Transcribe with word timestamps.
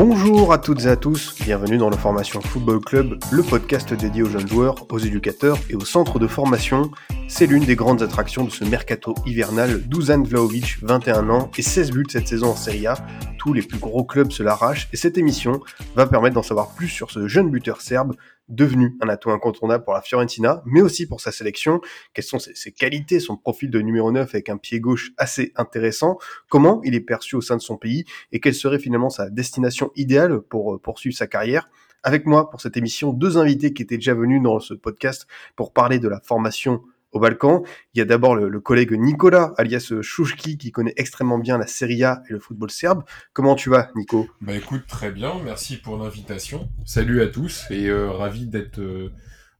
Bonjour 0.00 0.52
à 0.52 0.58
toutes 0.58 0.84
et 0.84 0.86
à 0.86 0.94
tous, 0.94 1.34
bienvenue 1.42 1.76
dans 1.76 1.90
le 1.90 1.96
Formation 1.96 2.40
Football 2.40 2.78
Club, 2.78 3.18
le 3.32 3.42
podcast 3.42 3.92
dédié 3.92 4.22
aux 4.22 4.28
jeunes 4.28 4.46
joueurs, 4.46 4.86
aux 4.92 4.98
éducateurs 5.00 5.58
et 5.70 5.74
aux 5.74 5.84
centres 5.84 6.20
de 6.20 6.28
formation. 6.28 6.92
C'est 7.26 7.46
l'une 7.46 7.64
des 7.64 7.74
grandes 7.74 8.00
attractions 8.00 8.44
de 8.44 8.50
ce 8.50 8.62
mercato 8.62 9.16
hivernal. 9.26 9.82
Dusan 9.88 10.22
Vlaovic, 10.22 10.76
21 10.82 11.28
ans 11.30 11.50
et 11.58 11.62
16 11.62 11.90
buts 11.90 12.06
cette 12.08 12.28
saison 12.28 12.50
en 12.50 12.54
Serie 12.54 12.86
A. 12.86 12.94
Tous 13.38 13.52
les 13.52 13.62
plus 13.62 13.80
gros 13.80 14.04
clubs 14.04 14.30
se 14.30 14.44
l'arrachent 14.44 14.88
et 14.92 14.96
cette 14.96 15.18
émission 15.18 15.58
va 15.96 16.06
permettre 16.06 16.36
d'en 16.36 16.44
savoir 16.44 16.68
plus 16.76 16.88
sur 16.88 17.10
ce 17.10 17.26
jeune 17.26 17.50
buteur 17.50 17.80
serbe 17.80 18.14
devenu 18.48 18.96
un 19.00 19.08
atout 19.08 19.30
incontournable 19.30 19.84
pour 19.84 19.94
la 19.94 20.02
Fiorentina, 20.02 20.62
mais 20.64 20.80
aussi 20.80 21.06
pour 21.06 21.20
sa 21.20 21.32
sélection. 21.32 21.80
Quelles 22.14 22.24
sont 22.24 22.38
ses, 22.38 22.72
qualités, 22.72 23.20
son 23.20 23.36
profil 23.36 23.70
de 23.70 23.80
numéro 23.80 24.10
9 24.10 24.34
avec 24.34 24.48
un 24.48 24.56
pied 24.56 24.80
gauche 24.80 25.12
assez 25.16 25.52
intéressant, 25.56 26.18
comment 26.48 26.80
il 26.84 26.94
est 26.94 27.00
perçu 27.00 27.36
au 27.36 27.40
sein 27.40 27.56
de 27.56 27.62
son 27.62 27.76
pays? 27.76 28.04
Et 28.32 28.40
quelle 28.40 28.54
serait 28.54 28.78
finalement 28.78 29.10
sa 29.10 29.30
destination 29.30 29.90
idéale 29.96 30.40
pour 30.40 30.74
euh, 30.74 30.78
poursuivre 30.78 31.16
sa 31.16 31.26
carrière? 31.26 31.68
Avec 32.02 32.26
moi 32.26 32.48
pour 32.48 32.60
cette 32.60 32.76
émission, 32.76 33.12
deux 33.12 33.38
invités 33.38 33.72
qui 33.72 33.82
étaient 33.82 33.96
déjà 33.96 34.14
venus 34.14 34.42
dans 34.42 34.60
ce 34.60 34.74
podcast 34.74 35.26
pour 35.56 35.72
parler 35.72 35.98
de 35.98 36.08
la 36.08 36.20
formation 36.20 36.82
au 37.12 37.20
Balkan. 37.20 37.62
Il 37.94 37.98
y 37.98 38.00
a 38.00 38.04
d'abord 38.04 38.36
le, 38.36 38.48
le, 38.48 38.60
collègue 38.60 38.92
Nicolas, 38.92 39.52
alias 39.56 39.92
Chouchki, 40.02 40.58
qui 40.58 40.70
connaît 40.72 40.94
extrêmement 40.96 41.38
bien 41.38 41.58
la 41.58 41.66
Serie 41.66 42.04
A 42.04 42.22
et 42.28 42.32
le 42.32 42.40
football 42.40 42.70
serbe. 42.70 43.02
Comment 43.32 43.54
tu 43.54 43.70
vas, 43.70 43.90
Nico? 43.94 44.28
Bah 44.40 44.54
écoute, 44.54 44.82
très 44.86 45.10
bien, 45.10 45.34
merci 45.44 45.76
pour 45.76 45.96
l'invitation. 45.96 46.68
Salut 46.84 47.22
à 47.22 47.26
tous 47.26 47.64
et 47.70 47.86
euh, 47.86 48.10
ravi 48.10 48.46
d'être 48.46 48.78
euh, 48.78 49.12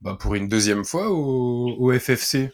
bah, 0.02 0.16
pour 0.18 0.34
une 0.34 0.48
deuxième 0.48 0.84
fois 0.84 1.10
au, 1.10 1.74
au, 1.78 1.92
FFC. 1.92 2.50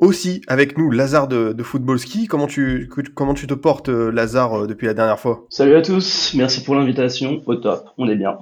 Aussi 0.00 0.42
avec 0.48 0.76
nous 0.76 0.90
Lazare 0.90 1.28
de, 1.28 1.52
de 1.52 1.62
Football 1.62 2.00
Ski. 2.00 2.26
Comment 2.26 2.48
tu, 2.48 2.90
comment 3.14 3.32
tu 3.32 3.46
te 3.46 3.54
portes, 3.54 3.88
Lazare, 3.88 4.66
depuis 4.66 4.86
la 4.86 4.94
dernière 4.94 5.20
fois? 5.20 5.46
Salut 5.50 5.76
à 5.76 5.82
tous, 5.82 6.34
merci 6.34 6.64
pour 6.64 6.74
l'invitation. 6.74 7.42
Au 7.46 7.54
top, 7.54 7.86
on 7.96 8.08
est 8.08 8.16
bien 8.16 8.36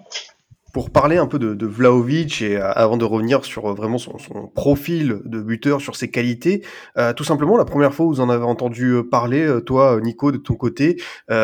pour 0.73 0.91
parler 0.91 1.19
un 1.19 1.27
peu 1.27 1.39
de, 1.39 1.55
de 1.55 1.67
Vlaovic 1.67 2.43
et 2.43 2.57
euh, 2.57 2.73
avant 2.73 2.97
de 2.97 3.05
revenir 3.05 3.45
sur 3.45 3.71
euh, 3.71 3.75
vraiment 3.75 3.99
son, 3.99 4.17
profil 4.55 5.21
de 5.25 5.41
buteur, 5.41 5.81
sur 5.81 5.97
ses 5.97 6.11
qualités, 6.11 6.65
euh, 6.97 7.13
tout 7.13 7.25
simplement 7.25 7.57
la 7.57 7.65
première 7.65 7.95
fois 7.95 8.07
où 8.07 8.09
vous 8.09 8.21
en 8.21 8.31
avez 8.31 8.45
entendu 8.45 9.03
parler, 9.11 9.59
toi 9.67 10.01
Nico 10.01 10.33
de 10.33 10.39
ton 10.39 10.55
côté, 10.55 11.01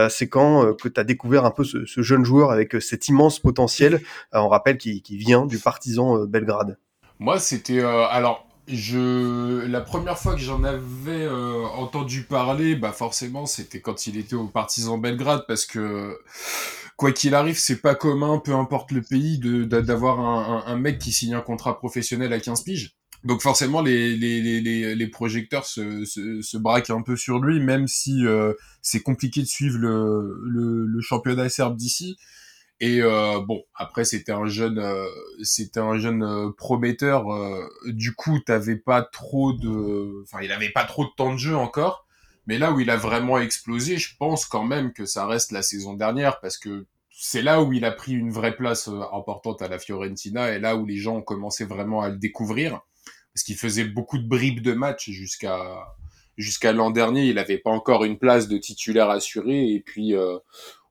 c'est 0.08 0.28
quand 0.28 0.74
que 0.74 0.88
tu 0.88 1.00
as 1.00 1.04
découvert 1.04 1.44
un 1.44 1.50
peu 1.50 1.64
ce, 1.64 1.84
jeune 2.02 2.24
joueur 2.24 2.50
avec 2.50 2.80
cet 2.80 3.08
immense 3.08 3.38
potentiel, 3.38 4.00
on 4.32 4.48
rappelle 4.48 4.78
qui, 4.78 5.02
vient 5.10 5.46
du 5.46 5.58
partisan 5.58 6.24
Belgrade. 6.24 6.78
Moi 7.18 7.38
c'était 7.38 7.80
alors 7.80 8.46
je 8.66 9.66
la 9.66 9.80
première 9.80 10.18
fois 10.18 10.34
que 10.34 10.40
j'en 10.40 10.64
avais 10.64 11.28
entendu 11.76 12.22
parler, 12.22 12.76
bah 12.76 12.92
forcément 12.92 13.46
c'était 13.46 13.80
quand 13.80 14.06
il 14.06 14.16
était 14.16 14.36
au 14.36 14.46
Partizan 14.46 14.98
Belgrade 14.98 15.44
parce 15.46 15.66
que 15.66 16.18
quoi 16.98 17.12
qu'il 17.12 17.34
arrive, 17.36 17.56
c'est 17.56 17.80
pas 17.80 17.94
commun, 17.94 18.38
peu 18.41 18.54
importe 18.54 18.91
le 18.91 19.02
pays, 19.02 19.38
d'avoir 19.38 20.18
un, 20.20 20.64
un, 20.66 20.77
mec 20.77 20.98
qui 20.98 21.12
signe 21.12 21.32
un 21.32 21.40
contrat 21.40 21.78
professionnel 21.78 22.32
à 22.32 22.40
15 22.40 22.64
piges. 22.64 22.96
Donc 23.24 23.40
forcément 23.40 23.82
les 23.82 24.16
les, 24.16 24.40
les, 24.60 24.94
les 24.94 25.06
projecteurs 25.06 25.64
se, 25.64 26.05
se, 26.05 26.42
se, 26.42 26.56
braquent 26.56 26.90
un 26.90 27.02
peu 27.02 27.16
sur 27.16 27.38
lui, 27.38 27.60
même 27.60 27.86
si 27.86 28.27
euh, 28.27 28.52
c'est 28.83 29.00
compliqué 29.00 29.40
de 29.42 29.46
suivre 29.46 29.78
le, 29.78 30.84
le, 30.86 31.00
championnat 31.00 31.48
serbe 31.48 31.77
d'ici. 31.77 32.17
Et 32.80 33.00
euh, 33.00 33.40
bon, 33.40 33.62
après 33.77 34.05
c'était 34.05 34.33
un 34.33 34.46
jeune, 34.46 34.78
euh, 34.78 35.06
c'était 35.42 35.80
un 35.80 35.98
jeune 35.98 36.52
prometteur. 36.56 37.27
Du 37.86 38.14
coup, 38.14 38.40
t'avais 38.40 38.77
pas 38.77 39.02
trop 39.02 39.52
de, 39.52 40.23
enfin, 40.24 40.42
il 40.42 40.50
avait 40.50 40.70
pas 40.70 40.84
trop 40.84 41.05
de 41.05 41.11
temps 41.17 41.33
de 41.33 41.39
jeu 41.39 41.56
encore. 41.56 42.08
Mais 42.48 42.57
là 42.57 42.73
où 42.73 42.81
il 42.81 42.89
a 42.89 42.97
vraiment 42.97 43.39
explosé, 43.39 43.98
je 43.98 44.17
pense 44.17 44.47
quand 44.47 44.64
même 44.64 44.95
que 44.95 45.05
ça 45.05 45.27
reste 45.27 45.53
la 45.53 45.61
saison 45.61 45.92
dernière 45.92 46.41
parce 46.41 46.57
que 46.57 46.86
c'est 47.11 47.42
là 47.42 47.63
où 47.63 47.75
il 47.75 47.85
a 47.85 47.92
pris 47.92 48.13
une 48.13 48.31
vraie 48.31 48.57
place 48.57 48.89
euh, 48.89 49.03
importante 49.13 49.61
à 49.61 49.69
la 49.69 49.79
Fiorentina 49.79 50.51
et 50.53 50.59
là 50.59 50.75
où 50.75 50.86
les 50.86 50.97
gens 50.97 51.17
ont 51.17 51.23
commencé 51.23 51.67
vraiment 51.67 52.01
à 52.01 52.09
le 52.09 52.17
découvrir 52.17 52.81
parce 53.35 53.42
qu'il 53.45 53.57
faisait 53.57 53.85
beaucoup 53.85 54.17
de 54.17 54.27
bribes 54.27 54.63
de 54.63 54.73
match 54.73 55.11
jusqu'à 55.11 55.95
jusqu'à 56.39 56.73
l'an 56.73 56.91
dernier. 56.91 57.27
Il 57.27 57.35
n'avait 57.35 57.59
pas 57.59 57.70
encore 57.70 58.05
une 58.05 58.19
place 58.19 58.48
de 58.48 58.57
titulaire 58.57 59.11
assurée 59.11 59.70
et 59.75 59.80
puis 59.80 60.17
euh, 60.17 60.39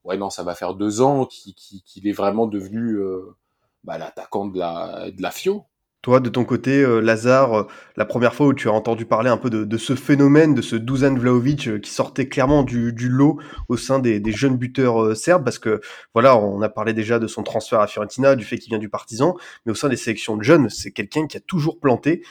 ouais 0.03 0.17
non 0.17 0.29
ça 0.29 0.43
va 0.43 0.53
faire 0.53 0.75
deux 0.75 1.01
ans 1.01 1.25
qu'il 1.25 1.55
qu 1.55 1.81
qu 1.81 2.07
est 2.07 2.11
vraiment 2.11 2.45
devenu 2.45 2.97
euh, 2.97 3.35
bah, 3.83 3.97
l'attaquant 3.97 4.45
de 4.45 4.59
la 4.59 5.09
de 5.09 5.21
la 5.23 5.31
Fio. 5.31 5.65
Toi, 6.03 6.19
de 6.19 6.29
ton 6.29 6.45
côté, 6.45 6.83
euh, 6.83 7.01
Lazare, 7.01 7.53
euh, 7.53 7.63
la 7.97 8.05
première 8.05 8.33
fois 8.35 8.47
où 8.47 8.53
tu 8.53 8.69
as 8.69 8.71
entendu 8.71 9.05
parler 9.05 9.29
un 9.29 9.37
peu 9.37 9.49
de, 9.49 9.77
ce 9.77 9.95
phénomène, 9.95 10.53
de 10.53 10.61
ce 10.61 10.75
Dusan 10.75 11.15
Vlaovic 11.15 11.67
euh, 11.67 11.79
qui 11.79 11.89
sortait 11.89 12.27
clairement 12.29 12.63
du, 12.63 12.93
lot 13.09 13.39
au 13.67 13.77
sein 13.77 13.97
des, 13.99 14.21
jeunes 14.31 14.57
buteurs 14.57 15.17
serbes, 15.17 15.43
parce 15.43 15.57
que 15.57 15.81
voilà, 16.13 16.37
on 16.37 16.61
a 16.61 16.69
parlé 16.69 16.93
déjà 16.93 17.17
de 17.17 17.25
son 17.25 17.41
transfert 17.41 17.79
à 17.79 17.87
Fiorentina, 17.87 18.35
du 18.35 18.45
fait 18.45 18.57
qu'il 18.59 18.69
vient 18.69 18.79
du 18.79 18.89
Partizan, 18.89 19.35
mais 19.65 19.71
au 19.71 19.75
sein 19.75 19.89
des 19.89 19.95
sélections 19.95 20.37
de 20.37 20.43
jeunes, 20.43 20.69
c'est 20.69 20.91
quelqu'un 20.91 21.25
qui 21.25 21.37
a 21.37 21.39
toujours 21.39 21.79
planté. 21.79 22.23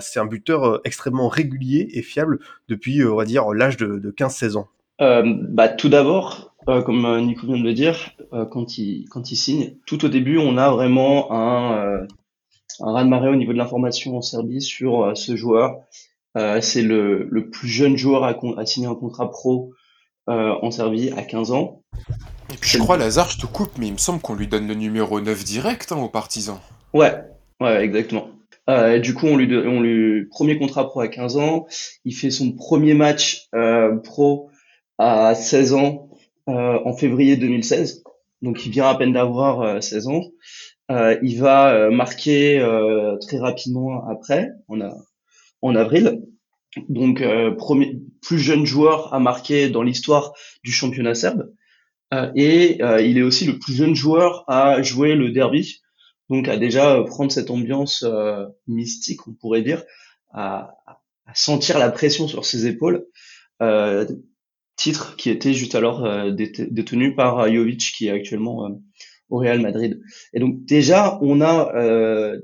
c'est 0.00 0.18
un 0.18 0.26
buteur 0.26 0.80
extrêmement 0.84 1.28
régulier 1.28 1.88
et 1.92 2.02
fiable 2.02 2.38
depuis, 2.68 3.04
on 3.04 3.16
va 3.16 3.24
dire, 3.24 3.50
l'âge 3.50 3.76
de, 3.76 3.98
de 3.98 4.10
15-16 4.10 4.56
ans. 4.56 4.68
bah, 4.98 5.68
tout 5.68 5.88
d'abord, 5.88 6.54
comme 6.66 7.20
Nico 7.20 7.46
vient 7.46 7.58
de 7.58 7.64
le 7.64 7.74
dire, 7.74 7.96
quand, 8.50 8.78
il, 8.78 9.06
quand 9.10 9.30
il 9.30 9.36
signe, 9.36 9.76
tout 9.86 10.04
au 10.04 10.08
début, 10.08 10.38
on 10.38 10.56
a 10.56 10.70
vraiment 10.70 11.32
un, 11.32 12.06
un 12.80 12.92
raz-de-marée 12.92 13.28
au 13.28 13.36
niveau 13.36 13.52
de 13.52 13.58
l'information 13.58 14.16
en 14.16 14.22
Serbie 14.22 14.62
sur 14.62 15.12
ce 15.16 15.36
joueur. 15.36 15.80
c'est 16.60 16.82
le, 16.82 17.28
le, 17.30 17.50
plus 17.50 17.68
jeune 17.68 17.96
joueur 17.96 18.24
à, 18.24 18.38
à 18.56 18.66
signer 18.66 18.86
un 18.86 18.94
contrat 18.94 19.30
pro 19.30 19.72
en 20.26 20.70
Serbie 20.70 21.10
à 21.16 21.22
15 21.22 21.52
ans. 21.52 21.82
Et 22.52 22.56
puis 22.56 22.70
je 22.70 22.78
crois, 22.78 22.96
Lazare, 22.96 23.30
je 23.30 23.38
te 23.38 23.46
coupe, 23.46 23.78
mais 23.78 23.86
il 23.86 23.92
me 23.92 23.98
semble 23.98 24.20
qu'on 24.20 24.34
lui 24.34 24.48
donne 24.48 24.66
le 24.66 24.74
numéro 24.74 25.20
9 25.20 25.44
direct 25.44 25.92
hein, 25.92 25.96
aux 25.96 26.08
partisans. 26.08 26.58
Ouais, 26.92 27.14
ouais, 27.60 27.84
exactement. 27.84 28.28
Euh, 28.68 28.98
du 28.98 29.14
coup, 29.14 29.26
on 29.26 29.36
lui, 29.36 29.56
on 29.56 29.80
lui 29.80 30.26
premier 30.26 30.58
contrat 30.58 30.88
pro 30.88 31.00
à 31.00 31.08
15 31.08 31.36
ans. 31.36 31.66
Il 32.04 32.14
fait 32.14 32.30
son 32.30 32.52
premier 32.52 32.94
match 32.94 33.48
euh, 33.54 33.96
pro 33.96 34.50
à 34.98 35.34
16 35.34 35.74
ans 35.74 36.08
euh, 36.48 36.78
en 36.84 36.92
février 36.92 37.36
2016. 37.36 38.02
Donc, 38.42 38.64
il 38.66 38.72
vient 38.72 38.88
à 38.88 38.94
peine 38.94 39.12
d'avoir 39.12 39.82
16 39.82 40.08
ans. 40.08 40.22
Euh, 40.90 41.16
il 41.22 41.38
va 41.38 41.72
euh, 41.72 41.90
marquer 41.90 42.58
euh, 42.58 43.16
très 43.18 43.38
rapidement 43.38 44.08
après, 44.08 44.48
en, 44.68 44.80
a, 44.80 44.92
en 45.62 45.76
avril. 45.76 46.22
Donc, 46.88 47.20
premier, 47.58 48.00
plus 48.22 48.38
jeune 48.38 48.64
joueur 48.64 49.12
à 49.12 49.18
marquer 49.18 49.70
dans 49.70 49.82
l'histoire 49.82 50.32
du 50.62 50.70
championnat 50.70 51.16
serbe. 51.16 51.50
et 52.36 52.78
il 52.80 53.18
est 53.18 53.22
aussi 53.22 53.44
le 53.44 53.58
plus 53.58 53.74
jeune 53.74 53.96
joueur 53.96 54.44
à 54.48 54.80
jouer 54.80 55.16
le 55.16 55.32
derby. 55.32 55.80
Donc, 56.28 56.46
à 56.46 56.56
déjà 56.56 57.02
prendre 57.02 57.32
cette 57.32 57.50
ambiance 57.50 58.06
mystique, 58.68 59.26
on 59.26 59.32
pourrait 59.32 59.62
dire, 59.62 59.82
à, 60.32 60.76
à, 60.86 61.00
sentir 61.34 61.80
la 61.80 61.90
pression 61.90 62.28
sur 62.28 62.44
ses 62.44 62.68
épaules 62.68 63.04
titre 64.80 65.14
qui 65.16 65.28
était 65.28 65.52
juste 65.52 65.74
alors 65.74 66.06
euh, 66.06 66.30
détenu 66.30 67.14
par 67.14 67.52
Jovic 67.52 67.92
qui 67.96 68.08
est 68.08 68.10
actuellement 68.10 68.64
euh, 68.64 68.70
au 69.30 69.38
Real 69.38 69.60
Madrid. 69.60 70.00
Et 70.34 70.40
donc 70.40 70.64
déjà, 70.64 71.18
on 71.22 71.40
a 71.40 71.74
euh, 71.74 72.38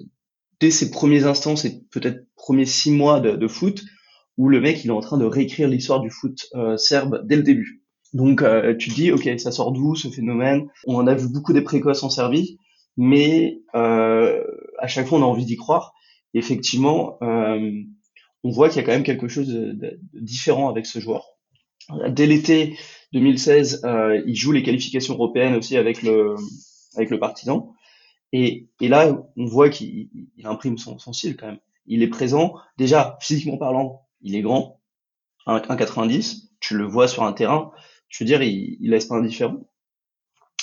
dès 0.60 0.70
ses 0.70 0.90
premiers 0.90 1.24
instants, 1.24 1.56
ces 1.56 1.82
peut-être 1.90 2.26
premiers 2.36 2.66
six 2.66 2.90
mois 2.90 3.20
de, 3.20 3.48
foot, 3.48 3.82
où 4.38 4.48
le 4.48 4.60
mec 4.60 4.84
il 4.84 4.88
est 4.88 4.92
en 4.92 5.00
train 5.00 5.18
de 5.18 5.24
réécrire 5.24 5.68
l'histoire 5.68 6.00
du 6.00 6.10
foot 6.10 6.46
euh, 6.54 6.76
serbe 6.76 7.26
dès 7.26 7.36
le 7.36 7.42
début. 7.42 7.82
Donc 8.12 8.42
euh, 8.42 8.74
tu 8.76 8.90
te 8.90 8.94
dis, 8.94 9.10
ok, 9.10 9.28
ça 9.38 9.52
sort 9.52 9.72
d'où 9.72 9.94
ce 9.94 10.08
phénomène? 10.08 10.68
On 10.86 10.96
en 10.96 11.06
a 11.06 11.14
vu 11.14 11.28
beaucoup 11.28 11.52
des 11.52 11.62
précoces 11.62 12.02
en 12.02 12.10
Serbie, 12.10 12.58
mais 12.96 13.60
euh, 13.74 14.42
à 14.78 14.86
chaque 14.86 15.06
fois 15.06 15.18
on 15.18 15.22
a 15.22 15.26
envie 15.26 15.44
d'y 15.44 15.56
croire. 15.56 15.92
Effectivement, 16.34 17.18
on 17.22 18.50
voit 18.50 18.68
qu'il 18.68 18.76
y 18.76 18.84
a 18.84 18.86
quand 18.86 18.92
même 18.92 19.04
quelque 19.04 19.26
chose 19.26 19.48
de, 19.48 19.72
de, 19.72 19.98
de 20.12 20.20
différent 20.20 20.68
avec 20.68 20.84
ce 20.84 20.98
joueur. 20.98 21.36
Dès 22.10 22.26
l'été 22.26 22.76
2016, 23.12 23.82
euh, 23.84 24.22
il 24.26 24.34
joue 24.34 24.52
les 24.52 24.62
qualifications 24.62 25.14
européennes 25.14 25.54
aussi 25.54 25.76
avec 25.76 26.02
le 26.02 26.34
avec 26.96 27.10
le 27.10 27.18
Partizan. 27.18 27.74
Et, 28.32 28.68
et 28.80 28.88
là, 28.88 29.16
on 29.36 29.46
voit 29.46 29.70
qu'il 29.70 30.08
imprime 30.44 30.78
son, 30.78 30.98
son 30.98 31.12
style 31.12 31.36
quand 31.36 31.46
même. 31.46 31.60
Il 31.86 32.02
est 32.02 32.08
présent. 32.08 32.54
Déjà, 32.76 33.18
physiquement 33.20 33.56
parlant, 33.56 34.06
il 34.20 34.34
est 34.34 34.42
grand, 34.42 34.80
1,90. 35.46 36.48
Tu 36.60 36.76
le 36.76 36.84
vois 36.84 37.08
sur 37.08 37.22
un 37.22 37.32
terrain. 37.32 37.70
Je 38.08 38.24
veux 38.24 38.26
dire, 38.26 38.42
il, 38.42 38.76
il 38.80 38.90
laisse 38.90 39.06
pas 39.06 39.16
indifférent. 39.16 39.66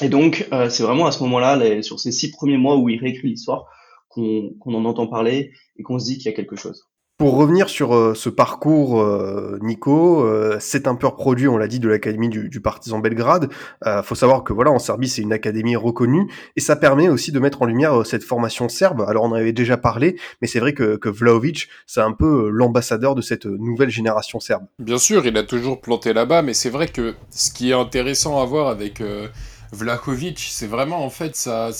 Et 0.01 0.09
donc, 0.09 0.47
euh, 0.51 0.69
c'est 0.69 0.83
vraiment 0.83 1.05
à 1.05 1.11
ce 1.11 1.21
moment-là, 1.23 1.81
sur 1.83 1.99
ces 1.99 2.11
six 2.11 2.31
premiers 2.31 2.57
mois 2.57 2.77
où 2.77 2.89
il 2.89 2.99
réécrit 2.99 3.29
l'histoire, 3.29 3.67
qu'on 4.09 4.53
qu'on 4.59 4.73
en 4.73 4.85
entend 4.85 5.07
parler 5.07 5.51
et 5.77 5.83
qu'on 5.83 5.99
se 5.99 6.05
dit 6.05 6.17
qu'il 6.17 6.25
y 6.25 6.29
a 6.29 6.33
quelque 6.33 6.55
chose. 6.55 6.89
Pour 7.23 7.37
revenir 7.37 7.69
sur 7.69 7.95
euh, 7.95 8.13
ce 8.15 8.27
parcours, 8.27 8.99
euh, 8.99 9.57
Nico, 9.61 10.25
euh, 10.25 10.57
c'est 10.59 10.89
un 10.89 10.95
pur 10.95 11.15
produit, 11.15 11.47
on 11.47 11.55
l'a 11.55 11.69
dit, 11.69 11.79
de 11.79 11.87
l'académie 11.87 12.27
du, 12.27 12.49
du, 12.49 12.59
Partizan 12.59 12.99
Belgrade. 12.99 13.49
faut 14.03 14.13
savoir 14.13 14.43
que 14.43 14.51
voilà, 14.51 14.71
en 14.71 14.77
Serbie, 14.79 15.07
c'est 15.07 15.21
une 15.21 15.31
académie 15.31 15.77
reconnue 15.77 16.29
et 16.57 16.59
ça 16.59 16.75
permet 16.75 17.07
aussi 17.07 17.31
de 17.31 17.39
mettre 17.39 17.61
en 17.61 17.65
lumière 17.65 18.05
cette 18.05 18.25
formation 18.25 18.67
serbe. 18.67 19.05
Alors 19.07 19.23
on 19.23 19.27
en 19.27 19.35
avait 19.35 19.53
déjà 19.53 19.77
parlé, 19.77 20.17
mais 20.41 20.49
c'est 20.49 20.59
vrai 20.59 20.73
que, 20.73 20.97
que 20.97 21.07
Vlaovic, 21.07 21.69
c'est 21.87 22.01
un 22.01 22.11
peu 22.11 22.49
l'ambassadeur 22.49 23.15
de 23.15 23.21
cette 23.21 23.45
nouvelle 23.45 23.89
génération 23.89 24.41
serbe. 24.41 24.65
Bien 24.79 24.97
sûr, 24.97 25.25
il 25.25 25.37
a 25.37 25.43
toujours 25.43 25.79
planté 25.79 26.11
là-bas, 26.11 26.41
mais 26.41 26.53
c'est 26.53 26.69
vrai 26.69 26.89
que 26.89 27.15
ce 27.29 27.51
qui 27.51 27.69
est 27.69 27.73
intéressant 27.73 28.41
à 28.41 28.45
voir 28.45 28.67
avec 28.67 29.01
Vlahovic, 29.71 30.45
c'est 30.51 30.67
vraiment 30.67 31.05
en 31.05 31.09
fait 31.09 31.37
ça 31.37 31.71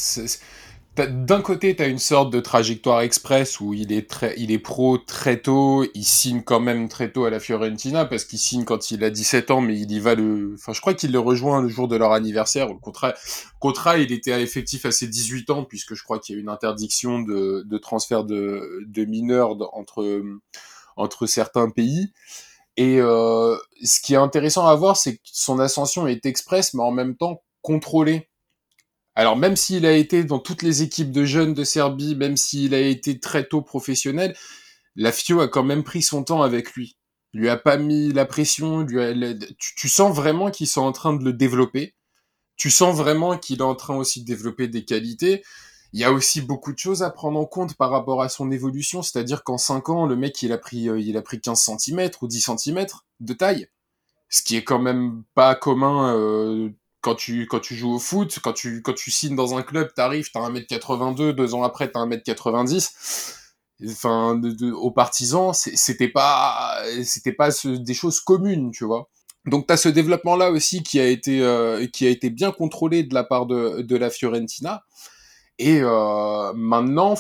d'un 0.96 1.42
côté, 1.42 1.76
tu 1.76 1.82
as 1.82 1.88
une 1.88 1.98
sorte 1.98 2.32
de 2.32 2.40
trajectoire 2.40 3.02
express 3.02 3.60
où 3.60 3.74
il 3.74 3.92
est, 3.92 4.08
très, 4.08 4.36
il 4.38 4.52
est 4.52 4.60
pro 4.60 5.00
très 5.00 5.42
tôt, 5.42 5.84
il 5.96 6.04
signe 6.04 6.44
quand 6.44 6.60
même 6.60 6.88
très 6.88 7.12
tôt 7.12 7.26
à 7.26 7.32
la 7.32 7.40
Fiorentina 7.40 8.06
parce 8.06 8.26
qu'il 8.26 8.38
signe 8.38 8.64
quand 8.64 8.92
il 8.92 9.04
a 9.04 9.10
17 9.10 9.50
ans, 9.50 9.60
mais 9.60 9.76
il 9.80 9.92
y 9.92 10.00
va 10.00 10.14
le. 10.14 10.54
Enfin, 10.54 10.72
je 10.72 10.82
crois 10.82 10.94
qu'il 10.94 11.12
le 11.12 11.18
rejoint 11.18 11.64
le 11.64 11.68
jour 11.68 11.88
de 11.88 11.96
leur 11.96 12.12
anniversaire. 12.12 12.68
Le 12.68 12.76
contrat, 12.76 13.16
contrat 13.60 13.98
il 13.98 14.12
était 14.12 14.40
effectif 14.40 14.86
à 14.86 14.92
ses 14.92 15.08
18 15.08 15.50
ans 15.50 15.64
puisque 15.64 15.96
je 15.96 16.04
crois 16.04 16.20
qu'il 16.20 16.36
y 16.36 16.38
a 16.38 16.42
une 16.42 16.50
interdiction 16.50 17.20
de, 17.22 17.64
de 17.66 17.78
transfert 17.80 18.24
de, 18.24 18.84
de 18.86 19.06
mineurs 19.06 19.58
entre, 19.76 20.22
entre 20.96 21.26
certains 21.26 21.72
pays. 21.72 22.14
Et 22.78 23.00
euh, 23.00 23.58
ce 23.84 24.00
qui 24.00 24.14
est 24.14 24.18
intéressant 24.18 24.68
à 24.68 24.76
voir, 24.76 24.96
c'est 24.98 25.16
que 25.16 25.22
son 25.24 25.60
ascension 25.60 26.06
est 26.08 26.28
express, 26.28 26.76
mais 26.76 26.84
en 26.84 26.92
même 26.92 27.16
temps 27.16 27.42
contrôlée 27.64 28.30
alors 29.16 29.38
même 29.38 29.56
s'il 29.56 29.86
a 29.86 29.94
été 29.94 30.24
dans 30.24 30.40
toutes 30.40 30.64
les 30.64 30.82
équipes 30.82 31.12
de 31.12 31.26
jeunes 31.26 31.54
de 31.54 31.64
Serbie, 31.64 32.16
même 32.16 32.38
s'il 32.38 32.74
a 32.74 32.80
été 32.80 33.20
très 33.20 33.46
tôt 33.46 33.62
professionnel, 33.62 34.36
la 34.96 35.12
FIO 35.12 35.42
a 35.42 35.48
quand 35.48 35.64
même 35.64 35.84
pris 35.84 36.02
son 36.02 36.24
temps 36.24 36.42
avec 36.42 36.74
lui. 36.74 36.98
Lui 37.34 37.50
a 37.50 37.58
pas 37.58 37.78
mis 37.78 38.12
la 38.14 38.26
pression, 38.26 38.82
lui 38.82 39.38
tu, 39.58 39.90
sens 39.90 40.16
vraiment 40.16 40.52
qu'ils 40.52 40.68
sont 40.68 40.82
en 40.82 40.92
train 40.92 41.14
de 41.14 41.24
le 41.24 41.34
développer. 41.34 41.96
Tu 42.56 42.70
sens 42.70 42.96
vraiment 42.96 43.38
qu'il 43.38 43.60
est 43.60 43.64
en 43.64 43.76
train 43.76 43.96
aussi 43.96 44.22
de 44.22 44.26
développer 44.26 44.68
des 44.68 44.86
qualités. 44.86 45.44
Il 45.94 46.00
y 46.00 46.04
a 46.04 46.12
aussi 46.12 46.42
beaucoup 46.42 46.72
de 46.74 46.78
choses 46.78 47.04
à 47.04 47.10
prendre 47.10 47.40
en 47.40 47.46
compte 47.46 47.76
par 47.76 47.90
rapport 47.90 48.22
à 48.22 48.30
son 48.30 48.52
évolution, 48.52 49.02
c'est-à-dire 49.02 49.44
qu'en 49.44 49.58
5 49.58 49.90
ans, 49.90 50.06
le 50.06 50.16
mec, 50.16 50.42
il 50.42 50.52
a 50.52 50.58
pris, 50.58 50.90
euh, 50.90 51.00
il 51.00 51.18
a 51.18 51.22
pris 51.22 51.40
15 51.40 51.60
cm 51.78 52.10
ou 52.22 52.28
10 52.28 52.50
cm 52.58 52.86
de 53.20 53.34
taille. 53.34 53.68
Ce 54.30 54.42
qui 54.42 54.56
est 54.56 54.64
quand 54.64 54.80
même 54.80 55.24
pas 55.36 55.54
commun 55.56 56.16
euh, 56.16 56.70
quand 57.04 57.16
tu, 57.16 57.48
quand 57.48 57.60
tu 57.60 57.76
joues 57.76 57.94
au 57.96 58.00
foot, 58.00 58.40
quand 58.42 58.54
tu, 58.54 58.82
quand 58.82 58.94
tu 58.94 59.12
signes 59.12 59.36
dans 59.36 59.56
un 59.58 59.62
club, 59.62 59.94
t'arrives, 59.94 60.32
t'as 60.34 60.50
1m82, 60.50 61.34
deux 61.34 61.54
ans 61.54 61.64
après, 61.64 61.92
t'as 61.92 62.00
1m90. 62.06 63.36
Enfin, 63.86 64.36
de, 64.36 64.72
aux 64.72 64.92
partisans, 64.92 65.54
c'était 65.54 66.08
pas, 66.08 66.82
c'était 67.04 67.34
pas 67.34 67.50
des 67.66 67.94
choses 67.94 68.22
communes, 68.22 68.72
tu 68.72 68.86
vois. 68.86 69.10
Donc 69.46 69.68
t'as 69.68 69.76
ce 69.76 69.90
développement 69.90 70.38
là 70.38 70.52
aussi 70.52 70.82
qui 70.82 71.02
a 71.02 71.06
été, 71.06 71.42
euh, 71.42 71.86
qui 71.88 72.08
a 72.08 72.10
été 72.10 72.30
bien 72.30 72.52
contrôlé 72.54 73.04
de 73.04 73.14
la 73.14 73.26
part 73.26 73.46
de, 73.48 73.82
de 73.82 73.96
la 73.98 74.10
Fiorentina. 74.10 74.84
Et 75.60 75.82
euh, 75.82 76.54
maintenant, 76.54 77.16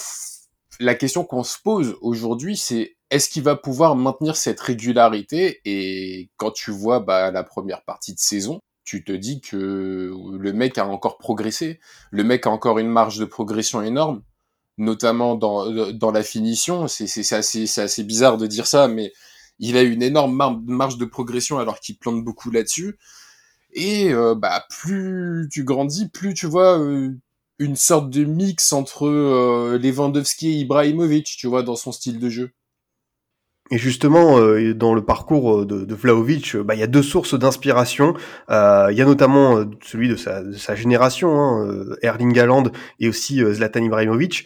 la 0.80 0.96
question 0.96 1.26
qu'on 1.26 1.44
se 1.44 1.58
pose 1.62 1.98
aujourd'hui, 2.02 2.56
c'est 2.56 2.96
est-ce 3.12 3.28
qu'il 3.28 3.44
va 3.44 3.58
pouvoir 3.58 3.98
maintenir 3.98 4.38
cette 4.38 4.62
régularité? 4.62 5.60
Et 5.66 6.30
quand 6.38 6.52
tu 6.52 6.72
vois 6.72 7.02
bah, 7.02 7.32
la 7.32 7.44
première 7.44 7.84
partie 7.84 8.14
de 8.14 8.20
saison, 8.20 8.62
tu 8.84 9.04
te 9.04 9.12
dis 9.12 9.42
que 9.42 10.12
le 10.38 10.54
mec 10.54 10.78
a 10.78 10.88
encore 10.88 11.18
progressé, 11.18 11.80
le 12.12 12.24
mec 12.24 12.46
a 12.48 12.50
encore 12.50 12.80
une 12.80 12.90
marge 12.90 13.18
de 13.18 13.26
progression 13.26 13.82
énorme, 13.82 14.22
notamment 14.78 15.36
dans, 15.36 15.92
dans 15.92 16.12
la 16.12 16.24
finition. 16.24 16.88
C'est 16.88 17.34
assez, 17.34 17.80
assez 17.80 18.04
bizarre 18.04 18.38
de 18.38 18.48
dire 18.48 18.68
ça, 18.68 18.88
mais 18.88 19.14
il 19.60 19.78
a 19.78 19.84
une 19.84 20.04
énorme 20.04 20.62
marge 20.66 20.98
de 20.98 21.06
progression 21.06 21.60
alors 21.60 21.80
qu'il 21.80 21.98
plante 21.98 22.24
beaucoup 22.24 22.52
là-dessus. 22.52 22.98
Et 23.74 24.14
euh, 24.14 24.36
bah 24.36 24.66
plus 24.70 25.50
tu 25.52 25.64
grandis, 25.64 26.08
plus 26.10 26.34
tu 26.34 26.46
vois 26.46 26.80
euh, 26.80 27.10
une 27.60 27.76
sorte 27.76 28.10
de 28.10 28.24
mix 28.24 28.72
entre 28.74 29.08
euh, 29.08 29.80
Lewandowski 29.80 30.50
et 30.50 30.60
Ibrahimovic, 30.60 31.26
tu 31.26 31.48
vois, 31.48 31.64
dans 31.64 31.76
son 31.76 31.92
style 31.92 32.20
de 32.20 32.30
jeu. 32.30 32.52
Et 33.74 33.80
justement, 33.80 34.38
euh, 34.38 34.76
dans 34.76 34.94
le 34.94 35.04
parcours 35.04 35.62
euh, 35.62 35.66
de, 35.66 35.84
de 35.84 35.96
Vlaovic, 35.96 36.54
euh, 36.54 36.64
bah, 36.64 36.76
il 36.76 36.80
y 36.80 36.84
a 36.84 36.88
deux 36.88 37.02
sources 37.02 37.34
d'inspiration. 37.34 38.14
Euh, 38.52 38.90
il 38.92 38.98
y 39.00 39.02
a 39.02 39.06
notamment 39.06 39.66
celui 39.82 40.08
de 40.10 40.16
sa, 40.16 40.44
de 40.44 40.54
sa 40.54 40.76
génération, 40.76 41.40
hein, 41.40 41.86
Erling 42.04 42.38
Haaland 42.38 42.66
et 43.00 43.10
aussi 43.10 43.40
Zlatan 43.40 43.80
Ibrahimovic, 43.80 44.46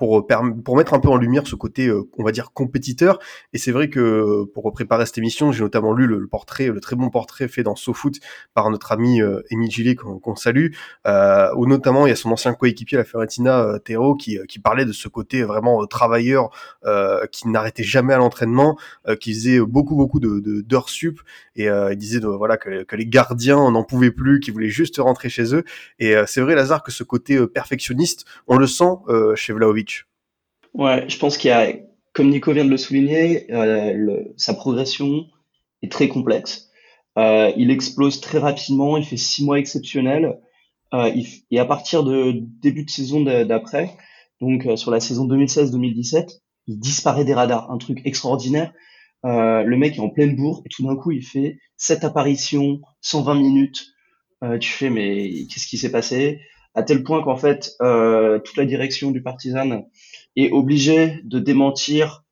pour, 0.00 0.26
pour 0.64 0.76
mettre 0.76 0.94
un 0.94 0.98
peu 0.98 1.08
en 1.08 1.16
lumière 1.16 1.46
ce 1.46 1.54
côté, 1.54 1.88
on 2.18 2.24
va 2.24 2.32
dire, 2.32 2.50
compétiteur. 2.52 3.20
Et 3.52 3.58
c'est 3.58 3.70
vrai 3.70 3.90
que 3.90 4.42
pour 4.54 4.72
préparer 4.72 5.06
cette 5.06 5.18
émission, 5.18 5.52
j'ai 5.52 5.62
notamment 5.62 5.92
lu 5.92 6.08
le, 6.08 6.26
portrait, 6.26 6.66
le 6.66 6.80
très 6.80 6.96
bon 6.96 7.10
portrait 7.10 7.46
fait 7.46 7.62
dans 7.62 7.76
SoFoot 7.76 8.14
par 8.54 8.70
notre 8.70 8.90
ami 8.90 9.22
euh, 9.22 9.40
Émile 9.50 9.70
Gillet, 9.70 9.94
qu'on 9.94 10.34
salue, 10.34 10.72
où 11.06 11.66
notamment 11.66 12.06
il 12.06 12.10
y 12.10 12.12
a 12.12 12.16
son 12.16 12.32
ancien 12.32 12.54
coéquipier 12.54 12.98
la 12.98 13.04
Fiorentina, 13.04 13.78
Théo, 13.84 14.16
qui, 14.16 14.38
qui 14.48 14.58
parlait 14.58 14.84
de 14.84 14.92
ce 14.92 15.06
côté 15.06 15.44
vraiment 15.44 15.86
travailleur, 15.86 16.50
qui 17.30 17.48
n'arrêtait 17.48 17.84
jamais 17.84 18.14
à 18.14 18.18
l'entraînement 18.18 18.47
euh, 19.06 19.16
qui 19.16 19.32
faisait 19.32 19.60
beaucoup 19.60 19.96
beaucoup 19.96 20.20
de 20.20 20.40
d'heures 20.62 20.88
sup 20.88 21.20
et 21.56 21.68
euh, 21.68 21.94
disait 21.94 22.20
voilà 22.20 22.56
que, 22.56 22.84
les 22.96 23.06
gardiens 23.06 23.70
n'en 23.70 23.84
pouvaient 23.84 24.10
plus, 24.10 24.40
qu'ils 24.40 24.52
voulaient 24.52 24.68
juste 24.68 24.98
rentrer 24.98 25.28
chez 25.28 25.54
eux. 25.54 25.64
Et 25.98 26.14
euh, 26.14 26.24
c'est 26.26 26.40
vrai 26.40 26.54
Lazare 26.54 26.82
que 26.82 26.92
ce 26.92 27.04
côté 27.04 27.38
perfectionniste, 27.46 28.24
on 28.46 28.56
le 28.56 28.66
sent 28.66 28.84
chez 29.34 29.52
Vlaovic. 29.52 30.04
Ouais, 30.74 31.04
je 31.08 31.18
pense 31.18 31.36
qu'il 31.36 31.48
y 31.48 31.52
a, 31.52 31.72
comme 32.12 32.30
Nico 32.30 32.52
vient 32.52 32.64
de 32.64 32.70
le 32.70 32.76
souligner, 32.76 33.46
sa 34.36 34.54
progression 34.54 35.26
est 35.82 35.90
très 35.90 36.08
complexe. 36.08 36.68
Euh, 37.18 37.52
il 37.56 37.70
explose 37.70 38.20
très 38.20 38.38
rapidement, 38.38 38.96
il 38.96 39.04
fait 39.04 39.16
six 39.16 39.44
mois 39.44 39.58
exceptionnels. 39.58 40.38
Euh, 40.94 41.12
et 41.50 41.58
à 41.58 41.64
partir 41.64 42.04
de 42.04 42.32
début 42.62 42.84
de 42.84 42.90
saison 42.90 43.20
d'après, 43.20 43.96
donc 44.40 44.66
sur 44.76 44.90
la 44.90 45.00
saison 45.00 45.26
2016-2017, 45.26 46.40
il 46.68 46.78
disparaît 46.78 47.24
des 47.24 47.34
radars, 47.34 47.70
un 47.70 47.78
truc 47.78 48.00
extraordinaire. 48.04 48.72
Euh, 49.24 49.64
le 49.64 49.76
mec 49.76 49.96
est 49.96 50.00
en 50.00 50.10
pleine 50.10 50.36
bourre 50.36 50.62
et 50.64 50.68
tout 50.68 50.86
d'un 50.86 50.94
coup 50.94 51.10
il 51.10 51.24
fait 51.24 51.58
cette 51.76 52.04
apparition, 52.04 52.80
120 53.00 53.34
minutes. 53.34 53.86
Euh, 54.44 54.58
tu 54.58 54.70
fais 54.70 54.90
mais 54.90 55.46
qu'est-ce 55.46 55.66
qui 55.66 55.78
s'est 55.78 55.90
passé? 55.90 56.40
À 56.74 56.84
tel 56.84 57.02
point 57.02 57.22
qu'en 57.22 57.36
fait 57.36 57.72
euh, 57.82 58.38
toute 58.38 58.56
la 58.56 58.64
direction 58.64 59.10
du 59.10 59.22
Partizan 59.22 59.88
est 60.36 60.52
obligée 60.52 61.20
de 61.24 61.40
démentir 61.40 62.24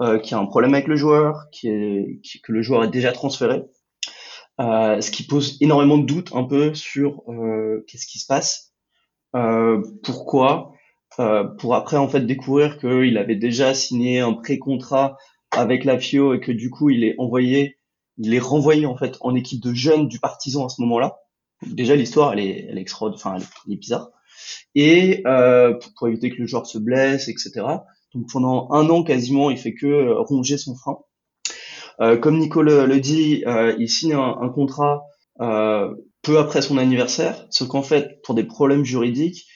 euh, 0.00 0.18
qu'il 0.18 0.32
y 0.32 0.34
a 0.34 0.38
un 0.38 0.46
problème 0.46 0.72
avec 0.72 0.86
le 0.86 0.96
joueur, 0.96 1.50
qui 1.52 1.68
est, 1.68 2.20
que 2.42 2.52
le 2.52 2.62
joueur 2.62 2.84
est 2.84 2.90
déjà 2.90 3.12
transféré. 3.12 3.64
Euh, 4.58 5.00
ce 5.00 5.10
qui 5.10 5.26
pose 5.26 5.58
énormément 5.60 5.98
de 5.98 6.06
doutes 6.06 6.34
un 6.34 6.44
peu 6.44 6.74
sur 6.74 7.22
euh, 7.28 7.84
qu'est-ce 7.86 8.06
qui 8.06 8.18
se 8.18 8.26
passe, 8.26 8.72
pourquoi? 10.02 10.72
Euh, 11.20 11.44
pour 11.44 11.74
après 11.74 11.98
en 11.98 12.08
fait 12.08 12.20
découvrir 12.20 12.78
qu'il 12.78 13.18
avait 13.18 13.36
déjà 13.36 13.74
signé 13.74 14.20
un 14.20 14.32
pré-contrat 14.32 15.18
avec 15.50 15.84
la 15.84 15.98
FIO 15.98 16.32
et 16.32 16.40
que 16.40 16.50
du 16.50 16.70
coup 16.70 16.88
il 16.88 17.04
est 17.04 17.14
envoyé, 17.18 17.76
il 18.16 18.32
est 18.32 18.40
renvoyé 18.40 18.86
en 18.86 18.96
fait 18.96 19.18
en 19.20 19.34
équipe 19.34 19.62
de 19.62 19.74
jeunes 19.74 20.08
du 20.08 20.18
Partisan 20.18 20.64
à 20.64 20.70
ce 20.70 20.80
moment-là. 20.80 21.18
Déjà 21.66 21.94
l'histoire 21.94 22.32
elle 22.32 22.40
est, 22.40 22.66
elle 22.70 22.78
est 22.78 22.90
enfin 23.02 23.36
elle 23.36 23.72
est 23.72 23.76
bizarre. 23.76 24.10
Et 24.74 25.22
euh, 25.26 25.78
pour, 25.98 26.08
éviter 26.08 26.30
que 26.30 26.40
le 26.40 26.46
joueur 26.46 26.66
se 26.66 26.78
blesse, 26.78 27.28
etc. 27.28 27.50
Donc 28.14 28.30
pendant 28.32 28.68
un 28.70 28.88
an 28.88 29.02
quasiment 29.02 29.50
il 29.50 29.58
fait 29.58 29.74
que 29.74 29.86
euh, 29.86 30.20
ronger 30.20 30.56
son 30.56 30.74
frein. 30.74 31.00
Euh, 32.00 32.16
comme 32.16 32.38
Nico 32.38 32.62
le, 32.62 32.98
dit, 32.98 33.44
euh, 33.46 33.74
il 33.78 33.90
signe 33.90 34.14
un, 34.14 34.38
un 34.40 34.48
contrat 34.48 35.02
peu 36.22 36.38
après 36.38 36.60
son 36.60 36.78
anniversaire, 36.78 37.46
ce 37.50 37.64
qu'en 37.64 37.82
fait 37.82 38.22
pour 38.22 38.34
des 38.34 38.44
problèmes 38.44 38.84
juridiques 38.84 39.46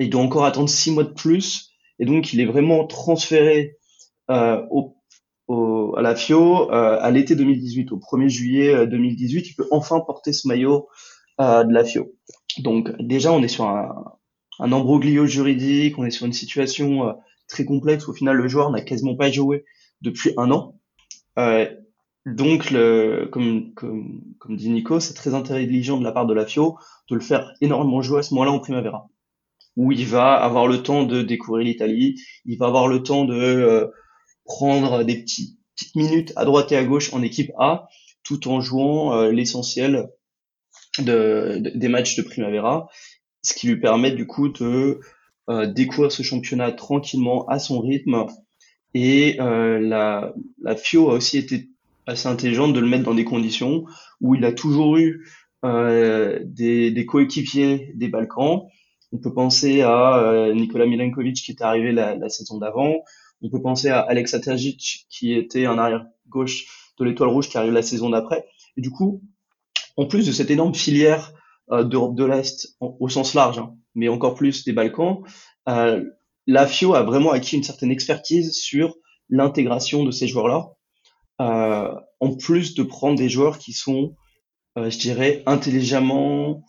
il 0.00 0.10
doit 0.10 0.22
encore 0.22 0.44
attendre 0.44 0.68
six 0.68 0.90
mois 0.90 1.04
de 1.04 1.12
plus. 1.12 1.70
Et 1.98 2.06
donc, 2.06 2.32
il 2.32 2.40
est 2.40 2.46
vraiment 2.46 2.86
transféré 2.86 3.76
euh, 4.30 4.62
au, 4.70 4.96
à 5.96 6.02
la 6.02 6.14
FIO 6.14 6.70
euh, 6.70 6.98
à 7.00 7.10
l'été 7.10 7.36
2018, 7.36 7.92
au 7.92 7.98
1er 7.98 8.28
juillet 8.28 8.86
2018. 8.86 9.38
Euh, 9.38 9.48
il 9.48 9.54
peut 9.54 9.68
enfin 9.70 10.00
porter 10.00 10.32
ce 10.32 10.48
maillot 10.48 10.88
de 11.38 11.72
la 11.72 11.84
FIO. 11.84 12.14
Donc, 12.58 12.90
déjà, 13.00 13.32
on 13.32 13.42
est 13.42 13.48
sur 13.48 13.66
un, 13.66 14.16
un 14.58 14.72
embroglio 14.72 15.26
juridique, 15.26 15.98
on 15.98 16.04
est 16.04 16.10
sur 16.10 16.26
une 16.26 16.32
situation 16.32 17.14
très 17.48 17.64
complexe. 17.64 18.08
Au 18.08 18.12
final, 18.12 18.36
le 18.36 18.46
joueur 18.48 18.70
n'a 18.70 18.82
quasiment 18.82 19.16
pas 19.16 19.30
joué 19.30 19.64
depuis 20.02 20.32
un 20.36 20.50
an. 20.50 20.78
Donc, 22.26 22.72
comme, 23.30 23.72
comme, 23.74 24.20
comme 24.38 24.56
dit 24.56 24.68
Nico, 24.68 25.00
c'est 25.00 25.14
très 25.14 25.34
intelligent 25.34 25.98
de 25.98 26.04
la 26.04 26.12
part 26.12 26.26
de 26.26 26.34
la 26.34 26.44
FIO 26.44 26.76
de 27.08 27.14
le 27.14 27.22
faire 27.22 27.54
énormément 27.62 28.02
jouer 28.02 28.18
à 28.18 28.22
ce 28.22 28.34
moment-là 28.34 28.52
en 28.52 28.58
Primavera 28.60 29.08
où 29.80 29.92
il 29.92 30.04
va 30.04 30.34
avoir 30.34 30.66
le 30.66 30.82
temps 30.82 31.04
de 31.04 31.22
découvrir 31.22 31.64
l'Italie, 31.64 32.20
il 32.44 32.58
va 32.58 32.66
avoir 32.66 32.86
le 32.86 33.02
temps 33.02 33.24
de 33.24 33.34
euh, 33.34 33.86
prendre 34.44 35.04
des 35.04 35.22
petites 35.22 35.56
minutes 35.94 36.34
à 36.36 36.44
droite 36.44 36.70
et 36.70 36.76
à 36.76 36.84
gauche 36.84 37.14
en 37.14 37.22
équipe 37.22 37.50
A, 37.58 37.88
tout 38.22 38.46
en 38.48 38.60
jouant 38.60 39.14
euh, 39.14 39.32
l'essentiel 39.32 40.10
de, 40.98 41.62
des 41.74 41.88
matchs 41.88 42.14
de 42.16 42.20
Primavera, 42.20 42.90
ce 43.42 43.54
qui 43.54 43.68
lui 43.68 43.80
permet 43.80 44.10
du 44.10 44.26
coup 44.26 44.50
de 44.50 45.00
euh, 45.48 45.64
découvrir 45.64 46.12
ce 46.12 46.22
championnat 46.22 46.72
tranquillement 46.72 47.46
à 47.46 47.58
son 47.58 47.80
rythme 47.80 48.26
Et 48.92 49.38
la, 49.38 50.34
la 50.60 50.76
FIO 50.76 51.10
a 51.10 51.14
aussi 51.14 51.38
été 51.38 51.70
assez 52.06 52.28
intelligente 52.28 52.74
de 52.74 52.80
le 52.80 52.86
mettre 52.86 53.04
dans 53.04 53.14
des 53.14 53.24
conditions 53.24 53.86
où 54.20 54.34
il 54.34 54.44
a 54.44 54.52
toujours 54.52 54.98
eu 54.98 55.26
des, 55.62 56.90
des 56.90 57.06
coéquipiers 57.06 57.92
des 57.94 58.08
Balkans. 58.08 58.66
On 59.12 59.18
peut 59.18 59.32
penser 59.34 59.82
à 59.82 60.50
Nikola 60.54 60.86
Milenkovic 60.86 61.36
qui 61.36 61.52
est 61.52 61.62
arrivé 61.62 61.92
la, 61.92 62.14
la 62.14 62.28
saison 62.28 62.58
d'avant. 62.58 62.94
On 63.42 63.50
peut 63.50 63.60
penser 63.60 63.88
à 63.88 64.00
Alex 64.00 64.40
Terzic 64.40 65.06
qui 65.08 65.34
était 65.34 65.66
un 65.66 65.78
arrière 65.78 66.06
gauche 66.28 66.92
de 66.98 67.04
l'Étoile 67.04 67.30
Rouge 67.30 67.48
qui 67.48 67.58
arrive 67.58 67.72
la 67.72 67.82
saison 67.82 68.10
d'après. 68.10 68.46
Et 68.76 68.80
du 68.80 68.90
coup, 68.90 69.22
en 69.96 70.06
plus 70.06 70.26
de 70.26 70.32
cette 70.32 70.50
énorme 70.50 70.74
filière 70.74 71.32
euh, 71.72 71.84
d'Europe 71.84 72.14
de 72.14 72.24
l'Est 72.24 72.76
au 72.80 73.08
sens 73.08 73.34
large, 73.34 73.58
hein, 73.58 73.74
mais 73.94 74.08
encore 74.08 74.34
plus 74.34 74.64
des 74.64 74.72
Balkans, 74.72 75.22
euh, 75.68 76.04
la 76.46 76.66
FIO 76.66 76.94
a 76.94 77.02
vraiment 77.02 77.30
acquis 77.30 77.56
une 77.56 77.62
certaine 77.62 77.90
expertise 77.90 78.52
sur 78.52 78.96
l'intégration 79.28 80.04
de 80.04 80.10
ces 80.10 80.26
joueurs-là, 80.26 80.70
euh, 81.40 81.94
en 82.18 82.34
plus 82.34 82.74
de 82.74 82.82
prendre 82.82 83.16
des 83.16 83.28
joueurs 83.28 83.58
qui 83.58 83.72
sont, 83.72 84.16
je 84.76 84.98
dirais, 84.98 85.42
intelligemment 85.46 86.64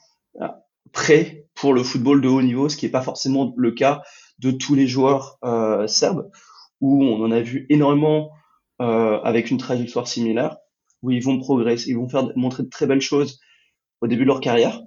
prêts 0.92 1.41
pour 1.62 1.74
le 1.74 1.84
football 1.84 2.20
de 2.22 2.28
haut 2.28 2.42
niveau, 2.42 2.68
ce 2.68 2.76
qui 2.76 2.86
n'est 2.86 2.92
pas 2.92 3.02
forcément 3.02 3.54
le 3.56 3.72
cas 3.72 4.02
de 4.40 4.52
tous 4.52 4.76
les 4.76 4.88
joueurs 4.88 5.38
serbes, 5.88 6.30
où 6.82 7.04
on 7.04 7.24
en 7.24 7.32
a 7.32 7.40
vu 7.40 7.68
énormément 7.70 8.32
avec 8.80 9.52
une 9.52 9.58
trajectoire 9.58 10.08
similaire 10.08 10.58
où 11.02 11.12
ils 11.12 11.24
vont 11.24 11.40
progresser, 11.40 11.90
ils 11.90 11.98
vont 11.98 12.10
faire 12.10 12.30
montrer 12.36 12.64
de 12.64 12.70
très 12.70 12.86
belles 12.86 13.02
choses 13.02 13.40
au 14.02 14.08
début 14.08 14.24
de 14.24 14.28
leur 14.28 14.42
carrière. 14.42 14.82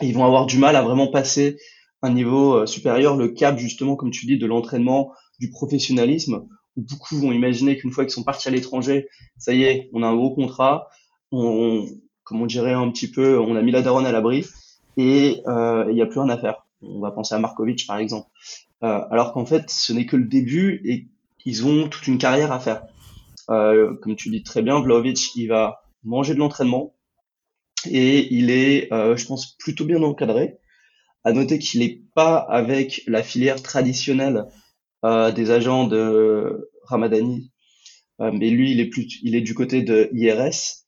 ils 0.00 0.14
vont 0.14 0.24
avoir 0.24 0.46
du 0.46 0.58
mal 0.58 0.76
à 0.76 0.82
vraiment 0.82 1.08
passer 1.08 1.56
un 2.02 2.12
niveau 2.12 2.54
euh, 2.54 2.66
supérieur, 2.66 3.16
le 3.16 3.28
cap 3.28 3.58
justement, 3.58 3.96
comme 3.96 4.10
tu 4.10 4.26
dis, 4.26 4.36
de 4.36 4.46
l'entraînement, 4.46 5.12
du 5.38 5.50
professionnalisme, 5.50 6.46
où 6.76 6.82
beaucoup 6.82 7.16
vont 7.16 7.32
imaginer 7.32 7.78
qu'une 7.78 7.92
fois 7.92 8.04
qu'ils 8.04 8.12
sont 8.12 8.24
partis 8.24 8.48
à 8.48 8.50
l'étranger, 8.50 9.08
ça 9.38 9.54
y 9.54 9.62
est, 9.62 9.88
on 9.94 10.02
a 10.02 10.06
un 10.06 10.14
gros 10.14 10.34
contrat, 10.34 10.88
on, 11.32 11.86
comme 12.24 12.42
on 12.42 12.46
dirait 12.46 12.72
un 12.72 12.90
petit 12.90 13.10
peu, 13.10 13.38
on 13.38 13.56
a 13.56 13.62
mis 13.62 13.72
la 13.72 13.80
daronne 13.80 14.06
à 14.06 14.12
l'abri 14.12 14.44
et 14.96 15.42
euh, 15.46 15.86
il 15.88 15.94
n'y 15.94 16.02
a 16.02 16.06
plus 16.06 16.20
rien 16.20 16.30
à 16.30 16.38
faire. 16.38 16.66
On 16.82 17.00
va 17.00 17.10
penser 17.10 17.34
à 17.34 17.38
Markovic 17.38 17.86
par 17.86 17.98
exemple. 17.98 18.28
Euh, 18.82 19.00
alors 19.10 19.32
qu'en 19.32 19.46
fait, 19.46 19.70
ce 19.70 19.92
n'est 19.92 20.06
que 20.06 20.16
le 20.16 20.24
début 20.24 20.82
et 20.84 21.08
ils 21.44 21.66
ont 21.66 21.88
toute 21.88 22.06
une 22.06 22.18
carrière 22.18 22.52
à 22.52 22.60
faire. 22.60 22.82
Euh, 23.50 23.94
comme 23.96 24.16
tu 24.16 24.30
dis 24.30 24.42
très 24.42 24.62
bien, 24.62 24.80
Vlaovic, 24.80 25.34
il 25.36 25.48
va 25.48 25.82
manger 26.02 26.34
de 26.34 26.38
l'entraînement 26.38 26.94
et 27.90 28.32
il 28.34 28.50
est, 28.50 28.92
euh, 28.92 29.16
je 29.16 29.26
pense, 29.26 29.56
plutôt 29.58 29.84
bien 29.84 30.02
encadré. 30.02 30.58
À 31.24 31.32
noter 31.32 31.58
qu'il 31.58 31.80
n'est 31.80 32.02
pas 32.14 32.36
avec 32.36 33.02
la 33.06 33.22
filière 33.22 33.62
traditionnelle 33.62 34.46
euh, 35.04 35.32
des 35.32 35.50
agents 35.50 35.86
de 35.86 36.70
Ramadani, 36.84 37.50
mais 38.20 38.50
lui, 38.50 38.70
il 38.70 38.80
est 38.80 38.86
plus, 38.86 39.18
il 39.22 39.34
est 39.34 39.40
du 39.40 39.54
côté 39.54 39.82
de 39.82 40.08
IRS, 40.12 40.84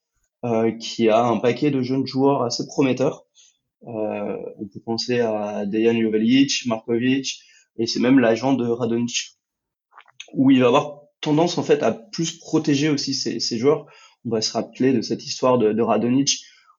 qui 0.78 1.08
a 1.08 1.24
un 1.24 1.38
paquet 1.38 1.70
de 1.70 1.82
jeunes 1.82 2.06
joueurs 2.06 2.42
assez 2.42 2.66
prometteurs. 2.66 3.25
On 3.86 4.66
peut 4.72 4.80
penser 4.84 5.20
à 5.20 5.64
Dejan 5.64 6.00
Jovelic, 6.00 6.66
Markovic, 6.66 7.40
et 7.78 7.86
c'est 7.86 8.00
même 8.00 8.18
l'agent 8.18 8.52
de 8.52 8.66
Radonic, 8.66 9.38
où 10.32 10.50
il 10.50 10.60
va 10.60 10.68
avoir 10.68 11.02
tendance 11.20 11.58
en 11.58 11.62
fait 11.62 11.82
à 11.82 11.92
plus 11.92 12.38
protéger 12.38 12.88
aussi 12.88 13.14
ses, 13.14 13.58
joueurs. 13.58 13.86
On 14.24 14.30
va 14.30 14.40
se 14.40 14.52
rappeler 14.52 14.92
de 14.92 15.02
cette 15.02 15.24
histoire 15.24 15.58
de, 15.58 15.72
de 15.72 15.82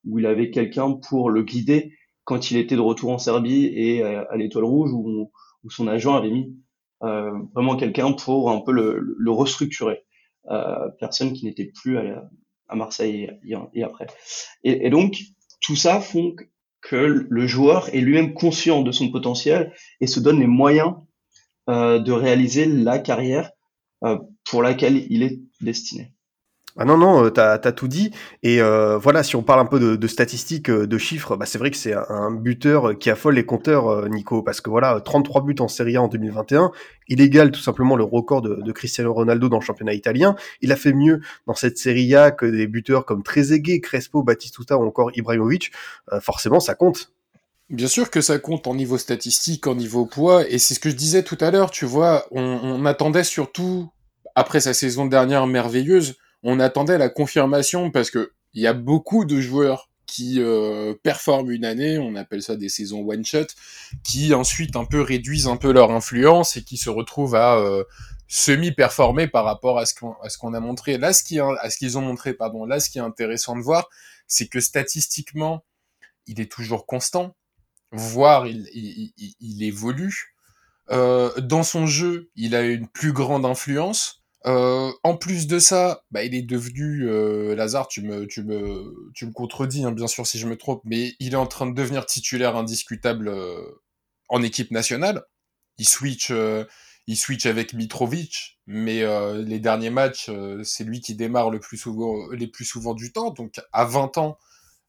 où 0.04 0.18
il 0.18 0.26
avait 0.26 0.50
quelqu'un 0.50 0.92
pour 0.92 1.30
le 1.30 1.42
guider 1.42 1.92
quand 2.24 2.50
il 2.50 2.58
était 2.58 2.76
de 2.76 2.80
retour 2.80 3.10
en 3.10 3.18
Serbie 3.18 3.66
et 3.66 4.02
euh, 4.02 4.24
à, 4.30 4.36
l'Étoile 4.36 4.64
Rouge 4.64 4.92
où, 4.92 5.30
son 5.70 5.86
agent 5.86 6.14
avait 6.14 6.30
mis 6.30 6.56
euh, 7.02 7.30
vraiment 7.54 7.76
quelqu'un 7.76 8.12
pour 8.12 8.50
un 8.50 8.60
peu 8.60 8.72
le, 8.72 9.30
restructurer. 9.30 10.02
Euh, 10.50 10.88
personne 10.98 11.34
qui 11.34 11.44
n'était 11.44 11.70
plus 11.74 11.98
à, 11.98 12.74
Marseille 12.74 13.30
et, 13.44 13.54
et 13.74 13.82
après. 13.82 14.06
Et, 14.64 14.86
et, 14.86 14.90
donc 14.90 15.18
tout 15.60 15.76
ça 15.76 16.00
font 16.00 16.34
que 16.80 17.26
le 17.28 17.46
joueur 17.46 17.92
est 17.94 18.00
lui-même 18.00 18.34
conscient 18.34 18.82
de 18.82 18.92
son 18.92 19.10
potentiel 19.10 19.72
et 20.00 20.06
se 20.06 20.20
donne 20.20 20.40
les 20.40 20.46
moyens 20.46 20.94
euh, 21.68 21.98
de 21.98 22.12
réaliser 22.12 22.66
la 22.66 22.98
carrière 22.98 23.50
euh, 24.04 24.18
pour 24.48 24.62
laquelle 24.62 25.06
il 25.10 25.22
est 25.22 25.40
destiné. 25.60 26.12
Ah 26.80 26.84
non, 26.84 26.96
non, 26.96 27.24
euh, 27.24 27.30
t'as 27.30 27.54
as 27.54 27.72
tout 27.72 27.88
dit. 27.88 28.12
Et 28.44 28.62
euh, 28.62 28.98
voilà, 28.98 29.24
si 29.24 29.34
on 29.34 29.42
parle 29.42 29.58
un 29.58 29.64
peu 29.64 29.96
de, 29.96 30.06
statistiques, 30.06 30.70
euh, 30.70 30.86
de 30.86 30.96
chiffres, 30.96 31.36
bah, 31.36 31.44
c'est 31.44 31.58
vrai 31.58 31.72
que 31.72 31.76
c'est 31.76 31.92
un 31.92 32.30
buteur 32.30 32.96
qui 32.96 33.10
affole 33.10 33.34
les 33.34 33.44
compteurs, 33.44 34.08
Nico, 34.08 34.44
parce 34.44 34.60
que 34.60 34.70
voilà, 34.70 35.00
33 35.00 35.42
buts 35.42 35.56
en 35.58 35.66
Serie 35.66 35.96
A 35.96 36.02
en 36.02 36.06
2021, 36.06 36.70
il 37.08 37.20
égale 37.20 37.50
tout 37.50 37.60
simplement 37.60 37.96
le 37.96 38.04
record 38.04 38.42
de, 38.42 38.62
de, 38.62 38.72
Cristiano 38.72 39.12
Ronaldo 39.12 39.48
dans 39.48 39.58
le 39.58 39.64
championnat 39.64 39.92
italien. 39.92 40.36
Il 40.60 40.70
a 40.70 40.76
fait 40.76 40.92
mieux 40.92 41.20
dans 41.48 41.54
cette 41.54 41.78
Serie 41.78 42.14
A 42.14 42.30
que 42.30 42.46
des 42.46 42.68
buteurs 42.68 43.04
comme 43.04 43.24
Trezeguet, 43.24 43.80
Crespo, 43.80 44.22
Batistuta 44.22 44.78
ou 44.78 44.86
encore 44.86 45.10
Ibrahimovic. 45.16 45.72
forcément, 46.20 46.60
ça 46.60 46.76
compte. 46.76 47.10
Bien 47.70 47.88
sûr 47.88 48.08
que 48.08 48.20
ça 48.20 48.38
compte 48.38 48.68
en 48.68 48.76
niveau 48.76 48.98
statistique, 48.98 49.66
en 49.66 49.74
niveau 49.74 50.06
poids, 50.06 50.48
et 50.48 50.58
c'est 50.58 50.74
ce 50.74 50.80
que 50.80 50.90
je 50.90 50.94
disais 50.94 51.24
tout 51.24 51.36
à 51.40 51.50
l'heure, 51.50 51.72
tu 51.72 51.86
vois, 51.86 52.24
on, 52.30 52.40
on, 52.40 52.86
attendait 52.86 53.24
surtout, 53.24 53.90
après 54.34 54.60
sa 54.60 54.72
saison 54.72 55.04
dernière 55.04 55.46
merveilleuse, 55.46 56.14
on 56.42 56.60
attendait 56.60 56.98
la 56.98 57.08
confirmation 57.08 57.90
parce 57.90 58.10
que 58.10 58.32
il 58.54 58.62
y 58.62 58.66
a 58.66 58.72
beaucoup 58.72 59.24
de 59.24 59.40
joueurs 59.40 59.90
qui 60.06 60.40
euh, 60.40 60.94
performent 61.02 61.50
une 61.50 61.66
année, 61.66 61.98
on 61.98 62.14
appelle 62.14 62.42
ça 62.42 62.56
des 62.56 62.70
saisons 62.70 63.06
one-shot, 63.06 63.46
qui 64.02 64.32
ensuite 64.32 64.74
un 64.74 64.86
peu 64.86 65.02
réduisent 65.02 65.48
un 65.48 65.58
peu 65.58 65.70
leur 65.70 65.90
influence 65.90 66.56
et 66.56 66.62
qui 66.62 66.78
se 66.78 66.88
retrouvent 66.88 67.34
à 67.34 67.58
euh, 67.58 67.84
semi-performer 68.26 69.28
par 69.28 69.44
rapport 69.44 69.78
à 69.78 69.84
ce 69.84 69.94
qu'on 69.94 70.54
a 70.54 70.60
montré. 70.60 70.96
Là, 70.96 71.12
ce 71.12 71.22
qui 71.22 71.38
à 71.40 71.70
ce 71.70 71.76
qu'ils 71.76 71.98
ont 71.98 72.02
montré, 72.02 72.32
pardon, 72.32 72.64
là, 72.64 72.80
ce 72.80 72.88
qui 72.88 72.98
est 72.98 73.02
intéressant 73.02 73.54
de 73.54 73.62
voir, 73.62 73.88
c'est 74.26 74.48
que 74.48 74.60
statistiquement, 74.60 75.64
il 76.26 76.40
est 76.40 76.50
toujours 76.50 76.86
constant 76.86 77.34
voire 77.92 78.46
il, 78.46 79.62
évolue. 79.62 80.34
Euh, 80.90 81.34
dans 81.40 81.62
son 81.62 81.86
jeu, 81.86 82.30
il 82.34 82.54
a 82.54 82.62
une 82.62 82.88
plus 82.88 83.12
grande 83.12 83.44
influence. 83.44 84.17
Euh, 84.46 84.92
en 85.02 85.16
plus 85.16 85.46
de 85.46 85.58
ça, 85.58 86.04
bah, 86.10 86.22
il 86.22 86.34
est 86.34 86.42
devenu 86.42 87.08
euh, 87.08 87.54
Lazare. 87.54 87.88
Tu 87.88 88.02
me, 88.02 88.26
tu 88.26 88.44
me, 88.44 89.10
tu 89.14 89.26
me 89.26 89.32
contredis, 89.32 89.84
hein, 89.84 89.92
bien 89.92 90.06
sûr 90.06 90.26
si 90.26 90.38
je 90.38 90.46
me 90.46 90.56
trompe, 90.56 90.82
mais 90.84 91.14
il 91.20 91.32
est 91.32 91.36
en 91.36 91.46
train 91.46 91.66
de 91.66 91.74
devenir 91.74 92.06
titulaire 92.06 92.56
indiscutable 92.56 93.28
euh, 93.28 93.60
en 94.28 94.42
équipe 94.42 94.70
nationale. 94.70 95.22
Il 95.78 95.86
switch, 95.88 96.32
il 97.06 97.16
switch 97.16 97.46
avec 97.46 97.72
Mitrovic, 97.72 98.58
mais 98.66 99.04
les 99.36 99.60
derniers 99.60 99.90
matchs, 99.90 100.28
c'est 100.64 100.82
lui 100.82 101.00
qui 101.00 101.14
démarre 101.14 101.50
le 101.50 101.60
plus 101.60 101.76
souvent, 101.76 102.28
les 102.32 102.48
plus 102.48 102.64
souvent 102.64 102.94
du 102.94 103.12
temps. 103.12 103.30
Donc 103.30 103.60
à 103.72 103.84
20 103.84 104.18
ans, 104.18 104.38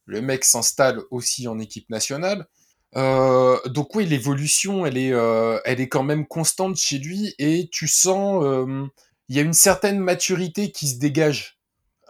le 0.06 0.22
mec 0.22 0.44
s'installe 0.44 1.01
aussi 1.12 1.48
en 1.48 1.60
équipe 1.60 1.91
nationale. 1.91 2.48
Donc 2.96 3.94
oui, 3.94 4.08
l'évolution, 4.08 4.88
elle 4.88 4.98
est, 4.98 5.13
elle 5.65 5.79
est 5.79 5.89
quand 5.89 6.01
même 6.01 6.25
constante 6.25 6.75
chez 6.75 6.98
lui 6.98 7.36
et 7.38 7.70
tu 7.72 7.88
sens, 7.88 8.44
il 9.30 9.36
y 9.36 9.40
a 9.40 9.44
une 9.44 9.54
certaine 9.54 10.00
maturité 10.00 10.72
qui 10.72 10.88
se 10.88 10.98
dégage 10.98 11.60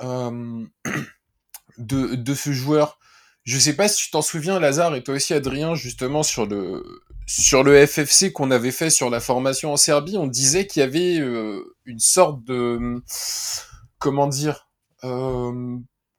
euh, 0.02 0.66
de, 1.78 2.16
de 2.16 2.34
ce 2.34 2.52
joueur. 2.52 2.98
Je 3.44 3.58
sais 3.58 3.76
pas 3.76 3.88
si 3.88 4.06
tu 4.06 4.12
t'en 4.12 4.22
souviens, 4.22 4.60
Lazare, 4.60 4.96
et 4.96 5.04
toi 5.04 5.16
aussi, 5.16 5.34
Adrien, 5.34 5.76
justement 5.76 6.24
sur 6.24 6.46
le 6.46 6.84
sur 7.26 7.64
le 7.64 7.86
FFC 7.86 8.32
qu'on 8.32 8.50
avait 8.50 8.72
fait 8.72 8.90
sur 8.90 9.12
la 9.12 9.20
formation 9.20 9.72
en 9.72 9.78
Serbie, 9.78 10.18
on 10.18 10.26
disait 10.26 10.66
qu'il 10.66 10.80
y 10.80 10.84
avait 10.84 11.16
une 11.86 12.00
sorte 12.00 12.44
de 12.44 13.04
comment 14.00 14.28
dire 14.28 14.68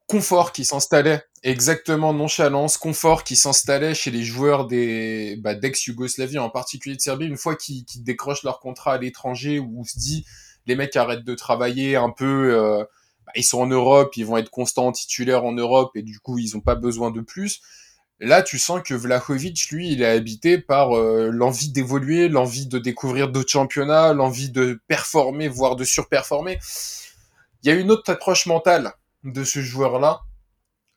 confort 0.07 0.53
qui 0.53 0.65
s'installait 0.65 1.25
Exactement, 1.43 2.13
nonchalance, 2.13 2.77
confort 2.77 3.25
qui 3.25 3.35
s'installait 3.35 3.95
chez 3.95 4.11
les 4.11 4.23
joueurs 4.23 4.67
des 4.67 5.37
bah, 5.37 5.55
d'ex-Yougoslavie, 5.55 6.39
en 6.39 6.51
particulier 6.51 6.97
de 6.97 7.01
Serbie, 7.01 7.27
une 7.27 7.39
fois 7.39 7.57
qu'ils 7.57 7.85
décrochent 7.97 8.43
leur 8.43 8.61
contrat 8.61 8.95
à 8.95 8.99
l'étranger, 8.99 9.59
on 9.59 9.83
se 9.83 9.99
dit 9.99 10.27
les 10.67 10.77
mecs 10.77 10.97
arrêtent 10.97 11.25
de 11.25 11.35
travailler 11.35 11.97
un 11.97 12.11
peu, 12.11 12.55
euh, 12.55 12.85
bah, 13.27 13.33
ils 13.37 13.45
sont 13.45 13.61
en 13.61 13.67
Europe, 13.67 14.17
ils 14.17 14.27
vont 14.27 14.37
être 14.37 14.51
constants 14.51 14.93
titulaires 14.93 15.45
en 15.45 15.53
Europe, 15.53 15.93
et 15.95 16.03
du 16.03 16.21
coup 16.21 16.39
ils 16.39 16.55
n'ont 16.55 16.61
pas 16.61 16.75
besoin 16.75 17.11
de 17.11 17.21
plus. 17.21 17.61
Là, 18.23 18.43
tu 18.43 18.59
sens 18.59 18.83
que 18.85 18.93
Vlahovic, 18.93 19.71
lui, 19.71 19.93
il 19.93 20.03
est 20.03 20.07
habité 20.07 20.59
par 20.59 20.95
euh, 20.95 21.31
l'envie 21.33 21.71
d'évoluer, 21.71 22.29
l'envie 22.29 22.67
de 22.67 22.79
découvrir 22.79 23.31
d'autres 23.31 23.51
championnats, 23.51 24.13
l'envie 24.13 24.51
de 24.51 24.79
performer, 24.89 25.49
voire 25.49 25.75
de 25.75 25.85
surperformer. 25.85 26.59
Il 27.63 27.71
y 27.71 27.73
a 27.73 27.77
une 27.77 27.91
autre 27.91 28.11
approche 28.11 28.45
mentale 28.45 28.93
de 29.25 29.43
ce 29.43 29.61
joueur-là, 29.61 30.21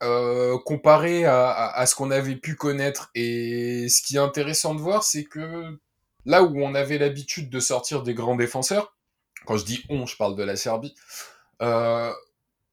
euh, 0.01 0.57
comparé 0.65 1.23
à, 1.25 1.85
ce 1.85 1.95
qu'on 1.95 2.11
avait 2.11 2.35
pu 2.35 2.55
connaître. 2.55 3.09
Et 3.15 3.87
ce 3.87 4.01
qui 4.01 4.17
est 4.17 4.19
intéressant 4.19 4.75
de 4.75 4.81
voir, 4.81 5.03
c'est 5.03 5.23
que 5.23 5.77
là 6.25 6.43
où 6.43 6.61
on 6.61 6.75
avait 6.75 6.97
l'habitude 6.97 7.49
de 7.49 7.59
sortir 7.61 8.03
des 8.03 8.13
grands 8.13 8.35
défenseurs, 8.35 8.92
quand 9.45 9.57
je 9.57 9.65
dis 9.65 9.83
on, 9.89 10.05
je 10.05 10.17
parle 10.17 10.35
de 10.35 10.43
la 10.43 10.55
Serbie, 10.55 10.95
euh, 11.61 12.11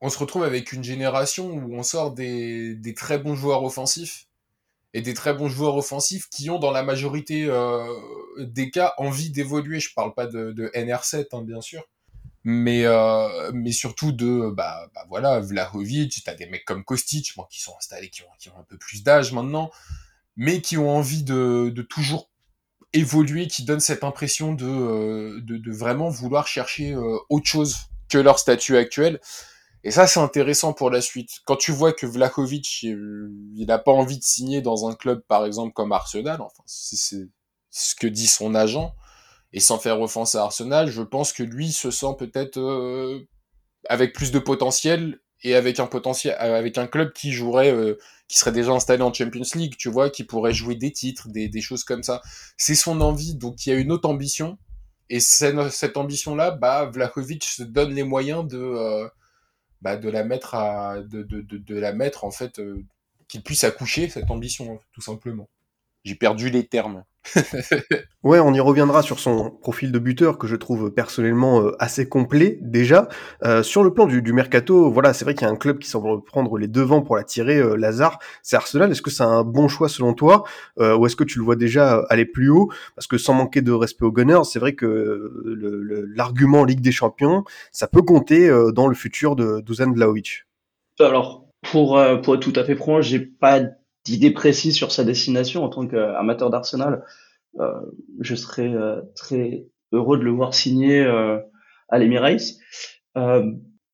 on 0.00 0.08
se 0.08 0.18
retrouve 0.18 0.44
avec 0.44 0.72
une 0.72 0.82
génération 0.82 1.50
où 1.50 1.74
on 1.74 1.82
sort 1.82 2.12
des, 2.12 2.78
très 2.96 3.18
bons 3.18 3.34
joueurs 3.34 3.62
offensifs 3.62 4.26
et 4.94 5.02
des 5.02 5.14
très 5.14 5.34
bons 5.34 5.48
joueurs 5.48 5.76
offensifs 5.76 6.28
qui 6.30 6.50
ont 6.50 6.58
dans 6.58 6.72
la 6.72 6.82
majorité 6.82 7.44
euh, 7.44 7.84
des 8.38 8.70
cas 8.70 8.94
envie 8.98 9.30
d'évoluer. 9.30 9.78
Je 9.78 9.92
parle 9.94 10.14
pas 10.14 10.26
de, 10.26 10.52
de 10.52 10.68
NR7 10.68 11.26
hein, 11.32 11.42
bien 11.42 11.60
sûr, 11.60 11.84
mais 12.44 12.84
euh, 12.86 13.50
mais 13.52 13.72
surtout 13.72 14.12
de 14.12 14.50
bah, 14.50 14.88
bah 14.94 15.04
voilà 15.08 15.40
Vlahovic, 15.40 16.22
t'as 16.24 16.34
des 16.34 16.46
mecs 16.46 16.64
comme 16.64 16.82
Kostic, 16.82 17.34
bon, 17.36 17.44
qui 17.50 17.60
sont 17.60 17.76
installés, 17.76 18.08
qui 18.08 18.22
ont, 18.22 18.58
un 18.58 18.64
peu 18.64 18.78
plus 18.78 19.02
d'âge 19.02 19.32
maintenant, 19.32 19.70
mais 20.36 20.62
qui 20.62 20.78
ont 20.78 20.90
envie 20.90 21.22
de 21.22 21.86
toujours 21.88 22.29
évoluer, 22.92 23.46
qui 23.46 23.64
donnent 23.64 23.80
cette 23.80 24.04
impression 24.04 24.52
de, 24.52 24.66
euh, 24.66 25.40
de, 25.42 25.56
de 25.56 25.72
vraiment 25.72 26.08
vouloir 26.08 26.46
chercher 26.46 26.92
euh, 26.92 27.18
autre 27.28 27.46
chose 27.46 27.76
que 28.08 28.18
leur 28.18 28.38
statut 28.38 28.76
actuel. 28.76 29.20
Et 29.82 29.90
ça, 29.90 30.06
c'est 30.06 30.20
intéressant 30.20 30.72
pour 30.72 30.90
la 30.90 31.00
suite. 31.00 31.30
Quand 31.46 31.56
tu 31.56 31.72
vois 31.72 31.92
que 31.92 32.04
Vlahovic, 32.04 32.82
il 32.82 33.64
n'a 33.66 33.78
pas 33.78 33.92
envie 33.92 34.18
de 34.18 34.24
signer 34.24 34.60
dans 34.60 34.86
un 34.88 34.94
club, 34.94 35.22
par 35.26 35.46
exemple, 35.46 35.72
comme 35.72 35.92
Arsenal, 35.92 36.40
enfin, 36.42 36.62
c'est 36.66 37.28
ce 37.70 37.94
que 37.94 38.06
dit 38.06 38.26
son 38.26 38.54
agent, 38.54 38.94
et 39.52 39.60
sans 39.60 39.78
faire 39.78 40.00
offense 40.00 40.34
à 40.34 40.42
Arsenal, 40.42 40.90
je 40.90 41.02
pense 41.02 41.32
que 41.32 41.42
lui 41.42 41.72
se 41.72 41.90
sent 41.90 42.14
peut-être 42.18 42.58
euh, 42.58 43.26
avec 43.88 44.12
plus 44.12 44.32
de 44.32 44.38
potentiel 44.38 45.18
et 45.42 45.54
avec 45.54 45.80
un 45.80 45.86
potentiel, 45.86 46.34
avec 46.38 46.76
un 46.76 46.86
club 46.86 47.12
qui 47.12 47.32
jouerait, 47.32 47.72
euh, 47.72 47.98
qui 48.30 48.38
serait 48.38 48.52
déjà 48.52 48.70
installé 48.70 49.02
en 49.02 49.12
Champions 49.12 49.42
League, 49.56 49.74
tu 49.76 49.88
vois, 49.90 50.08
qui 50.08 50.22
pourrait 50.22 50.54
jouer 50.54 50.76
des 50.76 50.92
titres, 50.92 51.28
des, 51.28 51.48
des 51.48 51.60
choses 51.60 51.82
comme 51.82 52.04
ça. 52.04 52.22
C'est 52.56 52.76
son 52.76 53.00
envie, 53.00 53.34
donc 53.34 53.66
il 53.66 53.70
y 53.70 53.72
a 53.72 53.76
une 53.76 53.90
autre 53.90 54.08
ambition. 54.08 54.56
Et 55.08 55.18
cette 55.18 55.96
ambition-là, 55.96 56.52
bah, 56.52 56.84
Vlahovic 56.84 57.42
se 57.42 57.64
donne 57.64 57.92
les 57.92 58.04
moyens 58.04 58.46
de, 58.46 58.56
euh, 58.56 59.08
bah, 59.82 59.96
de 59.96 60.08
la 60.08 60.22
mettre 60.22 60.54
à, 60.54 61.00
de, 61.00 61.24
de, 61.24 61.40
de, 61.40 61.58
de 61.58 61.74
la 61.74 61.92
mettre 61.92 62.22
en 62.22 62.30
fait, 62.30 62.60
euh, 62.60 62.84
qu'il 63.26 63.42
puisse 63.42 63.64
accoucher 63.64 64.08
cette 64.08 64.30
ambition, 64.30 64.78
tout 64.92 65.00
simplement. 65.00 65.48
J'ai 66.04 66.14
perdu 66.14 66.50
les 66.50 66.66
termes. 66.66 67.04
ouais, 68.22 68.40
on 68.40 68.54
y 68.54 68.60
reviendra 68.60 69.02
sur 69.02 69.20
son 69.20 69.50
profil 69.50 69.92
de 69.92 69.98
buteur 69.98 70.38
que 70.38 70.46
je 70.46 70.56
trouve 70.56 70.90
personnellement 70.90 71.60
euh, 71.60 71.76
assez 71.78 72.08
complet 72.08 72.58
déjà. 72.62 73.08
Euh, 73.44 73.62
sur 73.62 73.82
le 73.82 73.92
plan 73.92 74.06
du, 74.06 74.22
du 74.22 74.32
mercato, 74.32 74.90
voilà, 74.90 75.12
c'est 75.12 75.24
vrai 75.24 75.34
qu'il 75.34 75.46
y 75.46 75.50
a 75.50 75.52
un 75.52 75.56
club 75.56 75.78
qui 75.78 75.88
semble 75.88 76.22
prendre 76.24 76.56
les 76.58 76.68
devants 76.68 77.02
pour 77.02 77.16
l'attirer, 77.16 77.58
euh, 77.58 77.76
Lazare, 77.76 78.18
c'est 78.42 78.56
Arsenal. 78.56 78.90
Est-ce 78.90 79.02
que 79.02 79.10
c'est 79.10 79.22
un 79.22 79.44
bon 79.44 79.68
choix 79.68 79.88
selon 79.88 80.14
toi 80.14 80.44
euh, 80.78 80.96
ou 80.96 81.06
est-ce 81.06 81.16
que 81.16 81.24
tu 81.24 81.38
le 81.38 81.44
vois 81.44 81.56
déjà 81.56 82.04
aller 82.08 82.24
plus 82.24 82.48
haut? 82.48 82.70
Parce 82.94 83.06
que 83.06 83.18
sans 83.18 83.34
manquer 83.34 83.60
de 83.60 83.72
respect 83.72 84.06
aux 84.06 84.12
Gunners, 84.12 84.44
c'est 84.44 84.58
vrai 84.58 84.74
que 84.74 85.30
l'argument 86.14 86.64
Ligue 86.64 86.80
des 86.80 86.92
Champions, 86.92 87.44
ça 87.70 87.86
peut 87.86 88.02
compter 88.02 88.48
euh, 88.48 88.72
dans 88.72 88.86
le 88.86 88.94
futur 88.94 89.36
de 89.36 89.60
Dusan 89.60 89.92
Vlaovic. 89.92 90.46
Alors, 90.98 91.44
pour, 91.62 92.00
pour 92.22 92.34
être 92.34 92.40
tout 92.40 92.52
à 92.56 92.64
fait 92.64 92.74
franc, 92.74 93.02
j'ai 93.02 93.20
pas 93.20 93.60
d'idée 94.04 94.30
précise 94.30 94.74
sur 94.74 94.92
sa 94.92 95.04
destination 95.04 95.64
en 95.64 95.68
tant 95.68 95.86
qu'amateur 95.86 96.50
d'Arsenal. 96.50 97.04
Euh, 97.58 97.80
je 98.20 98.34
serais 98.34 98.68
euh, 98.68 99.00
très 99.16 99.66
heureux 99.92 100.18
de 100.18 100.22
le 100.22 100.30
voir 100.30 100.54
signer 100.54 101.00
euh, 101.00 101.38
à 101.88 101.98
l'Emirates. 101.98 102.54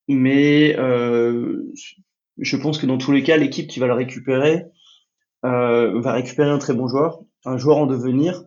Mais 0.09 0.77
je 2.39 2.57
pense 2.57 2.79
que 2.79 2.87
dans 2.87 2.99
tous 2.99 3.13
les 3.13 3.23
cas, 3.23 3.37
l'équipe 3.37 3.67
qui 3.67 3.81
va 3.81 3.87
le 3.87 3.95
récupérer 3.95 4.67
va 5.43 6.13
récupérer 6.13 6.51
un 6.51 6.59
très 6.59 6.75
bon 6.75 6.89
joueur, 6.89 7.21
un 7.45 7.57
joueur 7.57 7.79
en 7.79 7.87
devenir, 7.87 8.43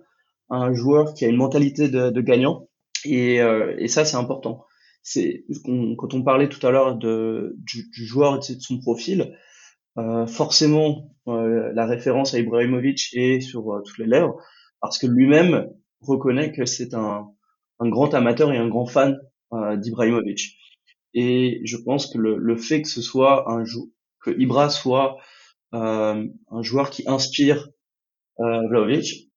un 0.50 0.74
joueur 0.74 1.14
qui 1.14 1.26
a 1.26 1.28
une 1.28 1.38
mentalité 1.38 1.90
de, 1.90 2.22
gagnant. 2.22 2.68
Et, 3.04 3.40
ça, 3.88 4.06
c'est 4.06 4.18
important. 4.18 4.66
C'est 5.02 5.46
quand 5.66 6.14
on 6.14 6.24
parlait 6.24 6.50
tout 6.50 6.66
à 6.66 6.72
l'heure 6.72 6.96
du, 6.96 7.90
joueur 7.94 8.36
et 8.36 8.56
de 8.56 8.62
son 8.62 8.80
profil, 8.80 9.36
forcément, 10.28 11.16
euh, 11.28 11.72
la 11.74 11.86
référence 11.86 12.34
à 12.34 12.40
Ibrahimovic 12.40 13.10
est 13.14 13.42
sur 13.42 13.72
euh, 13.74 13.82
toutes 13.86 13.98
les 13.98 14.06
lèvres, 14.06 14.38
parce 14.82 14.98
que 14.98 15.08
lui-même 15.08 15.70
reconnaît 16.02 16.52
que 16.52 16.66
c'est 16.66 16.94
un, 16.94 17.28
un, 17.80 17.90
grand 17.90 18.14
amateur 18.14 18.52
et 18.52 18.58
un 18.58 18.68
grand 18.68 18.86
fan 18.86 19.20
d'Ibrahimovic. 19.52 20.58
Et 21.16 21.62
je 21.66 21.78
pense 21.78 22.06
que 22.06 22.20
le, 22.20 22.38
le, 22.38 22.56
fait 22.56 22.84
que 22.84 22.88
ce 22.88 23.02
soit 23.02 23.52
un 23.52 23.64
que 24.24 24.30
Ibra 24.40 24.70
soit 24.70 25.18
un 25.72 26.30
joueur 26.62 26.92
qui 26.92 27.04
inspire 27.08 27.70
Vlaovic 28.38 29.32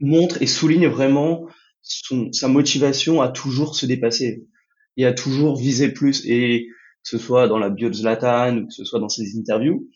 montre 0.00 0.40
et 0.42 0.46
souligne 0.46 0.86
vraiment 0.86 1.48
son, 1.82 2.32
sa 2.32 2.46
motivation 2.46 3.20
à 3.20 3.28
toujours 3.28 3.74
se 3.74 3.84
dépasser 3.84 4.46
et 4.96 5.06
à 5.06 5.12
toujours 5.12 5.56
viser 5.56 5.92
plus. 5.92 6.24
Et 6.24 6.68
que 7.02 7.08
ce 7.08 7.18
soit 7.18 7.48
dans 7.48 7.58
la 7.58 7.70
bio 7.70 7.92
Zlatan 7.92 8.58
ou 8.58 8.66
que 8.66 8.72
ce 8.72 8.84
soit 8.84 9.00
dans 9.00 9.08
ses 9.08 9.38
interviews, 9.38 9.88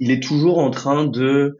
il 0.00 0.10
est 0.10 0.22
toujours 0.22 0.58
en 0.58 0.70
train 0.70 1.04
de 1.04 1.58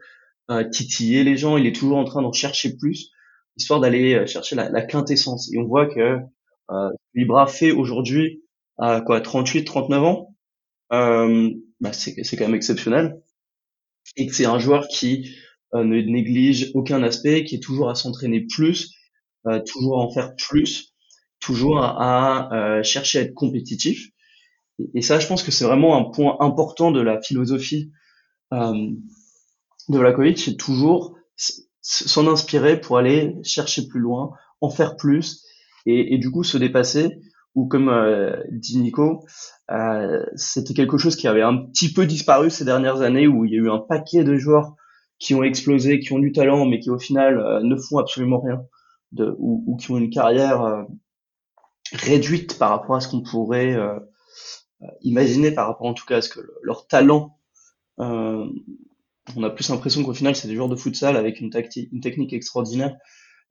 euh, 0.49 0.63
titiller 0.69 1.23
les 1.23 1.37
gens, 1.37 1.57
il 1.57 1.67
est 1.67 1.75
toujours 1.75 1.97
en 1.97 2.05
train 2.05 2.21
d'en 2.21 2.31
chercher 2.31 2.75
plus, 2.75 3.11
histoire 3.57 3.79
d'aller 3.79 4.15
euh, 4.15 4.25
chercher 4.25 4.55
la, 4.55 4.69
la, 4.69 4.81
quintessence. 4.81 5.51
Et 5.53 5.57
on 5.57 5.65
voit 5.65 5.87
que 5.87 6.17
euh, 6.71 6.89
Libra 7.13 7.47
fait 7.47 7.71
aujourd'hui 7.71 8.43
à 8.77 9.01
quoi 9.01 9.21
38, 9.21 9.65
39 9.65 10.03
ans, 10.03 10.35
euh, 10.93 11.49
bah 11.81 11.93
c'est 11.93 12.15
quand 12.15 12.45
même 12.45 12.55
exceptionnel, 12.55 13.21
et 14.15 14.27
que 14.27 14.33
c'est 14.33 14.45
un 14.45 14.59
joueur 14.59 14.87
qui 14.87 15.35
euh, 15.75 15.83
ne 15.83 16.01
néglige 16.01 16.71
aucun 16.73 17.03
aspect, 17.03 17.43
qui 17.43 17.55
est 17.55 17.63
toujours 17.63 17.89
à 17.89 17.95
s'entraîner 17.95 18.41
plus, 18.41 18.95
euh, 19.47 19.61
toujours 19.65 19.99
à 19.99 20.03
en 20.03 20.11
faire 20.11 20.35
plus, 20.35 20.95
toujours 21.39 21.79
à, 21.79 22.77
à 22.77 22.83
chercher 22.83 23.19
à 23.19 23.21
être 23.23 23.33
compétitif. 23.33 24.09
Et 24.95 25.01
ça, 25.01 25.19
je 25.19 25.27
pense 25.27 25.43
que 25.43 25.51
c'est 25.51 25.65
vraiment 25.65 25.97
un 25.97 26.11
point 26.11 26.37
important 26.39 26.91
de 26.91 27.01
la 27.01 27.21
philosophie 27.21 27.91
euh, 27.91 27.93
de 28.51 29.97
Vlakovic, 29.97 30.39
c'est 30.39 30.57
toujours 30.57 31.15
s'en 31.81 32.27
inspirer 32.27 32.79
pour 32.79 32.97
aller 32.97 33.35
chercher 33.43 33.87
plus 33.87 33.99
loin, 33.99 34.31
en 34.61 34.69
faire 34.69 34.95
plus, 34.95 35.45
et, 35.85 36.17
du 36.17 36.31
coup 36.31 36.43
se 36.43 36.57
dépasser. 36.57 37.19
Ou 37.55 37.67
comme 37.67 37.89
euh, 37.89 38.43
dit 38.51 38.77
Nico, 38.77 39.25
euh, 39.71 40.23
c'était 40.35 40.75
quelque 40.75 40.99
chose 40.99 41.15
qui 41.15 41.27
avait 41.27 41.41
un 41.41 41.57
petit 41.57 41.91
peu 41.91 42.05
disparu 42.05 42.51
ces 42.51 42.63
dernières 42.63 43.01
années, 43.01 43.27
où 43.27 43.43
il 43.43 43.51
y 43.51 43.55
a 43.55 43.59
eu 43.59 43.71
un 43.71 43.79
paquet 43.79 44.23
de 44.23 44.37
joueurs 44.37 44.75
qui 45.17 45.33
ont 45.33 45.43
explosé, 45.43 45.99
qui 45.99 46.13
ont 46.13 46.19
du 46.19 46.31
talent, 46.31 46.65
mais 46.65 46.79
qui 46.79 46.91
au 46.91 46.99
final 46.99 47.39
euh, 47.39 47.61
ne 47.61 47.75
font 47.75 47.97
absolument 47.97 48.39
rien, 48.39 48.61
ou, 49.17 49.77
qui 49.77 49.91
ont 49.91 49.97
une 49.97 50.11
carrière 50.11 50.61
euh, 50.61 50.83
réduite 51.93 52.57
par 52.57 52.69
rapport 52.69 52.95
à 52.95 53.01
ce 53.01 53.07
qu'on 53.07 53.21
pourrait 53.21 53.73
euh, 53.73 53.99
imaginer 55.01 55.51
par 55.51 55.67
rapport 55.67 55.87
en 55.87 55.93
tout 55.93 56.05
cas 56.05 56.17
à 56.17 56.21
ce 56.21 56.29
que 56.29 56.39
leur 56.61 56.87
talent, 56.87 57.38
euh, 57.38 57.38
on 57.99 59.43
a 59.43 59.49
plus 59.49 59.69
l'impression 59.69 60.03
qu'au 60.03 60.13
final 60.13 60.35
c'est 60.35 60.47
des 60.47 60.55
joueurs 60.55 60.69
de 60.69 60.75
futsal 60.75 61.17
avec 61.17 61.39
une, 61.39 61.51
une 61.91 62.01
technique 62.01 62.33
extraordinaire, 62.33 62.95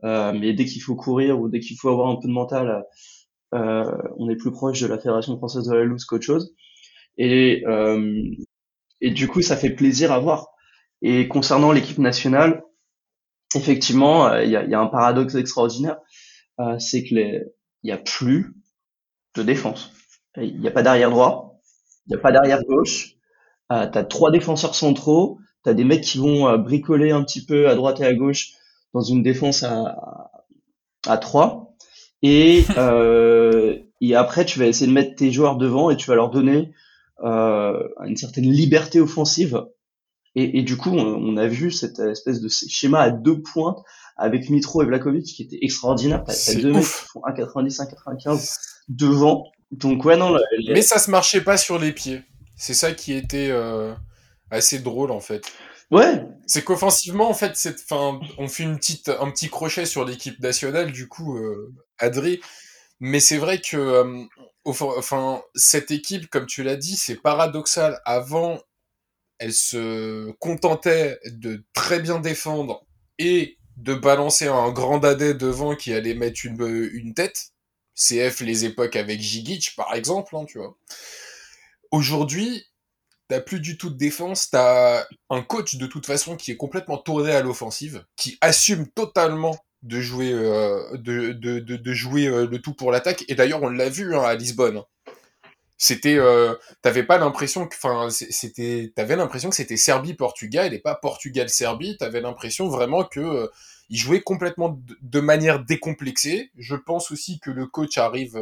euh, 0.04 0.32
mais 0.32 0.52
dès 0.52 0.64
qu'il 0.64 0.82
faut 0.82 0.96
courir 0.96 1.38
ou 1.40 1.48
dès 1.48 1.60
qu'il 1.60 1.76
faut 1.76 1.88
avoir 1.88 2.08
un 2.08 2.16
peu 2.16 2.28
de 2.28 2.32
mental, 2.32 2.84
euh, 3.54 3.84
on 4.16 4.28
est 4.28 4.36
plus 4.36 4.52
proche 4.52 4.80
de 4.80 4.86
la 4.86 4.98
Fédération 4.98 5.36
française 5.36 5.64
de 5.64 5.74
la 5.74 5.84
loose 5.84 6.04
qu'autre 6.04 6.24
chose. 6.24 6.54
Et, 7.16 7.64
euh, 7.66 8.22
du 9.02 9.28
coup 9.28 9.42
ça 9.42 9.56
fait 9.56 9.70
plaisir 9.70 10.12
à 10.12 10.18
voir. 10.18 10.48
Et 11.02 11.28
concernant 11.28 11.72
l'équipe 11.72 11.98
nationale, 11.98 12.62
effectivement, 13.54 14.34
il 14.36 14.50
y 14.50 14.56
a, 14.56 14.64
y, 14.64 14.74
a, 14.74 14.80
un 14.80 14.86
paradoxe 14.86 15.34
extraordinaire, 15.36 15.98
c'est 16.78 17.04
que 17.04 17.14
les, 17.14 17.42
il 17.82 17.90
y 17.90 17.92
a 17.92 17.98
plus 17.98 18.54
de 19.36 19.42
défense. 19.42 19.92
Il 20.36 20.60
n'y 20.60 20.68
a 20.68 20.70
pas 20.70 20.82
d'arrière 20.82 21.10
droit, 21.10 21.60
il 22.06 22.10
n'y 22.10 22.16
a 22.16 22.20
pas 22.20 22.32
d'arrière 22.32 22.62
gauche. 22.64 23.17
Euh, 23.72 23.88
tu 23.88 23.98
as 23.98 24.04
trois 24.04 24.30
défenseurs 24.30 24.74
centraux, 24.74 25.38
tu 25.64 25.70
as 25.70 25.74
des 25.74 25.84
mecs 25.84 26.02
qui 26.02 26.18
vont 26.18 26.48
euh, 26.48 26.56
bricoler 26.56 27.10
un 27.10 27.22
petit 27.22 27.44
peu 27.44 27.68
à 27.68 27.74
droite 27.74 28.00
et 28.00 28.04
à 28.04 28.14
gauche 28.14 28.52
dans 28.94 29.02
une 29.02 29.22
défense 29.22 29.62
à, 29.62 30.30
à 31.06 31.18
3. 31.18 31.74
Et, 32.22 32.64
euh, 32.76 33.78
et 34.00 34.14
après, 34.14 34.44
tu 34.44 34.58
vas 34.58 34.66
essayer 34.66 34.86
de 34.86 34.92
mettre 34.92 35.14
tes 35.16 35.30
joueurs 35.30 35.56
devant 35.56 35.90
et 35.90 35.96
tu 35.96 36.06
vas 36.08 36.16
leur 36.16 36.30
donner 36.30 36.72
euh, 37.24 37.88
une 38.04 38.16
certaine 38.16 38.50
liberté 38.50 39.00
offensive. 39.00 39.64
Et, 40.34 40.58
et 40.58 40.62
du 40.62 40.76
coup, 40.76 40.90
on, 40.90 41.04
on, 41.04 41.36
a 41.36 41.46
vu 41.46 41.70
cette 41.70 41.98
espèce 41.98 42.40
de 42.40 42.48
schéma 42.48 43.00
à 43.00 43.10
deux 43.10 43.42
pointes 43.42 43.78
avec 44.16 44.50
Mitro 44.50 44.82
et 44.82 44.86
Vlakovic 44.86 45.24
qui 45.24 45.42
était 45.42 45.58
extraordinaire. 45.62 46.22
T'as 46.24 46.54
deux 46.54 46.72
mecs 46.72 46.84
qui 46.84 47.06
font 47.12 47.20
1,90, 47.20 47.80
1,95 48.14 48.56
devant. 48.88 49.44
Donc 49.70 50.04
ouais, 50.04 50.16
non. 50.16 50.36
Les... 50.58 50.74
Mais 50.74 50.82
ça 50.82 50.98
se 50.98 51.10
marchait 51.10 51.40
pas 51.40 51.56
sur 51.56 51.78
les 51.78 51.92
pieds. 51.92 52.22
C'est 52.58 52.74
ça 52.74 52.92
qui 52.92 53.14
était 53.14 53.48
euh, 53.50 53.94
assez 54.50 54.80
drôle 54.80 55.12
en 55.12 55.20
fait. 55.20 55.50
Ouais. 55.90 56.22
C'est 56.46 56.64
qu'offensivement 56.64 57.30
en 57.30 57.34
fait, 57.34 57.56
cette 57.56 57.80
fin, 57.80 58.20
on 58.36 58.48
fait 58.48 58.64
une 58.64 58.76
petite, 58.76 59.08
un 59.08 59.30
petit 59.30 59.48
crochet 59.48 59.86
sur 59.86 60.04
l'équipe 60.04 60.38
nationale 60.40 60.92
du 60.92 61.08
coup, 61.08 61.38
euh, 61.38 61.72
Adri. 61.98 62.40
Mais 63.00 63.20
c'est 63.20 63.38
vrai 63.38 63.60
que, 63.60 63.76
euh, 63.76 64.24
enfin, 64.64 65.40
cette 65.54 65.92
équipe, 65.92 66.28
comme 66.28 66.46
tu 66.46 66.64
l'as 66.64 66.76
dit, 66.76 66.96
c'est 66.96 67.14
paradoxal. 67.14 68.00
Avant, 68.04 68.60
elle 69.38 69.52
se 69.52 70.32
contentait 70.40 71.20
de 71.26 71.64
très 71.74 72.00
bien 72.00 72.18
défendre 72.18 72.84
et 73.18 73.56
de 73.76 73.94
balancer 73.94 74.48
un 74.48 74.72
grand 74.72 74.98
dadais 74.98 75.34
devant 75.34 75.76
qui 75.76 75.92
allait 75.94 76.14
mettre 76.14 76.40
une, 76.44 76.90
une 76.92 77.14
tête. 77.14 77.52
CF 77.94 78.40
les 78.40 78.64
époques 78.64 78.96
avec 78.96 79.20
Gigic 79.20 79.74
par 79.76 79.94
exemple, 79.94 80.36
hein, 80.36 80.44
tu 80.44 80.58
vois. 80.58 80.76
Aujourd'hui, 81.90 82.66
t'as 83.28 83.40
plus 83.40 83.60
du 83.60 83.76
tout 83.78 83.90
de 83.90 83.96
défense, 83.96 84.50
t'as 84.50 85.04
un 85.30 85.42
coach 85.42 85.76
de 85.76 85.86
toute 85.86 86.06
façon 86.06 86.36
qui 86.36 86.50
est 86.50 86.56
complètement 86.56 86.98
tourné 86.98 87.32
à 87.32 87.42
l'offensive, 87.42 88.04
qui 88.16 88.38
assume 88.40 88.88
totalement 88.88 89.56
de 89.82 90.00
jouer, 90.00 90.32
euh, 90.32 90.96
de, 90.96 91.92
jouer 91.92 92.26
euh, 92.26 92.46
le 92.46 92.60
tout 92.60 92.74
pour 92.74 92.90
l'attaque. 92.90 93.24
Et 93.28 93.34
d'ailleurs, 93.34 93.62
on 93.62 93.68
l'a 93.68 93.88
vu 93.88 94.14
hein, 94.14 94.22
à 94.22 94.34
Lisbonne. 94.34 94.82
C'était, 95.80 96.18
euh, 96.18 96.56
t'avais 96.82 97.04
pas 97.04 97.18
l'impression 97.18 97.68
que, 97.68 97.76
enfin, 97.76 98.08
c'était, 98.10 98.92
t'avais 98.96 99.14
l'impression 99.14 99.48
que 99.48 99.54
c'était 99.54 99.76
Serbie-Portugal 99.76 100.74
et 100.74 100.80
pas 100.80 100.96
Portugal-Serbie. 100.96 101.96
T'avais 101.96 102.20
l'impression 102.20 102.68
vraiment 102.68 103.04
que 103.04 103.20
euh, 103.20 103.46
il 103.88 103.96
jouait 103.96 104.20
complètement 104.20 104.76
de, 105.00 105.20
manière 105.20 105.64
décomplexée. 105.64 106.50
Je 106.58 106.74
pense 106.74 107.12
aussi 107.12 107.38
que 107.38 107.52
le 107.52 107.66
coach 107.66 107.96
arrive, 107.96 108.36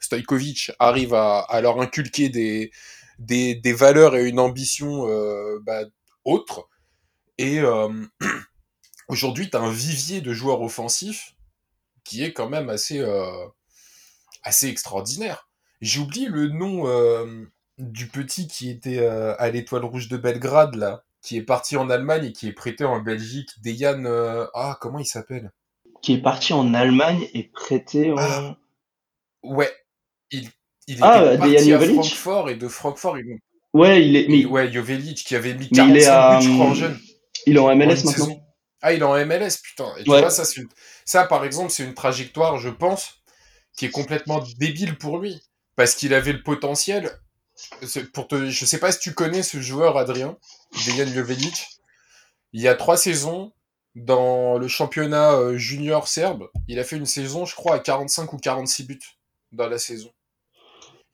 Stojkovic 0.00 0.72
arrive 0.78 1.14
à, 1.14 1.40
à, 1.40 1.60
leur 1.60 1.80
inculquer 1.80 2.28
des, 2.28 2.70
des, 3.18 3.54
des, 3.54 3.72
valeurs 3.72 4.16
et 4.16 4.28
une 4.28 4.40
ambition 4.40 5.08
euh, 5.08 5.58
bah, 5.62 5.84
autre. 6.24 6.68
Et 7.38 7.60
euh, 7.60 7.88
aujourd'hui, 9.08 9.48
tu 9.48 9.56
as 9.56 9.60
un 9.60 9.70
vivier 9.70 10.20
de 10.20 10.32
joueurs 10.32 10.60
offensifs 10.60 11.34
qui 12.04 12.22
est 12.22 12.32
quand 12.32 12.48
même 12.48 12.68
assez, 12.68 12.98
euh, 13.00 13.46
assez 14.42 14.68
extraordinaire. 14.68 15.48
J'ai 15.80 16.00
oublié 16.00 16.28
le 16.28 16.48
nom 16.48 16.86
euh, 16.86 17.44
du 17.78 18.08
petit 18.08 18.48
qui 18.48 18.70
était 18.70 19.04
à 19.06 19.50
l'Étoile 19.50 19.84
Rouge 19.84 20.08
de 20.08 20.16
Belgrade, 20.16 20.76
là, 20.76 21.04
qui 21.20 21.36
est 21.36 21.42
parti 21.42 21.76
en 21.76 21.90
Allemagne 21.90 22.26
et 22.26 22.32
qui 22.32 22.48
est 22.48 22.52
prêté 22.52 22.84
en 22.84 23.00
Belgique. 23.00 23.50
Dejan, 23.62 24.04
ah, 24.54 24.78
comment 24.80 24.98
il 24.98 25.06
s'appelle? 25.06 25.52
Qui 26.00 26.14
est 26.14 26.22
parti 26.22 26.52
en 26.52 26.72
Allemagne 26.72 27.28
et 27.34 27.44
prêté 27.44 28.12
en... 28.12 28.16
Ah, 28.18 28.56
ouais, 29.42 29.70
il, 30.30 30.48
il 30.88 30.98
ah, 31.02 31.34
était 31.34 31.38
parti 31.38 31.72
à 31.72 31.80
Francfort 31.80 32.50
et 32.50 32.56
de 32.56 32.68
Francfort, 32.68 33.18
il... 33.18 33.38
Ouais, 33.72 34.06
il 34.06 34.16
est... 34.16 34.26
Mais... 34.28 34.44
Ouais, 34.44 34.72
Jovelic 34.72 35.18
qui 35.18 35.34
avait 35.34 35.54
mis 35.54 35.68
45 35.68 35.90
il 35.90 35.96
est 35.96 36.06
à... 36.06 36.38
buts, 36.38 36.44
je 36.44 36.52
crois, 36.52 36.66
en 36.66 36.74
jeune. 36.74 36.98
Il 37.46 37.56
est 37.56 37.60
en 37.60 37.74
MLS 37.74 37.86
maintenant. 37.86 38.12
Saison. 38.12 38.42
Ah, 38.82 38.92
il 38.92 39.00
est 39.00 39.04
en 39.04 39.26
MLS, 39.26 39.58
putain. 39.62 39.92
Et 39.98 40.04
tu 40.04 40.10
ouais. 40.10 40.20
vois, 40.20 40.30
ça, 40.30 40.44
une... 40.56 40.68
ça, 41.04 41.24
par 41.24 41.44
exemple, 41.44 41.70
c'est 41.70 41.84
une 41.84 41.94
trajectoire, 41.94 42.58
je 42.58 42.68
pense, 42.68 43.22
qui 43.76 43.86
est 43.86 43.90
complètement 43.90 44.42
débile 44.58 44.96
pour 44.96 45.18
lui 45.18 45.42
parce 45.74 45.94
qu'il 45.94 46.14
avait 46.14 46.32
le 46.32 46.42
potentiel. 46.42 47.10
Pour 48.12 48.28
te, 48.28 48.48
je 48.50 48.64
sais 48.64 48.78
pas 48.78 48.92
si 48.92 48.98
tu 48.98 49.14
connais 49.14 49.42
ce 49.42 49.60
joueur, 49.60 49.96
Adrien, 49.96 50.36
Dejan 50.72 51.06
Jovelic. 51.06 51.66
Il 52.52 52.60
y 52.60 52.68
a 52.68 52.74
trois 52.74 52.96
saisons 52.96 53.52
dans 53.94 54.58
le 54.58 54.68
championnat 54.68 55.56
junior 55.56 56.06
serbe. 56.06 56.48
Il 56.68 56.78
a 56.78 56.84
fait 56.84 56.96
une 56.96 57.06
saison, 57.06 57.44
je 57.44 57.54
crois, 57.54 57.76
à 57.76 57.78
45 57.78 58.32
ou 58.32 58.36
46 58.36 58.84
buts 58.84 59.00
dans 59.52 59.68
la 59.68 59.78
saison. 59.78 60.10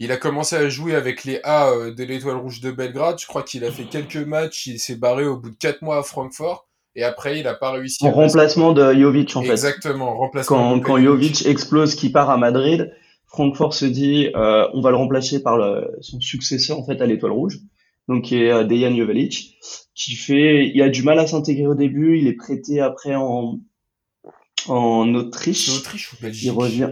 Il 0.03 0.11
a 0.11 0.17
commencé 0.17 0.57
à 0.57 0.69
jouer 0.69 0.97
avec 0.97 1.23
les 1.23 1.39
A 1.45 1.71
de 1.97 2.03
l'Étoile 2.03 2.37
Rouge 2.37 2.61
de 2.61 2.73
Belgrade. 2.73 3.21
Je 3.21 3.27
crois 3.27 3.45
qu'il 3.45 3.65
a 3.65 3.71
fait 3.71 3.85
quelques 3.85 4.17
matchs. 4.17 4.67
Il 4.67 4.81
s'est 4.81 4.97
barré 4.97 5.25
au 5.25 5.37
bout 5.37 5.51
de 5.51 5.57
quatre 5.57 5.81
mois 5.81 5.99
à 5.99 6.03
Francfort. 6.03 6.67
Et 6.97 7.05
après, 7.05 7.39
il 7.39 7.47
a 7.47 7.55
pas 7.55 7.71
réussi. 7.71 8.05
En 8.05 8.11
remplacement 8.11 8.73
de 8.73 8.93
Jovic, 8.93 9.37
en 9.37 9.43
fait. 9.43 9.53
Exactement, 9.53 10.17
remplacement. 10.19 10.57
Quand, 10.57 10.81
quand 10.81 11.01
Jovic 11.01 11.47
explose, 11.47 11.95
qui 11.95 12.11
part 12.11 12.31
à 12.31 12.37
Madrid, 12.37 12.93
Francfort 13.29 13.75
se 13.75 13.85
dit 13.85 14.29
euh, 14.35 14.67
on 14.75 14.81
va 14.81 14.91
le 14.91 14.97
remplacer 14.97 15.41
par 15.41 15.57
le, 15.57 15.89
son 16.01 16.21
successeur 16.21 16.81
en 16.81 16.85
fait 16.85 17.01
à 17.01 17.07
l'étoile 17.07 17.33
rouge, 17.33 17.61
donc 18.09 18.25
qui 18.25 18.43
est 18.43 18.51
euh, 18.51 18.65
Dejan 18.65 18.95
Jovelic, 18.95 19.57
qui 19.95 20.17
fait 20.17 20.67
il 20.75 20.83
a 20.83 20.89
du 20.89 21.03
mal 21.03 21.19
à 21.21 21.29
s'intégrer 21.29 21.67
au 21.69 21.75
début, 21.75 22.19
il 22.19 22.27
est 22.27 22.35
prêté 22.35 22.81
après 22.81 23.15
en 23.15 23.61
en 24.69 25.15
Autriche. 25.15 25.71
Autriche 25.71 26.13
ou 26.13 26.17
Belgique? 26.21 26.45
Il 26.45 26.51
revient. 26.51 26.91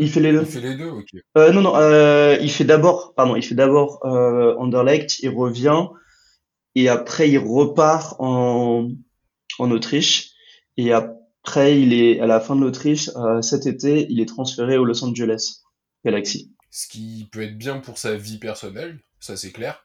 Il 0.00 0.08
fait 0.08 0.20
les 0.20 0.32
deux. 0.32 0.40
Il 0.40 0.46
fait 0.46 0.60
les 0.60 0.76
deux, 0.76 0.88
ok. 0.88 1.08
Euh, 1.36 1.52
non 1.52 1.60
non, 1.60 1.76
euh, 1.76 2.38
il 2.40 2.50
fait 2.50 2.64
d'abord 2.64 3.12
pardon, 3.14 3.36
il 3.36 3.42
fait 3.42 3.54
d'abord 3.54 4.00
euh, 4.06 4.54
Anderlecht, 4.56 5.18
il 5.20 5.28
revient 5.28 5.88
et 6.74 6.88
après 6.88 7.28
il 7.28 7.38
repart 7.38 8.16
en 8.18 8.88
en 9.58 9.70
Autriche 9.70 10.30
et 10.78 10.94
après 10.94 11.78
il 11.78 11.92
est 11.92 12.18
à 12.18 12.26
la 12.26 12.40
fin 12.40 12.56
de 12.56 12.62
l'Autriche, 12.62 13.10
euh, 13.16 13.42
cet 13.42 13.66
été, 13.66 14.06
il 14.08 14.20
est 14.20 14.26
transféré 14.26 14.78
au 14.78 14.86
Los 14.86 15.04
Angeles 15.04 15.60
Galaxy. 16.02 16.50
Ce 16.70 16.88
qui 16.88 17.28
peut 17.30 17.42
être 17.42 17.58
bien 17.58 17.78
pour 17.78 17.98
sa 17.98 18.16
vie 18.16 18.38
personnelle, 18.38 19.00
ça 19.20 19.36
c'est 19.36 19.52
clair. 19.52 19.84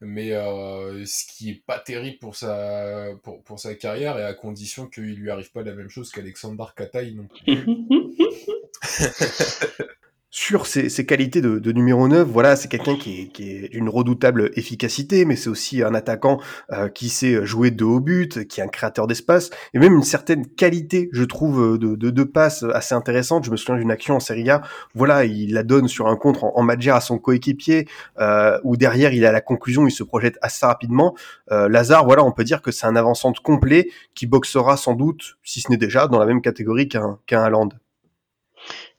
Mais 0.00 0.30
ce 0.30 1.26
qui 1.26 1.50
est 1.50 1.62
pas 1.66 1.78
terrible 1.78 2.18
pour 2.20 2.34
sa, 2.34 3.08
pour, 3.22 3.42
pour 3.42 3.58
sa 3.58 3.74
carrière, 3.74 4.18
et 4.18 4.24
à 4.24 4.32
condition 4.32 4.86
qu'il 4.86 5.16
lui 5.16 5.30
arrive 5.30 5.52
pas 5.52 5.62
la 5.62 5.74
même 5.74 5.90
chose 5.90 6.10
qu'Alexander 6.10 6.64
Kataï 6.74 7.14
non 7.14 7.26
plus. 7.26 7.66
sur 10.32 10.66
ses, 10.66 10.88
ses, 10.88 11.04
qualités 11.04 11.40
de, 11.40 11.58
de, 11.58 11.72
numéro 11.72 12.06
9, 12.06 12.26
voilà, 12.28 12.54
c'est 12.54 12.68
quelqu'un 12.68 12.94
qui 12.96 13.22
est, 13.22 13.26
qui 13.26 13.50
est 13.50 13.68
d'une 13.70 13.88
redoutable 13.88 14.52
efficacité, 14.54 15.24
mais 15.24 15.34
c'est 15.34 15.50
aussi 15.50 15.82
un 15.82 15.92
attaquant 15.92 16.38
euh, 16.72 16.88
qui 16.88 17.08
sait 17.08 17.44
jouer 17.44 17.72
de 17.72 17.84
haut 17.84 17.98
but, 17.98 18.46
qui 18.46 18.60
est 18.60 18.62
un 18.62 18.68
créateur 18.68 19.08
d'espace, 19.08 19.50
et 19.74 19.80
même 19.80 19.94
une 19.94 20.04
certaine 20.04 20.46
qualité, 20.46 21.10
je 21.12 21.24
trouve, 21.24 21.78
de, 21.78 21.96
de, 21.96 22.10
de 22.10 22.22
passe 22.22 22.64
assez 22.74 22.94
intéressante. 22.94 23.44
Je 23.44 23.50
me 23.50 23.56
souviens 23.56 23.76
d'une 23.76 23.90
action 23.90 24.14
en 24.14 24.20
Serie 24.20 24.48
A, 24.50 24.62
voilà, 24.94 25.24
il 25.24 25.52
la 25.52 25.64
donne 25.64 25.88
sur 25.88 26.06
un 26.06 26.16
contre 26.16 26.44
en, 26.44 26.52
en 26.56 26.68
à 26.68 27.00
son 27.00 27.18
coéquipier, 27.18 27.88
euh, 28.20 28.58
où 28.62 28.76
derrière 28.76 29.12
il 29.12 29.26
a 29.26 29.32
la 29.32 29.40
conclusion, 29.40 29.88
il 29.88 29.90
se 29.90 30.04
projette 30.04 30.38
assez 30.42 30.64
rapidement. 30.64 31.16
Euh, 31.50 31.68
Lazare, 31.68 32.04
voilà, 32.04 32.22
on 32.24 32.30
peut 32.30 32.44
dire 32.44 32.62
que 32.62 32.70
c'est 32.70 32.86
un 32.86 32.94
avançant 32.94 33.32
complet 33.42 33.88
qui 34.14 34.26
boxera 34.26 34.76
sans 34.76 34.94
doute, 34.94 35.38
si 35.42 35.60
ce 35.60 35.70
n'est 35.70 35.76
déjà, 35.76 36.06
dans 36.06 36.20
la 36.20 36.26
même 36.26 36.40
catégorie 36.40 36.88
qu'un 36.88 37.18
qu'un 37.26 37.42
Haaland. 37.42 37.70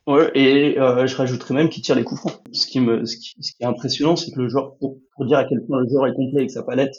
Ouais, 0.07 0.31
et 0.33 0.79
euh, 0.79 1.05
je 1.05 1.15
rajouterais 1.15 1.53
même 1.53 1.69
qu'il 1.69 1.83
tire 1.83 1.95
les 1.95 2.03
coups 2.03 2.21
francs. 2.21 2.41
Ce 2.51 2.65
qui 2.65 2.79
me, 2.79 3.05
ce 3.05 3.17
qui, 3.17 3.35
ce 3.39 3.51
qui 3.53 3.63
est 3.63 3.65
impressionnant, 3.65 4.15
c'est 4.15 4.31
que 4.31 4.39
le 4.39 4.49
joueur, 4.49 4.75
pour, 4.77 4.97
pour, 5.15 5.25
dire 5.25 5.37
à 5.37 5.45
quel 5.45 5.63
point 5.65 5.79
le 5.79 5.87
joueur 5.87 6.07
est 6.07 6.15
complet 6.15 6.43
et 6.43 6.47
que 6.47 6.53
sa 6.53 6.63
palette 6.63 6.95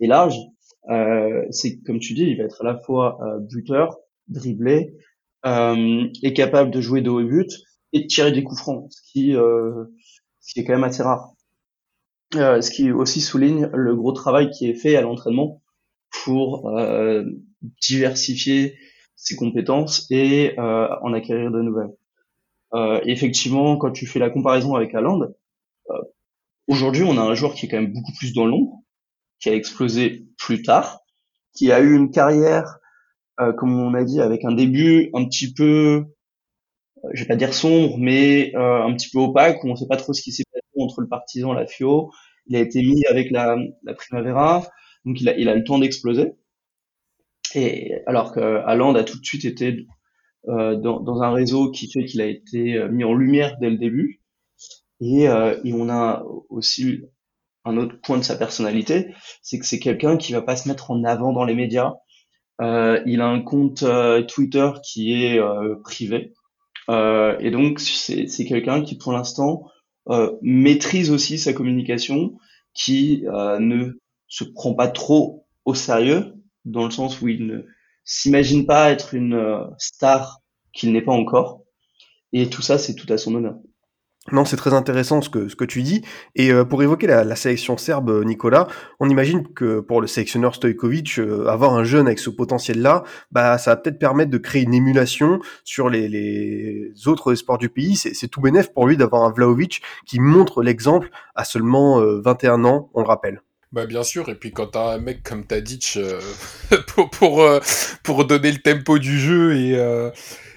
est 0.00 0.06
large, 0.06 0.36
euh, 0.90 1.42
c'est 1.50 1.80
comme 1.80 1.98
tu 1.98 2.12
dis, 2.12 2.24
il 2.24 2.36
va 2.36 2.44
être 2.44 2.60
à 2.60 2.64
la 2.64 2.78
fois 2.78 3.18
euh, 3.22 3.38
buteur, 3.40 3.96
dribblé, 4.28 4.94
euh, 5.46 6.08
et 6.22 6.32
capable 6.32 6.70
de 6.70 6.80
jouer 6.80 7.02
de 7.02 7.10
haut 7.10 7.22
but 7.22 7.50
et 7.92 8.00
de 8.00 8.06
tirer 8.06 8.32
des 8.32 8.42
coups 8.42 8.60
francs, 8.60 8.86
ce 8.90 9.02
qui, 9.12 9.36
euh, 9.36 9.84
ce 10.40 10.54
qui 10.54 10.60
est 10.60 10.64
quand 10.64 10.72
même 10.72 10.84
assez 10.84 11.02
rare. 11.02 11.32
Euh, 12.34 12.62
ce 12.62 12.70
qui 12.70 12.90
aussi 12.90 13.20
souligne 13.20 13.68
le 13.74 13.94
gros 13.94 14.12
travail 14.12 14.50
qui 14.50 14.68
est 14.68 14.74
fait 14.74 14.96
à 14.96 15.02
l'entraînement 15.02 15.62
pour 16.24 16.70
diversifier 17.82 18.78
ses 19.16 19.36
compétences 19.36 20.06
et 20.10 20.54
en 20.58 21.12
acquérir 21.12 21.50
de 21.50 21.60
nouvelles. 21.60 21.92
Euh, 22.74 23.00
effectivement, 23.04 23.76
quand 23.76 23.92
tu 23.92 24.06
fais 24.06 24.18
la 24.18 24.30
comparaison 24.30 24.74
avec 24.74 24.94
Haaland, 24.94 25.22
euh, 25.90 26.02
aujourd'hui, 26.66 27.04
on 27.04 27.16
a 27.18 27.22
un 27.22 27.34
joueur 27.34 27.54
qui 27.54 27.66
est 27.66 27.68
quand 27.68 27.80
même 27.80 27.92
beaucoup 27.92 28.12
plus 28.18 28.32
dans 28.32 28.46
l'ombre, 28.46 28.82
qui 29.40 29.48
a 29.48 29.54
explosé 29.54 30.26
plus 30.38 30.62
tard, 30.62 31.00
qui 31.54 31.70
a 31.70 31.80
eu 31.80 31.94
une 31.94 32.10
carrière, 32.10 32.78
euh, 33.40 33.52
comme 33.52 33.78
on 33.78 33.94
a 33.94 34.04
dit, 34.04 34.20
avec 34.20 34.44
un 34.44 34.52
début 34.52 35.10
un 35.14 35.24
petit 35.24 35.52
peu, 35.54 36.04
je 37.12 37.22
vais 37.22 37.28
pas 37.28 37.36
dire 37.36 37.54
sombre, 37.54 37.96
mais 37.98 38.52
un 38.56 38.92
petit 38.94 39.10
peu 39.10 39.18
opaque, 39.20 39.62
où 39.62 39.68
on 39.68 39.76
sait 39.76 39.86
pas 39.86 39.96
trop 39.96 40.12
ce 40.12 40.22
qui 40.22 40.32
s'est 40.32 40.44
passé 40.52 40.64
entre 40.78 41.00
le 41.00 41.08
partisan 41.08 41.52
et 41.52 41.56
la 41.56 41.66
FIO. 41.66 42.10
Il 42.46 42.56
a 42.56 42.60
été 42.60 42.82
mis 42.82 43.04
avec 43.06 43.30
la, 43.30 43.56
Primavera, 43.96 44.66
donc 45.04 45.20
il 45.20 45.28
a, 45.28 45.36
il 45.36 45.46
le 45.46 45.64
temps 45.64 45.78
d'exploser. 45.78 46.32
Et 47.54 47.92
alors 48.06 48.32
que 48.32 48.40
Haaland 48.40 48.94
a 48.96 49.04
tout 49.04 49.18
de 49.18 49.24
suite 49.24 49.44
été 49.44 49.86
euh, 50.48 50.76
dans, 50.76 51.00
dans, 51.00 51.22
un 51.22 51.32
réseau 51.32 51.70
qui 51.70 51.90
fait 51.90 52.04
qu'il 52.04 52.20
a 52.20 52.26
été 52.26 52.74
euh, 52.74 52.88
mis 52.90 53.02
en 53.04 53.14
lumière 53.14 53.56
dès 53.60 53.70
le 53.70 53.78
début. 53.78 54.20
Et, 55.00 55.26
euh, 55.28 55.58
et, 55.64 55.72
on 55.72 55.88
a 55.88 56.22
aussi 56.50 57.00
un 57.64 57.78
autre 57.78 57.98
point 58.02 58.18
de 58.18 58.22
sa 58.24 58.36
personnalité, 58.36 59.14
c'est 59.40 59.58
que 59.58 59.64
c'est 59.64 59.78
quelqu'un 59.78 60.18
qui 60.18 60.32
va 60.32 60.42
pas 60.42 60.56
se 60.56 60.68
mettre 60.68 60.90
en 60.90 61.02
avant 61.04 61.32
dans 61.32 61.44
les 61.44 61.54
médias. 61.54 61.94
Euh, 62.60 63.02
il 63.06 63.22
a 63.22 63.26
un 63.26 63.40
compte 63.40 63.84
Twitter 64.28 64.70
qui 64.84 65.14
est 65.14 65.40
privé. 65.82 66.34
et 66.90 67.50
donc 67.50 67.80
c'est 67.80 68.44
quelqu'un 68.44 68.82
qui 68.82 68.98
pour 68.98 69.12
l'instant 69.12 69.62
maîtrise 70.42 71.10
aussi 71.10 71.38
sa 71.38 71.54
communication, 71.54 72.34
qui 72.74 73.24
ne 73.24 73.98
se 74.28 74.44
prend 74.44 74.74
pas 74.74 74.88
trop 74.88 75.46
au 75.64 75.74
sérieux, 75.74 76.34
dans 76.66 76.84
le 76.84 76.90
sens 76.90 77.22
où 77.22 77.28
il 77.28 77.46
ne 77.46 77.64
s'imagine 78.04 78.66
pas 78.66 78.90
être 78.90 79.14
une 79.14 79.34
euh, 79.34 79.64
star 79.78 80.40
qu'il 80.72 80.92
n'est 80.92 81.02
pas 81.02 81.12
encore. 81.12 81.62
Et 82.32 82.48
tout 82.50 82.62
ça, 82.62 82.78
c'est 82.78 82.94
tout 82.94 83.10
à 83.12 83.18
son 83.18 83.34
honneur. 83.34 83.54
Non, 84.32 84.46
c'est 84.46 84.56
très 84.56 84.72
intéressant 84.72 85.20
ce 85.20 85.28
que, 85.28 85.64
tu 85.64 85.82
dis. 85.82 86.02
Et 86.34 86.50
euh, 86.50 86.64
pour 86.64 86.82
évoquer 86.82 87.06
la, 87.06 87.36
sélection 87.36 87.76
serbe, 87.76 88.24
Nicolas, 88.24 88.68
on 88.98 89.10
imagine 89.10 89.46
que 89.52 89.80
pour 89.80 90.00
le 90.00 90.06
sélectionneur 90.06 90.54
Stojkovic, 90.54 91.18
euh, 91.18 91.46
avoir 91.46 91.74
un 91.74 91.84
jeune 91.84 92.06
avec 92.06 92.18
ce 92.18 92.30
potentiel-là, 92.30 93.04
bah, 93.30 93.58
ça 93.58 93.72
va 93.72 93.76
peut-être 93.76 93.98
permettre 93.98 94.30
de 94.30 94.38
créer 94.38 94.62
une 94.62 94.72
émulation 94.72 95.40
sur 95.62 95.90
les, 95.90 96.08
les 96.08 96.92
autres 97.06 97.34
sports 97.34 97.58
du 97.58 97.68
pays. 97.68 97.96
C'est 97.96 98.28
tout 98.28 98.40
bénef 98.40 98.72
pour 98.72 98.86
lui 98.86 98.96
d'avoir 98.96 99.24
un 99.24 99.30
Vlaovic 99.30 99.82
qui 100.06 100.20
montre 100.20 100.62
l'exemple 100.62 101.10
à 101.34 101.44
seulement 101.44 102.00
21 102.00 102.64
ans, 102.64 102.90
on 102.94 103.02
le 103.02 103.06
rappelle. 103.06 103.42
Bah 103.74 103.86
bien 103.86 104.04
sûr, 104.04 104.28
et 104.28 104.36
puis 104.36 104.52
quand 104.52 104.68
t'as 104.68 104.94
un 104.94 104.98
mec 104.98 105.24
comme 105.24 105.44
Tadic 105.44 105.94
euh, 105.96 106.20
pour 106.86 107.10
pour, 107.10 107.42
euh, 107.42 107.58
pour 108.04 108.24
donner 108.24 108.52
le 108.52 108.58
tempo 108.58 109.00
du 109.00 109.18
jeu 109.18 109.56
et 109.56 109.76
euh, 109.76 110.12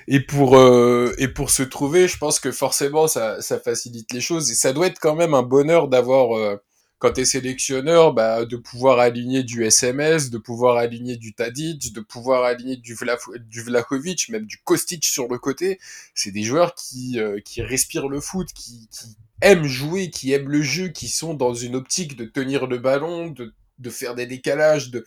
et 0.08 0.19
pour 0.19 0.56
euh, 0.56 1.15
et 1.17 1.27
pour 1.27 1.49
se 1.49 1.63
trouver, 1.63 2.08
je 2.08 2.19
pense 2.19 2.39
que 2.39 2.51
forcément 2.51 3.08
ça 3.08 3.41
ça 3.41 3.60
facilite 3.60 4.13
les 4.13 4.21
choses 4.21 4.51
et 4.51 4.53
ça 4.53 4.71
doit 4.71 4.86
être 4.86 4.99
quand 4.99 5.15
même 5.15 5.34
un 5.34 5.41
bonheur 5.41 5.88
d'avoir 5.88 6.60
quand 6.99 7.13
tu 7.13 7.21
es 7.21 7.25
sélectionneur, 7.25 8.13
bah, 8.13 8.45
de 8.45 8.57
pouvoir 8.57 8.99
aligner 8.99 9.43
du 9.43 9.63
SMS, 9.63 10.29
de 10.29 10.38
pouvoir 10.38 10.77
aligner 10.77 11.15
du 11.17 11.33
Tadic, 11.33 11.93
de 11.93 12.01
pouvoir 12.01 12.43
aligner 12.43 12.77
du, 12.77 12.95
Vla 12.95 13.17
même 14.29 14.45
du 14.45 14.57
Kostic 14.63 15.05
sur 15.05 15.27
le 15.27 15.38
côté, 15.38 15.79
c'est 16.15 16.31
des 16.31 16.43
joueurs 16.43 16.73
qui, 16.73 17.19
euh, 17.19 17.39
qui 17.39 17.62
respirent 17.62 18.10
le 18.10 18.19
foot, 18.19 18.51
qui, 18.53 18.88
qui 18.91 19.15
aiment 19.41 19.67
jouer, 19.67 20.10
qui 20.10 20.33
aiment 20.33 20.49
le 20.49 20.62
jeu, 20.63 20.88
qui 20.88 21.07
sont 21.07 21.33
dans 21.33 21.53
une 21.53 21.75
optique 21.75 22.15
de 22.15 22.25
tenir 22.25 22.65
le 22.67 22.79
ballon, 22.79 23.27
de, 23.29 23.53
de 23.77 23.89
faire 23.89 24.15
des 24.15 24.25
décalages, 24.25 24.89
de, 24.89 25.05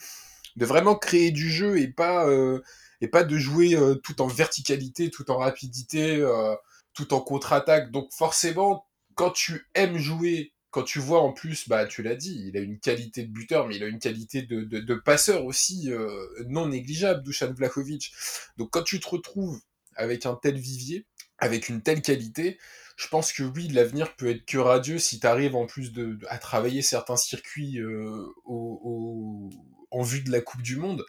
de 0.56 0.66
vraiment 0.66 0.94
créer 0.94 1.30
du 1.30 1.50
jeu 1.50 1.78
et 1.78 1.88
pas, 1.88 2.26
euh, 2.28 2.60
et 3.00 3.08
pas 3.08 3.24
de 3.24 3.36
jouer 3.36 3.74
euh, 3.74 3.94
tout 3.96 4.22
en 4.22 4.26
verticalité, 4.26 5.10
tout 5.10 5.30
en 5.30 5.38
rapidité, 5.38 6.16
euh, 6.16 6.54
tout 6.94 7.14
en 7.14 7.20
contre-attaque. 7.20 7.90
Donc 7.90 8.12
forcément, 8.12 8.86
quand 9.14 9.30
tu 9.30 9.66
aimes 9.74 9.98
jouer 9.98 10.52
quand 10.70 10.84
tu 10.84 10.98
vois 11.00 11.20
en 11.20 11.32
plus, 11.32 11.68
bah 11.68 11.86
tu 11.86 12.02
l'as 12.02 12.14
dit, 12.14 12.44
il 12.46 12.56
a 12.56 12.60
une 12.60 12.78
qualité 12.78 13.24
de 13.24 13.32
buteur, 13.32 13.66
mais 13.66 13.76
il 13.76 13.82
a 13.82 13.86
une 13.86 13.98
qualité 13.98 14.42
de, 14.42 14.62
de, 14.62 14.94
passeur 14.94 15.44
aussi 15.44 15.90
euh, 15.92 16.26
non 16.48 16.68
négligeable, 16.68 17.22
Dusan 17.22 17.52
Vlahovic. 17.52 18.12
Donc 18.56 18.70
quand 18.70 18.82
tu 18.82 19.00
te 19.00 19.08
retrouves 19.08 19.60
avec 19.96 20.26
un 20.26 20.34
tel 20.34 20.56
vivier, 20.56 21.06
avec 21.38 21.68
une 21.68 21.82
telle 21.82 22.02
qualité, 22.02 22.58
je 22.96 23.08
pense 23.08 23.32
que 23.32 23.42
oui, 23.42 23.68
l'avenir 23.68 24.14
peut 24.14 24.30
être 24.30 24.44
que 24.44 24.58
radieux 24.58 24.98
si 24.98 25.18
tu 25.18 25.26
arrives 25.26 25.56
en 25.56 25.66
plus 25.66 25.92
à 26.28 26.38
travailler 26.38 26.82
certains 26.82 27.16
circuits 27.16 27.80
euh, 27.80 28.26
en 28.46 30.02
vue 30.02 30.20
de 30.20 30.30
la 30.30 30.40
Coupe 30.40 30.62
du 30.62 30.76
Monde. 30.76 31.04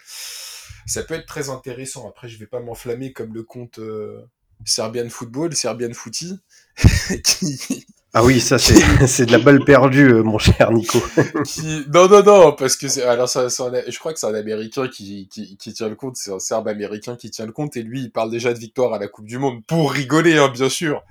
Ça 0.88 1.04
peut 1.04 1.14
être 1.14 1.28
très 1.28 1.50
intéressant. 1.50 2.10
Après, 2.10 2.30
je 2.30 2.38
vais 2.40 2.48
pas 2.48 2.62
m'enflammer 2.62 3.14
comme 3.14 3.34
le 3.34 3.44
compte 3.44 3.80
euh, 3.80 4.26
Serbian 4.66 5.10
Football, 5.10 5.56
Serbian 5.56 5.94
Footy, 5.94 6.40
qui, 7.24 7.86
ah 8.14 8.26
oui, 8.26 8.42
ça 8.42 8.60
c'est 8.60 8.76
c'est 9.08 9.26
de 9.26 9.32
la 9.32 9.40
balle 9.40 9.64
perdue, 9.64 10.14
euh, 10.14 10.24
mon 10.24 10.38
cher 10.38 10.72
Nico. 10.72 11.00
qui... 11.46 11.86
Non, 11.94 12.10
non, 12.10 12.24
non, 12.24 12.52
parce 12.54 12.76
que 12.76 13.02
alors 13.08 13.30
ça, 13.30 13.50
ça 13.50 13.72
je 13.88 14.00
crois 14.00 14.14
que 14.14 14.20
c'est 14.20 14.28
un 14.28 14.34
Américain 14.34 14.88
qui, 14.90 15.30
qui, 15.30 15.56
qui 15.56 15.74
tient 15.74 15.88
le 15.88 15.96
compte, 15.96 16.18
c'est 16.18 16.32
un 16.32 16.40
Serbe 16.40 16.68
américain 16.68 17.16
qui 17.16 17.32
tient 17.32 17.46
le 17.46 17.54
compte 17.54 17.78
et 17.78 17.84
lui 17.84 18.02
il 18.02 18.12
parle 18.12 18.30
déjà 18.30 18.54
de 18.54 18.60
victoire 18.60 18.94
à 18.94 19.00
la 19.00 19.08
Coupe 19.08 19.28
du 19.28 19.38
Monde 19.38 19.62
pour 19.66 19.92
rigoler, 19.92 20.38
hein, 20.38 20.50
bien 20.50 20.70
sûr. 20.70 21.04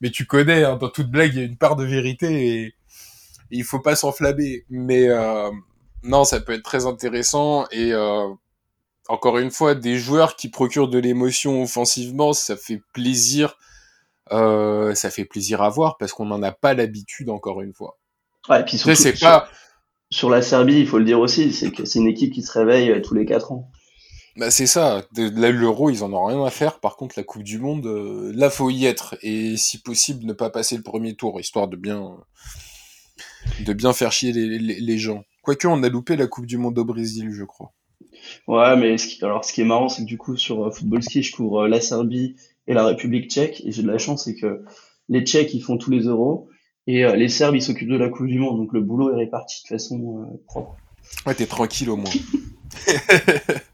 Mais 0.00 0.10
tu 0.10 0.26
connais, 0.26 0.64
hein, 0.64 0.76
dans 0.76 0.88
toute 0.88 1.10
blague 1.10 1.34
il 1.34 1.38
y 1.38 1.42
a 1.42 1.46
une 1.46 1.56
part 1.56 1.76
de 1.76 1.84
vérité 1.84 2.46
et, 2.46 2.62
et 2.64 2.74
il 3.50 3.64
faut 3.64 3.80
pas 3.80 3.96
s'enflammer. 3.96 4.64
Mais 4.70 5.08
euh, 5.08 5.50
non, 6.04 6.24
ça 6.24 6.40
peut 6.40 6.52
être 6.52 6.62
très 6.62 6.86
intéressant 6.86 7.66
et 7.70 7.92
euh, 7.92 8.28
encore 9.08 9.36
une 9.38 9.50
fois 9.50 9.74
des 9.74 9.98
joueurs 9.98 10.36
qui 10.36 10.48
procurent 10.48 10.88
de 10.88 10.98
l'émotion 10.98 11.62
offensivement, 11.62 12.32
ça 12.32 12.56
fait 12.56 12.80
plaisir 12.94 13.58
euh, 14.32 14.94
ça 14.94 15.10
fait 15.10 15.24
plaisir 15.24 15.62
à 15.62 15.68
voir 15.70 15.96
parce 15.98 16.12
qu'on 16.12 16.26
n'en 16.26 16.42
a 16.42 16.52
pas 16.52 16.74
l'habitude 16.74 17.30
encore 17.30 17.60
une 17.62 17.72
fois. 17.74 17.98
Ouais, 18.48 18.60
et 18.60 18.64
puis 18.64 18.78
surtout, 18.78 18.94
c'est 18.94 19.16
sur, 19.16 19.26
pas 19.28 19.48
sur 20.10 20.30
la 20.30 20.42
Serbie, 20.42 20.78
il 20.80 20.86
faut 20.86 20.98
le 20.98 21.04
dire 21.04 21.18
aussi, 21.20 21.52
c'est 21.52 21.70
que 21.72 21.84
c'est 21.84 21.98
une 21.98 22.06
équipe 22.08 22.32
qui 22.32 22.42
se 22.42 22.52
réveille 22.52 22.90
euh, 22.90 23.00
tous 23.02 23.14
les 23.14 23.24
quatre 23.26 23.52
ans. 23.52 23.70
bah 24.36 24.50
c'est 24.50 24.66
ça. 24.66 25.02
L'Euro 25.16 25.90
ils 25.90 26.04
en 26.04 26.12
ont 26.12 26.26
rien 26.26 26.44
à 26.44 26.50
faire. 26.50 26.80
Par 26.80 26.96
contre 26.96 27.14
la 27.16 27.24
Coupe 27.24 27.42
du 27.42 27.58
Monde, 27.58 27.86
euh, 27.86 28.32
là 28.34 28.50
faut 28.50 28.70
y 28.70 28.84
être 28.86 29.16
et 29.22 29.56
si 29.56 29.78
possible 29.82 30.24
ne 30.26 30.32
pas 30.32 30.50
passer 30.50 30.76
le 30.76 30.82
premier 30.82 31.14
tour 31.16 31.40
histoire 31.40 31.68
de 31.68 31.76
bien 31.76 32.16
de 33.60 33.72
bien 33.72 33.92
faire 33.92 34.12
chier 34.12 34.32
les, 34.32 34.58
les, 34.58 34.80
les 34.80 34.98
gens. 34.98 35.24
Quoique 35.42 35.66
on 35.66 35.82
a 35.82 35.88
loupé 35.88 36.16
la 36.16 36.26
Coupe 36.26 36.46
du 36.46 36.58
Monde 36.58 36.78
au 36.78 36.84
Brésil 36.84 37.30
je 37.32 37.44
crois. 37.44 37.72
Ouais, 38.46 38.76
mais 38.76 38.98
ce 38.98 39.06
qui, 39.06 39.24
alors 39.24 39.44
ce 39.44 39.52
qui 39.52 39.60
est 39.60 39.64
marrant, 39.64 39.88
c'est 39.88 40.02
que 40.02 40.06
du 40.08 40.18
coup 40.18 40.36
sur 40.36 40.64
euh, 40.66 40.70
Football 40.70 41.02
Ski, 41.02 41.22
je 41.22 41.34
couvre 41.34 41.66
la 41.68 41.80
Serbie 41.80 42.36
et 42.66 42.74
la 42.74 42.84
République 42.84 43.30
tchèque, 43.30 43.62
et 43.64 43.72
j'ai 43.72 43.82
de 43.82 43.88
la 43.88 43.98
chance, 43.98 44.24
c'est 44.24 44.34
que 44.34 44.64
les 45.08 45.24
Tchèques 45.24 45.54
ils 45.54 45.62
font 45.62 45.78
tous 45.78 45.90
les 45.90 46.02
euros 46.02 46.48
et 46.86 47.04
euh, 47.04 47.16
les 47.16 47.28
Serbes 47.28 47.54
ils 47.54 47.62
s'occupent 47.62 47.90
de 47.90 47.96
la 47.96 48.08
Coupe 48.08 48.26
du 48.26 48.38
Monde, 48.38 48.58
donc 48.58 48.72
le 48.72 48.80
boulot 48.80 49.12
est 49.12 49.16
réparti 49.16 49.62
de 49.64 49.68
façon 49.68 50.22
euh, 50.22 50.36
propre. 50.46 50.76
Ouais 51.26 51.34
t'es 51.34 51.46
tranquille 51.46 51.90
au 51.90 51.96
moins. 51.96 52.10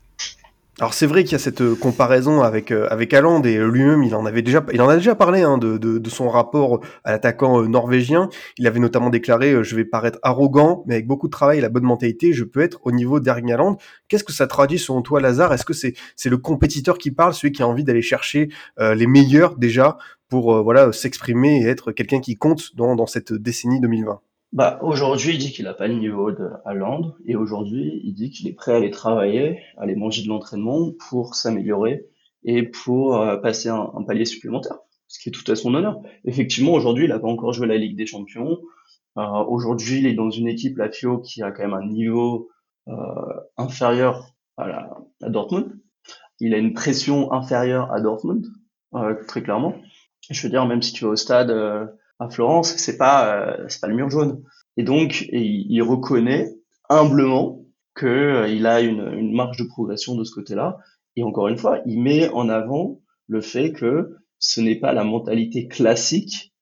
Alors 0.81 0.95
c'est 0.95 1.07
vrai 1.07 1.23
qu'il 1.23 1.33
y 1.33 1.35
a 1.35 1.39
cette 1.39 1.61
euh, 1.61 1.75
comparaison 1.75 2.41
avec 2.41 2.71
euh, 2.71 2.87
avec 2.91 3.13
et 3.13 3.59
lui-même 3.59 4.03
il 4.05 4.15
en 4.15 4.25
avait 4.25 4.41
déjà 4.41 4.65
il 4.73 4.81
en 4.81 4.89
a 4.89 4.97
déjà 4.97 5.15
parlé 5.15 5.43
hein, 5.43 5.59
de, 5.59 5.77
de, 5.77 5.99
de 5.99 6.11
son 6.11 6.31
rapport 6.31 6.81
à 7.05 7.13
l'attaquant 7.13 7.61
euh, 7.61 7.67
norvégien. 7.69 8.31
Il 8.57 8.67
avait 8.67 8.81
notamment 8.81 9.11
déclaré 9.11 9.53
euh, 9.53 9.63
je 9.63 9.77
vais 9.77 9.85
paraître 9.85 10.19
arrogant 10.23 10.83
mais 10.87 10.95
avec 10.95 11.07
beaucoup 11.07 11.27
de 11.27 11.31
travail 11.31 11.59
et 11.59 11.61
la 11.61 11.69
bonne 11.69 11.85
mentalité 11.85 12.33
je 12.33 12.43
peux 12.45 12.61
être 12.61 12.81
au 12.85 12.91
niveau 12.91 13.21
d'Erling 13.21 13.53
Haaland. 13.53 13.77
Qu'est-ce 14.09 14.25
que 14.25 14.33
ça 14.33 14.47
traduit 14.47 14.79
selon 14.79 15.03
toi 15.03 15.21
Lazare? 15.21 15.53
Est-ce 15.53 15.67
que 15.67 15.75
c'est 15.75 15.93
c'est 16.17 16.31
le 16.31 16.39
compétiteur 16.39 16.97
qui 16.97 17.11
parle, 17.11 17.35
celui 17.35 17.53
qui 17.53 17.63
a 17.63 17.69
envie 17.69 17.85
d'aller 17.85 18.03
chercher 18.03 18.49
euh, 18.81 18.95
les 18.95 19.07
meilleurs 19.07 19.57
déjà 19.57 19.99
pour 20.31 20.55
euh, 20.55 20.63
voilà 20.63 20.91
s'exprimer 20.91 21.61
et 21.61 21.67
être 21.67 21.93
quelqu'un 21.93 22.21
qui 22.21 22.39
compte 22.39 22.75
dans 22.77 22.97
dans 22.97 23.07
cette 23.07 23.35
décennie 23.35 23.81
2020 23.81 24.23
Bah, 24.53 24.79
aujourd'hui, 24.83 25.35
il 25.35 25.39
dit 25.39 25.51
qu'il 25.51 25.65
n'a 25.65 25.73
pas 25.73 25.89
le 25.89 25.95
niveau 25.95 26.31
de 26.31 26.47
Haaland, 26.67 27.15
et 27.25 27.37
aujourd'hui, 27.37 28.03
il 28.05 28.13
dit 28.13 28.31
qu'il 28.31 28.49
est 28.49 28.53
prêt 28.53 28.73
à 28.73 28.77
aller 28.77 28.91
travailler, 28.91 29.61
à 29.79 29.85
aller 29.85 29.97
manger 29.97 30.23
de 30.23 30.29
l'entraînement 30.29 30.93
pour 31.09 31.35
s'améliorer 31.35 32.07
et 32.45 32.63
pour 32.65 33.17
euh, 33.17 33.39
passer 33.39 33.71
un, 33.71 33.91
un 33.95 34.03
palier 34.03 34.27
supplémentaire, 34.27 34.77
ce 35.09 35.21
qui 35.21 35.31
est 35.31 35.33
tout 35.33 35.51
à 35.51 35.57
son 35.57 35.75
honneur. 35.75 36.03
Effectivement, 36.27 36.75
aujourd'hui, 36.75 37.05
il 37.05 37.09
n'a 37.09 37.19
pas 37.19 37.29
encore 37.29 37.55
joué 37.55 37.67
la 37.67 37.79
Ligue 37.79 37.97
des 37.97 38.05
Champions. 38.05 38.59
Euh, 39.17 39.45
aujourd'hui, 39.49 40.01
il 40.01 40.07
est 40.07 40.15
dans 40.15 40.31
une 40.31 40.49
équipe, 40.49 40.77
la 40.77 40.91
FIO, 40.91 41.19
qui 41.19 41.43
a 41.43 41.51
quand 41.51 41.63
même 41.63 41.75
un 41.75 41.87
niveau 41.87 42.51
euh, 42.89 42.93
inférieur 43.57 44.35
à, 44.59 44.69
la, 44.69 44.99
à 45.23 45.31
Dortmund. 45.31 45.81
Il 46.41 46.53
a 46.53 46.59
une 46.59 46.75
pression 46.75 47.33
inférieure 47.33 47.91
à 47.91 48.01
Dortmund, 48.01 48.47
euh, 48.95 49.15
très 49.27 49.43
clairement. 49.43 49.75
Je 50.29 50.43
veux 50.43 50.51
dire, 50.51 50.67
même 50.67 50.83
si 50.83 50.93
tu 50.93 51.05
vas 51.05 51.13
au 51.13 51.17
stade 51.17 51.51
euh, 51.51 51.87
à 52.23 52.31
Florence, 52.31 52.75
c'est 52.77 52.97
pas 52.97 53.37
euh, 53.37 53.65
c'est 53.69 53.81
pas 53.81 53.89
le 53.89 53.95
mur 53.95 54.11
jaune. 54.11 54.43
Et 54.77 54.83
donc 54.83 55.27
il, 55.33 55.83
reconnaît 55.83 56.55
humblement 56.89 57.65
que 57.95 58.07
euh, 58.07 58.49
il 58.49 58.67
a 58.67 58.81
une, 58.81 59.13
une 59.13 59.35
marge 59.35 59.59
de 59.59 59.65
progression 59.65 60.15
de 60.15 60.25
ce 60.25 60.35
côté-là. 60.35 60.79
Et 61.17 61.23
encore 61.23 61.49
une 61.49 61.59
fois, 61.59 61.81
il 61.87 62.01
met 62.01 62.29
en 62.31 62.49
avant 62.49 63.01
le 63.29 63.41
fait 63.41 63.73
que 63.73 64.17
ce 64.39 64.61
n'est 64.61 64.77
pas 64.77 64.93
la 64.93 65.05
mentalité 65.05 65.69
classique 65.69 66.53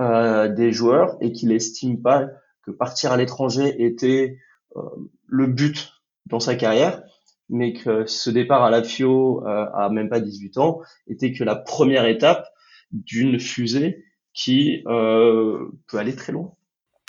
euh, 0.00 0.48
des 0.48 0.72
joueurs 0.72 1.16
et 1.20 1.30
qu'il 1.30 1.52
estime 1.52 2.00
pas 2.00 2.26
que 2.62 2.70
partir 2.70 3.12
à 3.12 3.16
l'étranger 3.16 3.84
était 3.84 4.38
euh, 4.76 4.80
le 5.26 5.46
but 5.46 5.92
dans 6.24 6.40
sa 6.40 6.54
carrière, 6.54 7.02
mais 7.50 7.74
que 7.74 8.06
ce 8.06 8.30
départ 8.30 8.64
à 8.64 8.70
la 8.70 8.82
FIO 8.82 9.46
euh, 9.46 9.66
à 9.74 9.90
même 9.90 10.08
pas 10.08 10.20
18 10.20 10.56
ans 10.56 10.80
était 11.06 11.32
que 11.32 11.44
la 11.44 11.54
première 11.54 12.06
étape 12.06 12.48
d'une 12.92 13.38
fusée 13.38 14.02
qui 14.34 14.82
euh, 14.86 15.70
peut 15.86 15.98
aller 15.98 16.14
très 16.16 16.32
loin. 16.32 16.54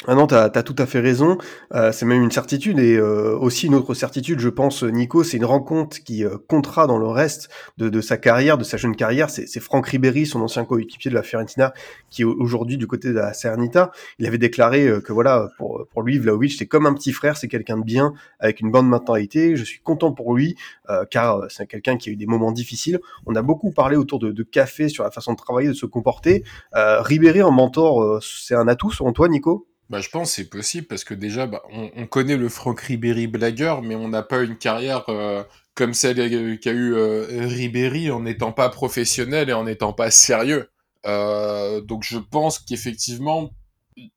Ah 0.07 0.15
non, 0.15 0.25
t'as 0.25 0.45
as 0.45 0.63
tout 0.63 0.75
à 0.79 0.87
fait 0.87 0.99
raison. 0.99 1.37
Euh, 1.75 1.91
c'est 1.91 2.07
même 2.07 2.23
une 2.23 2.31
certitude 2.31 2.79
et 2.79 2.95
euh, 2.95 3.37
aussi 3.37 3.67
une 3.67 3.75
autre 3.75 3.93
certitude, 3.93 4.39
je 4.39 4.49
pense, 4.49 4.81
Nico, 4.81 5.23
c'est 5.23 5.37
une 5.37 5.45
rencontre 5.45 6.03
qui 6.03 6.25
euh, 6.25 6.37
comptera 6.47 6.87
dans 6.87 6.97
le 6.97 7.05
reste 7.05 7.49
de, 7.77 7.87
de, 7.87 8.01
sa 8.01 8.17
carrière, 8.17 8.57
de 8.57 8.63
sa 8.63 8.77
jeune 8.77 8.95
carrière. 8.95 9.29
C'est 9.29 9.59
Franck 9.59 9.85
Ribéry, 9.85 10.25
son 10.25 10.41
ancien 10.41 10.65
coéquipier 10.65 11.11
de 11.11 11.15
la 11.15 11.21
Fiorentina, 11.21 11.71
qui 12.09 12.23
est 12.23 12.25
aujourd'hui 12.25 12.77
du 12.77 12.87
côté 12.87 13.09
de 13.09 13.13
la 13.13 13.33
Salernitana. 13.33 13.91
Il 14.17 14.25
avait 14.25 14.39
déclaré 14.39 14.87
euh, 14.87 15.01
que 15.01 15.13
voilà, 15.13 15.49
pour, 15.59 15.85
pour 15.91 16.01
lui, 16.01 16.17
Vlaovic, 16.17 16.53
c'est 16.53 16.65
comme 16.65 16.87
un 16.87 16.95
petit 16.95 17.11
frère, 17.11 17.37
c'est 17.37 17.47
quelqu'un 17.47 17.77
de 17.77 17.83
bien, 17.83 18.13
avec 18.39 18.59
une 18.59 18.71
bonne 18.71 18.87
mentalité. 18.87 19.55
Je 19.55 19.63
suis 19.63 19.81
content 19.81 20.13
pour 20.13 20.33
lui, 20.35 20.55
euh, 20.89 21.05
car 21.11 21.43
c'est 21.49 21.67
quelqu'un 21.67 21.97
qui 21.97 22.09
a 22.09 22.13
eu 22.13 22.17
des 22.17 22.25
moments 22.25 22.51
difficiles. 22.51 22.99
On 23.27 23.35
a 23.35 23.43
beaucoup 23.43 23.69
parlé 23.69 23.97
autour 23.97 24.17
de, 24.17 24.31
de 24.31 24.43
café 24.43 24.89
sur 24.89 25.03
la 25.03 25.11
façon 25.11 25.33
de 25.33 25.37
travailler, 25.37 25.67
de 25.67 25.73
se 25.73 25.85
comporter. 25.85 26.43
Ribéry 26.73 27.43
en 27.43 27.51
mentor, 27.51 28.19
c'est 28.23 28.55
un 28.55 28.67
atout 28.67 28.89
selon 28.89 29.13
toi, 29.13 29.29
Nico? 29.29 29.67
Bah, 29.91 29.99
je 29.99 30.08
pense 30.08 30.30
que 30.30 30.36
c'est 30.36 30.49
possible 30.49 30.88
parce 30.88 31.04
que 31.04 31.13
déjà, 31.13 31.47
bah, 31.47 31.62
on, 31.69 31.91
on, 31.97 32.08
connaît 32.08 32.38
le 32.38 32.47
Franck 32.47 32.80
Ribéry 32.80 33.27
blagueur, 33.27 33.82
mais 33.82 33.93
on 33.93 34.08
n'a 34.08 34.23
pas 34.23 34.41
une 34.41 34.58
carrière 34.58 35.04
euh, 35.10 35.43
comme 35.75 35.93
celle 35.93 36.15
qu'a 36.62 36.71
eu 36.71 36.93
euh, 36.93 37.45
Ribéry 37.45 38.10
en 38.10 38.21
n'étant 38.21 38.54
pas 38.54 38.69
professionnel 38.69 39.49
et 39.49 39.54
en 39.54 39.65
n'étant 39.65 39.91
pas 39.91 40.10
sérieux. 40.10 40.69
Euh, 41.06 41.82
donc 41.82 42.04
je 42.04 42.17
pense 42.19 42.58
qu'effectivement, 42.60 43.51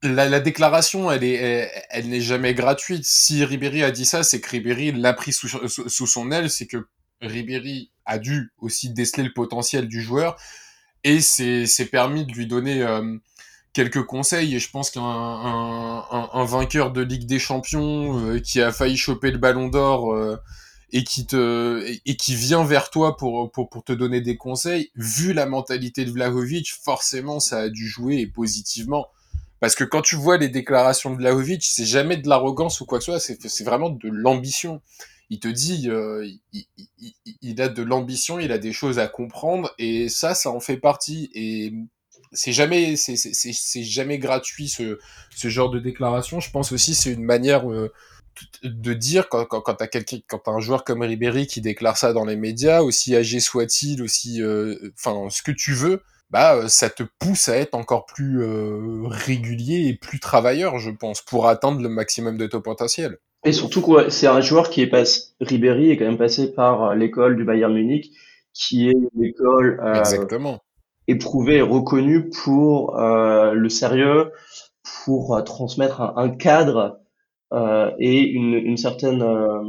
la, 0.05 0.29
la, 0.29 0.39
déclaration, 0.39 1.11
elle 1.11 1.25
est, 1.25 1.69
elle 1.91 2.09
n'est 2.09 2.21
jamais 2.21 2.55
gratuite. 2.55 3.03
Si 3.05 3.45
Ribéry 3.45 3.83
a 3.83 3.91
dit 3.91 4.05
ça, 4.05 4.23
c'est 4.23 4.41
que 4.41 4.51
Ribéry 4.51 4.93
l'a 4.93 5.13
pris 5.13 5.33
sous, 5.33 5.49
sous, 5.49 5.89
sous 5.89 6.07
son 6.07 6.31
aile, 6.31 6.51
c'est 6.51 6.69
que 6.69 6.87
Ribéry 7.21 7.91
a 8.07 8.21
dû 8.21 8.53
aussi 8.59 8.91
déceler 8.91 9.25
le 9.25 9.33
potentiel 9.33 9.89
du 9.89 10.01
joueur 10.01 10.37
et 11.05 11.21
c'est 11.21 11.89
permis 11.91 12.25
de 12.25 12.33
lui 12.33 12.47
donner 12.47 12.83
euh, 12.83 13.17
quelques 13.75 14.05
conseils 14.05 14.55
et 14.55 14.59
je 14.59 14.71
pense 14.71 14.91
qu'un 14.91 15.03
un, 15.03 16.31
un, 16.33 16.45
vainqueur 16.45 16.93
de 16.93 17.03
Ligue 17.03 17.27
des 17.27 17.39
Champions 17.41 18.19
euh, 18.21 18.39
qui 18.39 18.63
a 18.63 18.73
failli 18.73 18.97
choper 18.97 19.31
le 19.31 19.39
Ballon 19.39 19.69
d'Or 19.69 20.15
euh, 20.15 20.37
et 20.93 21.05
qui 21.05 21.27
te 21.27 21.85
et, 21.85 22.01
et, 22.07 22.17
qui 22.17 22.37
vient 22.37 22.65
vers 22.65 22.89
toi 22.89 23.17
pour, 23.17 23.51
pour 23.51 23.69
pour 23.69 23.85
te 23.85 23.93
donner 23.93 24.21
des 24.21 24.37
conseils, 24.37 24.91
vu 24.95 25.33
la 25.33 25.45
mentalité 25.45 26.05
de 26.05 26.13
Vlahovic, 26.13 26.73
forcément 26.73 27.41
ça 27.41 27.59
a 27.59 27.69
dû 27.69 27.87
jouer 27.87 28.19
et 28.19 28.27
positivement. 28.27 29.09
Parce 29.61 29.75
que 29.75 29.85
quand 29.85 30.03
tu 30.03 30.17
vois 30.17 30.37
les 30.37 30.49
déclarations 30.49 31.11
de 31.11 31.17
Vlahovic, 31.17 31.65
c'est 31.65 31.87
jamais 31.87 32.17
de 32.17 32.29
l'arrogance 32.29 32.81
ou 32.81 32.87
quoi 32.87 32.99
que 32.99 33.05
ce 33.05 33.19
soit, 33.19 33.21
c'est 33.21 33.65
vraiment 33.65 33.91
de 33.91 34.09
l'ambition. 34.09 34.83
Il 35.31 35.41
te 35.41 35.49
dit, 35.49 35.89
euh, 35.89 36.29
il, 36.53 36.67
il, 36.77 37.15
il, 37.41 37.63
a 37.63 37.69
de 37.69 37.83
l'ambition, 37.83 38.39
il 38.39 38.53
a 38.53 38.59
des 38.59 38.73
choses 38.73 38.99
à 38.99 39.09
comprendre, 39.09 39.75
et 39.79 40.11
ça, 40.11 40.35
ça 40.35 40.51
en 40.51 40.61
fait 40.61 40.77
partie. 40.77 41.31
Et 41.35 41.73
c'est 42.35 42.53
jamais, 42.53 42.97
c'est 42.97 43.83
jamais 43.83 44.19
gratuit 44.19 44.69
ce, 44.69 44.99
ce 45.35 45.49
genre 45.49 45.71
de 45.71 45.79
déclaration. 45.79 46.41
Je 46.41 46.51
pense 46.51 46.73
aussi 46.73 46.95
c'est 46.95 47.13
une 47.13 47.25
manière 47.25 47.71
euh, 47.71 47.93
de 48.63 48.93
dire 48.93 49.29
quand, 49.29 49.45
quand, 49.47 49.61
quand 49.61 49.75
t'as 49.75 49.87
quelqu'un, 49.87 50.19
quand 50.29 50.49
as 50.49 50.51
un 50.51 50.61
joueur 50.61 50.85
comme 50.85 51.03
Ribéry 51.03 51.47
qui 51.47 51.61
déclare 51.61 51.97
ça 51.97 52.13
dans 52.13 52.25
les 52.25 52.37
médias, 52.37 52.83
aussi 52.83 53.15
âgé 53.15 53.41
soit-il, 53.41 54.03
aussi, 54.03 54.43
euh, 54.43 54.77
enfin, 54.99 55.29
ce 55.31 55.43
que 55.43 55.53
tu 55.53 55.73
veux, 55.73 56.03
bah, 56.31 56.57
euh, 56.57 56.69
ça 56.69 56.91
te 56.91 57.05
pousse 57.19 57.49
à 57.49 57.57
être 57.57 57.75
encore 57.75 58.07
plus 58.07 58.45
régulier 59.07 59.87
et 59.87 59.95
plus 59.95 60.19
travailleur, 60.19 60.79
je 60.79 60.91
pense, 60.91 61.23
pour 61.23 61.49
atteindre 61.49 61.81
le 61.81 61.89
maximum 61.89 62.37
de 62.37 62.47
ton 62.47 62.61
potentiel. 62.61 63.19
Et 63.47 63.53
surtout, 63.53 63.83
quoi, 63.83 64.11
c'est 64.11 64.27
un 64.27 64.41
joueur 64.41 64.71
qui 64.71 64.81
est 64.81 64.87
passé, 64.87 65.21
Ribéry 65.41 65.91
est 65.91 65.97
quand 65.97 66.07
même 66.07 66.19
passé 66.19 66.53
par 66.53 66.95
l'école 66.95 67.37
du 67.37 67.45
Bayern 67.45 67.73
Munich, 67.73 68.11
qui 68.55 68.89
est 68.89 68.97
l'école 69.17 69.81
Exactement. 69.95 70.64
Éprouvée 71.09 71.57
et 71.57 71.63
reconnue 71.63 72.31
pour 72.31 72.97
le 72.97 73.69
sérieux, 73.69 74.31
pour 75.05 75.43
transmettre 75.45 76.01
un, 76.01 76.29
cadre 76.31 77.01
euh, 77.53 77.91
et 77.99 78.21
une, 78.21 78.55
une 78.55 78.77
certaine 78.77 79.23
euh, 79.23 79.63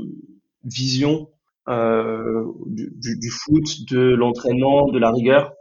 vision 0.63 1.29
euh, 1.67 2.45
du, 2.65 2.91
du, 2.95 3.17
du, 3.17 3.29
foot, 3.29 3.63
de 3.91 3.99
l'entraînement, 3.99 4.87
de 4.87 4.97
la 4.97 5.11
rigueur. 5.11 5.53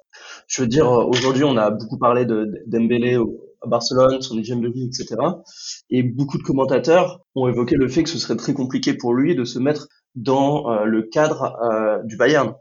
Je 0.46 0.62
veux 0.62 0.68
dire, 0.68 0.90
aujourd'hui, 0.90 1.44
on 1.44 1.56
a 1.56 1.70
beaucoup 1.70 1.98
parlé 1.98 2.24
de 2.24 2.62
Dembélé 2.66 3.18
à 3.62 3.66
Barcelone, 3.66 4.22
son 4.22 4.38
hygiène 4.38 4.60
de 4.60 4.68
vie, 4.68 4.86
etc. 4.86 5.16
Et 5.90 6.02
beaucoup 6.02 6.38
de 6.38 6.42
commentateurs 6.42 7.20
ont 7.34 7.48
évoqué 7.48 7.76
le 7.76 7.88
fait 7.88 8.04
que 8.04 8.10
ce 8.10 8.18
serait 8.18 8.36
très 8.36 8.54
compliqué 8.54 8.94
pour 8.94 9.12
lui 9.12 9.34
de 9.34 9.44
se 9.44 9.58
mettre 9.58 9.88
dans 10.14 10.70
euh, 10.70 10.84
le 10.84 11.02
cadre 11.02 11.56
euh, 11.62 12.02
du 12.04 12.16
Bayern. 12.16 12.54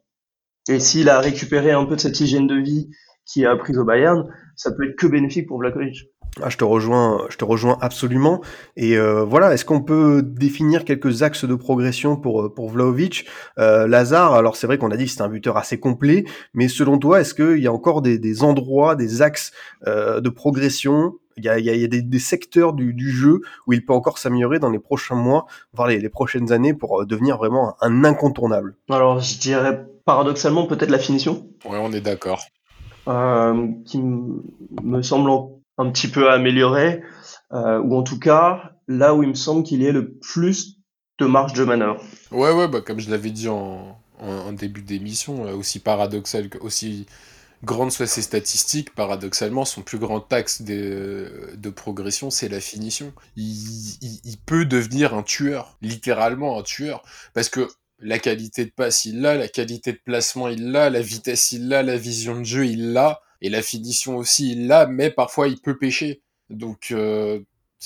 Et 0.70 0.80
s'il 0.80 1.10
a 1.10 1.20
récupéré 1.20 1.72
un 1.72 1.86
peu 1.86 1.96
de 1.96 2.02
cette 2.02 2.20
hygiène 2.20 2.48
de 2.48 2.56
vie 2.56 2.90
qui 3.26 3.46
a 3.46 3.52
appris 3.52 3.78
au 3.78 3.84
Bayern, 3.84 4.28
ça 4.56 4.72
peut 4.72 4.90
être 4.90 4.96
que 4.96 5.08
bénéfique 5.08 5.48
pour 5.48 5.60
Vlakovic. 5.60 6.10
Ah, 6.42 6.50
je 6.50 6.58
te 6.58 6.64
rejoins, 6.64 7.28
je 7.30 7.38
te 7.38 7.46
rejoins 7.46 7.78
absolument. 7.80 8.42
Et 8.76 8.98
euh, 8.98 9.24
voilà, 9.24 9.54
est-ce 9.54 9.66
qu'on 9.66 9.84
peut 9.84 10.24
définir 10.24 10.84
quelques 10.84 11.22
axes 11.22 11.46
de 11.46 11.54
progression 11.54 12.16
pour 12.18 12.42
euh, 12.42 12.54
pour 12.54 12.70
Vlaovic 12.70 13.28
euh, 13.60 13.88
Lazare, 13.88 14.34
alors 14.34 14.56
c'est 14.56 14.66
vrai 14.66 14.80
qu'on 14.80 14.90
a 14.90 14.98
dit 14.98 15.06
que 15.06 15.12
c'est 15.12 15.22
un 15.22 15.30
buteur 15.30 15.58
assez 15.58 15.80
complet, 15.80 16.24
mais 16.56 16.68
selon 16.68 16.98
toi, 16.98 17.22
est-ce 17.22 17.36
qu'il 17.36 17.62
y 17.62 17.68
a 17.68 17.74
encore 17.74 18.02
des, 18.02 18.18
des 18.18 18.44
endroits, 18.44 18.96
des 18.96 19.22
axes 19.22 19.52
euh, 19.86 20.22
de 20.22 20.30
progression? 20.30 21.14
Il 21.38 21.46
y 21.46 21.50
a, 21.50 21.60
il 21.60 21.66
y 21.66 21.84
a 21.84 21.88
des, 21.88 22.02
des, 22.02 22.20
secteurs 22.20 22.74
du, 22.74 22.94
du, 22.94 23.10
jeu 23.10 23.42
où 23.66 23.74
il 23.74 23.84
peut 23.84 23.94
encore 23.94 24.20
s'améliorer 24.20 24.60
dans 24.60 24.70
les 24.70 24.80
prochains 24.80 25.16
mois, 25.16 25.46
voire 25.74 25.88
les, 25.88 26.00
les 26.00 26.10
prochaines 26.10 26.52
années, 26.52 26.76
pour 26.76 27.02
euh, 27.02 27.06
devenir 27.06 27.38
vraiment 27.38 27.76
un 27.82 28.04
incontournable? 28.04 28.76
Alors, 28.90 29.20
je 29.20 29.40
dirais 29.40 29.84
paradoxalement 30.06 30.68
peut-être 30.68 30.90
la 30.90 31.00
finition. 31.00 31.48
Ouais, 31.66 31.80
on 31.80 31.92
est 31.92 32.02
d'accord. 32.02 32.44
Euh, 33.08 33.68
qui 33.86 34.00
me 34.02 35.02
semble 35.02 35.30
un 35.78 35.90
petit 35.92 36.08
peu 36.08 36.32
amélioré, 36.32 37.02
euh, 37.52 37.80
ou 37.80 37.98
en 37.98 38.04
tout 38.04 38.20
cas 38.20 38.72
là 38.88 39.14
où 39.14 39.24
il 39.24 39.30
me 39.30 39.36
semble 39.36 39.64
qu'il 39.64 39.82
y 39.82 39.86
ait 39.86 39.92
le 39.92 40.14
plus 40.14 40.78
de 41.20 41.26
marge 41.26 41.54
de 41.54 41.64
manœuvre. 41.64 42.02
Ouais, 42.32 42.52
ouais, 42.52 42.68
bah, 42.68 42.82
comme 42.82 43.00
je 43.00 43.10
l'avais 43.10 43.32
dit 43.32 43.50
en, 43.50 43.98
en, 44.20 44.28
en 44.28 44.54
début 44.54 44.82
d'émission, 44.82 45.46
euh, 45.46 45.56
aussi 45.56 45.80
paradoxal, 45.80 46.50
aussi 46.62 47.06
grande 47.64 47.92
soient 47.92 48.08
ses 48.08 48.22
statistiques, 48.22 48.94
paradoxalement, 48.94 49.66
son 49.66 49.82
plus 49.82 49.98
grand 49.98 50.32
axe 50.34 50.62
de, 50.62 51.52
de 51.56 51.70
progression, 51.70 52.30
c'est 52.30 52.50
la 52.50 52.60
finition. 52.60 53.14
Il, 53.36 53.44
il, 54.02 54.20
il, 54.24 54.38
peut 54.38 54.66
devenir 54.66 55.14
un 55.14 55.24
tueur, 55.24 55.78
littéralement 55.82 56.60
un 56.60 56.64
tueur, 56.64 57.04
parce 57.34 57.50
que 57.50 57.68
la 58.04 58.20
qualité 58.20 58.66
de 58.66 58.72
passe, 58.72 59.06
il 59.06 59.22
l'a, 59.22 59.36
la 59.36 59.48
qualité 59.48 59.94
de 59.94 60.00
placement, 60.04 60.50
il 60.50 60.72
l'a, 60.72 60.90
la 60.90 61.02
vitesse, 61.02 61.52
il 61.54 61.70
l'a, 61.70 61.84
la 61.84 61.98
vision 61.98 62.40
de 62.40 62.44
jeu, 62.44 62.66
il 62.68 62.92
l'a, 62.92 63.22
et 63.42 63.50
la 63.50 63.62
finition 63.62 64.18
aussi, 64.18 64.52
il 64.52 64.68
l'a, 64.68 64.88
mais 64.88 65.10
parfois 65.10 65.48
il 65.48 65.60
peut 65.60 65.78
pêcher. 65.78 66.22
Donc 66.50 66.90
euh, 66.92 67.40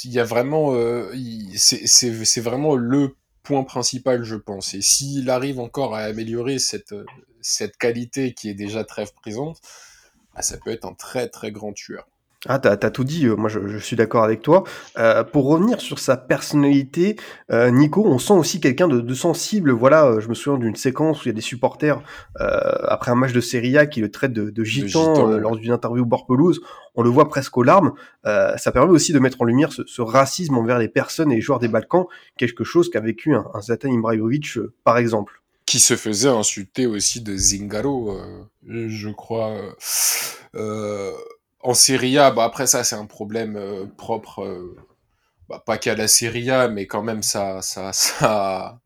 il 0.03 0.11
y 0.11 0.19
a 0.19 0.23
vraiment, 0.23 0.73
euh, 0.73 1.11
c'est 1.55 2.41
vraiment 2.41 2.75
le 2.75 3.15
point 3.43 3.63
principal, 3.63 4.23
je 4.23 4.35
pense. 4.35 4.73
Et 4.73 4.81
s'il 4.81 5.29
arrive 5.29 5.59
encore 5.59 5.95
à 5.95 5.99
améliorer 5.99 6.59
cette, 6.59 6.95
cette 7.41 7.77
qualité 7.77 8.33
qui 8.33 8.49
est 8.49 8.55
déjà 8.55 8.83
très 8.83 9.05
présente, 9.05 9.59
bah, 10.35 10.41
ça 10.41 10.57
peut 10.57 10.71
être 10.71 10.85
un 10.85 10.93
très 10.93 11.29
très 11.29 11.51
grand 11.51 11.73
tueur. 11.73 12.07
Ah, 12.45 12.59
t'as 12.59 12.73
as 12.73 12.91
tout 12.91 13.03
dit, 13.03 13.25
euh, 13.25 13.35
moi 13.35 13.49
je, 13.49 13.67
je 13.67 13.77
suis 13.79 13.95
d'accord 13.95 14.23
avec 14.23 14.43
toi. 14.43 14.63
Euh, 14.99 15.23
pour 15.23 15.47
revenir 15.47 15.81
sur 15.81 15.97
sa 15.97 16.17
personnalité, 16.17 17.15
euh, 17.51 17.71
Nico, 17.71 18.05
on 18.05 18.19
sent 18.19 18.33
aussi 18.33 18.59
quelqu'un 18.59 18.87
de, 18.87 19.01
de, 19.01 19.13
sensible. 19.15 19.71
Voilà, 19.71 20.05
euh, 20.05 20.19
je 20.19 20.29
me 20.29 20.35
souviens 20.35 20.59
d'une 20.59 20.75
séquence 20.75 21.19
où 21.19 21.23
il 21.25 21.27
y 21.29 21.31
a 21.31 21.33
des 21.33 21.41
supporters, 21.41 21.99
euh, 22.39 22.59
après 22.87 23.09
un 23.09 23.15
match 23.15 23.33
de 23.33 23.41
Serie 23.41 23.75
A, 23.79 23.87
qui 23.87 24.01
le 24.01 24.11
traitent 24.11 24.33
de, 24.33 24.51
de 24.51 24.63
gitan, 24.63 25.15
gitan 25.15 25.31
euh, 25.31 25.39
lors 25.39 25.55
d'une 25.55 25.71
interview 25.71 26.03
au 26.03 26.05
bord 26.05 26.27
pelouse. 26.27 26.61
On 26.93 27.01
le 27.01 27.09
voit 27.09 27.27
presque 27.27 27.57
aux 27.57 27.63
larmes. 27.63 27.93
ça 28.23 28.71
permet 28.71 28.91
aussi 28.91 29.13
de 29.13 29.19
mettre 29.19 29.41
en 29.41 29.45
lumière 29.45 29.71
ce, 29.71 29.81
ce, 29.87 30.01
racisme 30.03 30.57
envers 30.57 30.77
les 30.77 30.87
personnes 30.87 31.31
et 31.31 31.35
les 31.35 31.41
joueurs 31.41 31.59
des 31.59 31.67
Balkans, 31.67 32.05
quelque 32.37 32.63
chose 32.63 32.89
qu'a 32.89 32.99
vécu 32.99 33.33
un, 33.33 33.45
un 33.53 33.61
Zlatan 33.61 33.89
Ibrahimovic, 33.89 34.59
par 34.83 34.97
exemple 34.97 35.41
qui 35.65 35.79
se 35.79 35.97
faisait 35.97 36.29
insulter 36.29 36.87
aussi 36.87 37.19
de 37.19 37.35
Zingaro, 37.35 38.17
je 38.65 39.09
crois. 39.09 39.53
Euh, 40.55 41.11
en 41.61 41.73
Serie 41.73 42.17
A, 42.17 42.31
bah 42.31 42.43
après 42.45 42.67
ça 42.67 42.83
c'est 42.83 42.95
un 42.95 43.05
problème 43.05 43.55
euh, 43.57 43.85
propre, 43.97 44.43
euh, 44.43 44.75
bah, 45.49 45.63
pas 45.65 45.77
qu'à 45.77 45.95
la 45.95 46.07
Serie 46.07 46.49
A, 46.51 46.67
mais 46.67 46.87
quand 46.87 47.03
même 47.03 47.23
ça, 47.23 47.61
ça, 47.61 47.91
ça, 47.93 48.79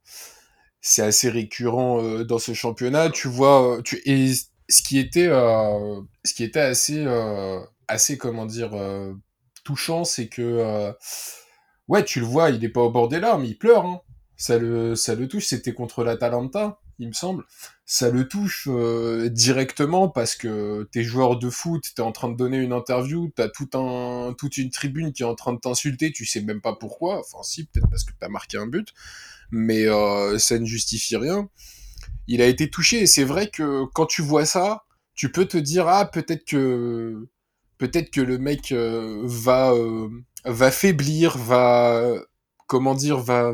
c'est 0.81 1.03
assez 1.03 1.29
récurrent 1.29 2.03
euh, 2.03 2.23
dans 2.25 2.39
ce 2.39 2.53
championnat. 2.53 3.10
Tu 3.10 3.27
vois, 3.27 3.77
euh, 3.77 3.81
tu 3.81 4.01
et 4.05 4.34
ce 4.69 4.81
qui 4.84 4.99
était, 4.99 5.27
euh, 5.27 6.01
ce 6.25 6.34
qui 6.34 6.43
était 6.43 6.60
assez, 6.62 7.03
euh, 7.05 7.60
assez 7.88 8.17
comment 8.17 8.45
dire, 8.45 8.71
touchant, 9.63 10.03
c'est 10.05 10.27
que 10.27 10.93
ouais, 11.88 12.03
tu 12.05 12.19
le 12.19 12.25
vois, 12.25 12.49
il 12.51 12.63
est 12.63 12.69
pas 12.69 12.81
au 12.81 12.91
bord 12.91 13.07
des 13.10 13.19
larmes, 13.19 13.45
il 13.45 13.57
pleure. 13.57 13.86
Hein. 13.86 14.01
Ça 14.38 14.57
le, 14.57 14.95
ça 14.95 15.15
le 15.15 15.27
touche. 15.27 15.45
C'était 15.47 15.73
contre 15.73 16.03
l'Atalanta 16.03 16.79
il 17.01 17.07
me 17.07 17.13
semble, 17.13 17.43
ça 17.91 18.10
le 18.10 18.25
touche 18.25 18.69
euh, 18.71 19.27
directement 19.27 20.08
parce 20.08 20.38
que 20.38 20.88
t'es 20.93 21.04
joueur 21.04 21.38
de 21.38 21.49
foot, 21.49 21.84
t'es 21.93 22.01
en 22.01 22.13
train 22.13 22.30
de 22.30 22.38
donner 22.38 22.56
une 22.56 22.71
interview, 22.71 23.30
t'as 23.36 23.49
tout 23.49 23.67
un, 23.73 24.34
toute 24.38 24.58
une 24.58 24.69
tribune 24.69 25.12
qui 25.12 25.23
est 25.23 25.25
en 25.25 25.36
train 25.36 25.51
de 25.51 25.60
t'insulter, 25.60 26.13
tu 26.13 26.25
sais 26.25 26.39
même 26.39 26.62
pas 26.62 26.73
pourquoi, 26.73 27.19
enfin 27.19 27.43
si, 27.43 27.65
peut-être 27.65 27.89
parce 27.89 28.06
que 28.06 28.13
t'as 28.17 28.30
marqué 28.30 28.58
un 28.58 28.65
but, 28.65 28.93
mais 29.51 29.88
euh, 29.88 30.39
ça 30.39 30.58
ne 30.58 30.65
justifie 30.65 31.17
rien. 31.17 31.49
Il 32.27 32.41
a 32.41 32.45
été 32.45 32.69
touché 32.69 33.01
et 33.01 33.08
c'est 33.08 33.25
vrai 33.25 33.49
que 33.49 33.84
quand 33.93 34.06
tu 34.06 34.21
vois 34.21 34.45
ça, 34.45 34.86
tu 35.13 35.30
peux 35.30 35.45
te 35.45 35.58
dire 35.58 35.89
ah 35.89 36.06
peut-être 36.06 36.45
que 36.45 37.27
peut-être 37.77 38.10
que 38.10 38.21
le 38.21 38.38
mec 38.38 38.71
euh, 38.71 39.21
va 39.25 39.73
euh, 39.73 40.08
va 40.45 40.71
faiblir, 40.71 41.38
va 41.38 42.10
comment 42.67 42.95
dire, 42.95 43.17
va 43.19 43.54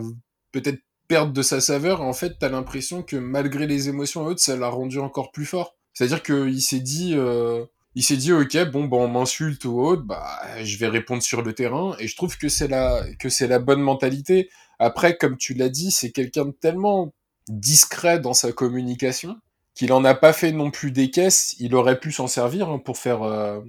peut-être 0.52 0.82
perdre 1.08 1.34
de 1.34 1.42
sa 1.42 1.62
saveur, 1.62 2.02
en 2.02 2.14
fait, 2.14 2.38
t'as 2.40 2.50
l'impression 2.50 3.04
que 3.04 3.16
malgré 3.16 3.68
les 3.68 3.90
émotions 3.90 4.26
hautes, 4.26 4.40
ça 4.40 4.56
l'a 4.56 4.70
rendu 4.70 5.00
encore 5.00 5.32
plus 5.32 5.46
fort. 5.46 5.76
C'est-à-dire 5.94 6.22
qu'il 6.22 6.62
s'est 6.62 6.80
dit, 6.80 7.14
euh, 7.16 7.66
il 7.96 8.04
s'est 8.04 8.18
dit, 8.18 8.32
ok, 8.32 8.70
bon, 8.72 8.86
bah, 8.86 8.98
on 8.98 9.08
m'insulte 9.08 9.66
ou 9.66 9.82
autre, 9.82 10.04
bah, 10.04 10.40
je 10.64 10.78
vais 10.78 10.88
répondre 10.88 11.24
sur 11.24 11.42
le 11.42 11.54
terrain, 11.54 11.96
et 12.00 12.08
je 12.08 12.16
trouve 12.16 12.38
que 12.38 12.50
c'est 12.50 12.68
la, 12.68 13.04
que 13.20 13.30
c'est 13.30 13.48
la 13.48 13.60
bonne 13.60 13.82
mentalité. 13.82 14.50
Après, 14.80 15.18
comme 15.18 15.38
tu 15.38 15.54
l'as 15.54 15.70
dit, 15.70 15.92
c'est 15.92 16.12
quelqu'un 16.12 16.46
de 16.46 16.52
tellement 16.52 17.14
discret 17.48 18.20
dans 18.20 18.34
sa 18.34 18.52
communication 18.52 19.38
qu'il 19.74 19.94
en 19.94 20.04
a 20.06 20.16
pas 20.16 20.34
fait 20.34 20.52
non 20.52 20.72
plus 20.72 20.92
des 20.92 21.12
caisses. 21.12 21.56
Il 21.60 21.76
aurait 21.76 22.00
pu 22.00 22.12
s'en 22.12 22.28
servir 22.28 22.70
hein, 22.70 22.80
pour 22.80 22.98
faire, 22.98 23.24
euh, 23.24 23.62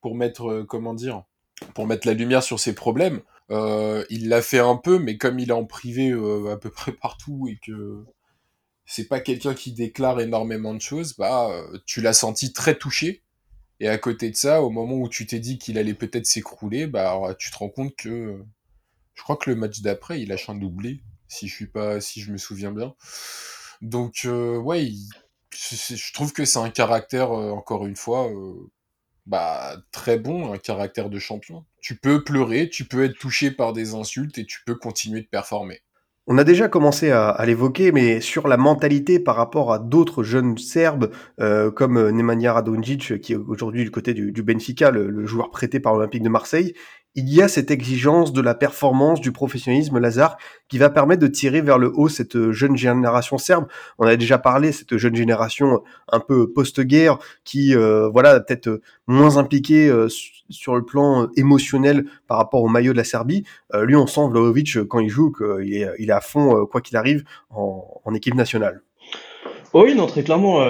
pour 0.00 0.14
mettre, 0.14 0.50
euh, 0.50 0.64
comment 0.64 0.94
dire, 0.94 1.22
pour 1.74 1.86
mettre 1.86 2.06
la 2.06 2.14
lumière 2.14 2.42
sur 2.42 2.58
ses 2.58 2.74
problèmes. 2.74 3.20
Euh, 3.50 4.04
il 4.10 4.28
l'a 4.28 4.42
fait 4.42 4.58
un 4.58 4.76
peu, 4.76 4.98
mais 4.98 5.18
comme 5.18 5.38
il 5.38 5.50
est 5.50 5.52
en 5.54 5.66
privé 5.66 6.10
euh, 6.10 6.52
à 6.52 6.56
peu 6.56 6.70
près 6.70 6.92
partout 7.02 7.48
et 7.48 7.58
que 7.64 8.04
c'est 8.86 9.08
pas 9.08 9.20
quelqu'un 9.20 9.54
qui 9.54 9.72
déclare 9.72 10.20
énormément 10.20 10.74
de 10.74 10.80
choses, 10.80 11.16
bah 11.16 11.48
euh, 11.50 11.78
tu 11.86 12.00
l'as 12.00 12.12
senti 12.12 12.52
très 12.52 12.76
touché. 12.76 13.22
Et 13.80 13.88
à 13.88 13.98
côté 13.98 14.30
de 14.30 14.36
ça, 14.36 14.62
au 14.62 14.70
moment 14.70 14.94
où 14.94 15.08
tu 15.08 15.26
t'es 15.26 15.40
dit 15.40 15.58
qu'il 15.58 15.78
allait 15.78 15.94
peut-être 15.94 16.26
s'écrouler, 16.26 16.86
bah 16.86 17.34
tu 17.38 17.50
te 17.50 17.56
rends 17.56 17.68
compte 17.68 17.96
que 17.96 18.42
je 19.14 19.22
crois 19.22 19.36
que 19.36 19.50
le 19.50 19.56
match 19.56 19.80
d'après, 19.80 20.20
il 20.20 20.28
lâche 20.28 20.48
un 20.48 20.54
doublé, 20.54 21.02
si 21.28 21.48
je 21.48 21.54
suis 21.54 21.66
pas, 21.66 22.00
si 22.00 22.20
je 22.20 22.32
me 22.32 22.38
souviens 22.38 22.72
bien. 22.72 22.94
Donc 23.82 24.22
euh, 24.26 24.56
ouais, 24.58 24.90
je 25.52 26.12
trouve 26.12 26.32
que 26.32 26.44
c'est 26.44 26.58
un 26.58 26.70
caractère 26.70 27.30
encore 27.32 27.86
une 27.86 27.96
fois 27.96 28.30
bah, 29.26 29.76
très 29.92 30.18
bon, 30.18 30.52
un 30.52 30.58
caractère 30.58 31.10
de 31.10 31.18
champion. 31.18 31.64
Tu 31.80 31.96
peux 31.96 32.22
pleurer, 32.24 32.68
tu 32.68 32.84
peux 32.84 33.04
être 33.04 33.18
touché 33.18 33.50
par 33.50 33.72
des 33.72 33.94
insultes 33.94 34.38
et 34.38 34.44
tu 34.44 34.60
peux 34.64 34.74
continuer 34.74 35.22
de 35.22 35.26
performer. 35.26 35.80
On 36.26 36.38
a 36.38 36.44
déjà 36.44 36.68
commencé 36.68 37.10
à, 37.10 37.42
l'évoquer, 37.44 37.92
mais 37.92 38.22
sur 38.22 38.48
la 38.48 38.56
mentalité 38.56 39.20
par 39.20 39.36
rapport 39.36 39.74
à 39.74 39.78
d'autres 39.78 40.22
jeunes 40.22 40.56
Serbes, 40.56 41.10
euh, 41.38 41.70
comme 41.70 42.10
Nemanja 42.10 42.54
Radonjic, 42.54 43.20
qui 43.20 43.34
est 43.34 43.36
aujourd'hui 43.36 43.84
du 43.84 43.90
côté 43.90 44.14
du, 44.14 44.32
du 44.32 44.42
Benfica, 44.42 44.90
le, 44.90 45.10
le, 45.10 45.26
joueur 45.26 45.50
prêté 45.50 45.80
par 45.80 45.92
l'Olympique 45.92 46.22
de 46.22 46.30
Marseille, 46.30 46.72
il 47.16 47.32
y 47.32 47.42
a 47.42 47.48
cette 47.48 47.70
exigence 47.70 48.32
de 48.32 48.40
la 48.40 48.54
performance, 48.54 49.20
du 49.20 49.30
professionnalisme, 49.30 49.98
Lazare, 49.98 50.36
qui 50.68 50.78
va 50.78 50.90
permettre 50.90 51.22
de 51.22 51.28
tirer 51.28 51.60
vers 51.60 51.78
le 51.78 51.92
haut 51.94 52.08
cette 52.08 52.50
jeune 52.50 52.76
génération 52.76 53.38
serbe. 53.38 53.66
On 53.98 54.06
a 54.06 54.16
déjà 54.16 54.38
parlé, 54.38 54.72
cette 54.72 54.96
jeune 54.96 55.14
génération 55.14 55.82
un 56.10 56.18
peu 56.18 56.50
post-guerre, 56.52 57.18
qui, 57.44 57.74
euh, 57.74 58.08
voilà, 58.08 58.40
peut-être 58.40 58.80
moins 59.06 59.36
impliquée 59.36 59.88
euh, 59.88 60.08
sur 60.50 60.74
le 60.74 60.84
plan 60.84 61.28
émotionnel 61.36 62.04
par 62.26 62.38
rapport 62.38 62.62
au 62.62 62.68
maillot 62.68 62.92
de 62.92 62.98
la 62.98 63.04
Serbie. 63.04 63.44
Euh, 63.74 63.84
lui, 63.84 63.94
on 63.94 64.08
sent 64.08 64.28
Vlaovic, 64.28 64.82
quand 64.88 64.98
il 64.98 65.08
joue, 65.08 65.30
qu'il 65.30 65.72
est, 65.72 65.88
il 66.00 66.10
est 66.10 66.14
à 66.14 66.20
fond, 66.20 66.66
quoi 66.66 66.80
qu'il 66.80 66.96
arrive, 66.96 67.22
en, 67.50 68.00
en, 68.04 68.14
équipe 68.14 68.34
nationale. 68.34 68.82
Oui, 69.72 69.94
non, 69.94 70.06
très 70.06 70.24
clairement. 70.24 70.64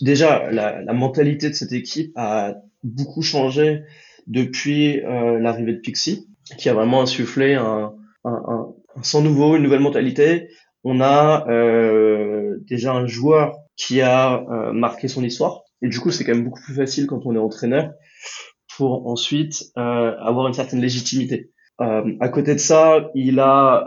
déjà, 0.00 0.48
la, 0.50 0.80
la 0.80 0.92
mentalité 0.92 1.48
de 1.48 1.54
cette 1.54 1.72
équipe 1.72 2.12
a 2.16 2.54
beaucoup 2.84 3.22
changé 3.22 3.82
depuis 4.28 5.00
euh, 5.04 5.40
l'arrivée 5.40 5.72
de 5.72 5.80
Pixie, 5.80 6.28
qui 6.56 6.68
a 6.68 6.74
vraiment 6.74 7.02
insufflé 7.02 7.54
un, 7.54 7.92
un, 8.24 8.42
un, 8.46 8.74
un 8.96 9.02
sang 9.02 9.22
nouveau, 9.22 9.56
une 9.56 9.62
nouvelle 9.64 9.80
mentalité. 9.80 10.48
On 10.84 11.00
a 11.00 11.46
euh, 11.48 12.58
déjà 12.68 12.92
un 12.92 13.06
joueur 13.06 13.56
qui 13.76 14.00
a 14.00 14.44
euh, 14.50 14.72
marqué 14.72 15.08
son 15.08 15.24
histoire, 15.24 15.62
et 15.82 15.88
du 15.88 15.98
coup 15.98 16.10
c'est 16.12 16.24
quand 16.24 16.34
même 16.34 16.44
beaucoup 16.44 16.62
plus 16.62 16.74
facile 16.74 17.06
quand 17.06 17.26
on 17.26 17.34
est 17.34 17.38
entraîneur 17.38 17.90
pour 18.76 19.08
ensuite 19.08 19.64
euh, 19.76 20.16
avoir 20.20 20.46
une 20.46 20.54
certaine 20.54 20.80
légitimité. 20.80 21.50
Euh, 21.80 22.12
à 22.20 22.28
côté 22.28 22.54
de 22.54 22.60
ça, 22.60 23.10
il 23.14 23.40
a, 23.40 23.86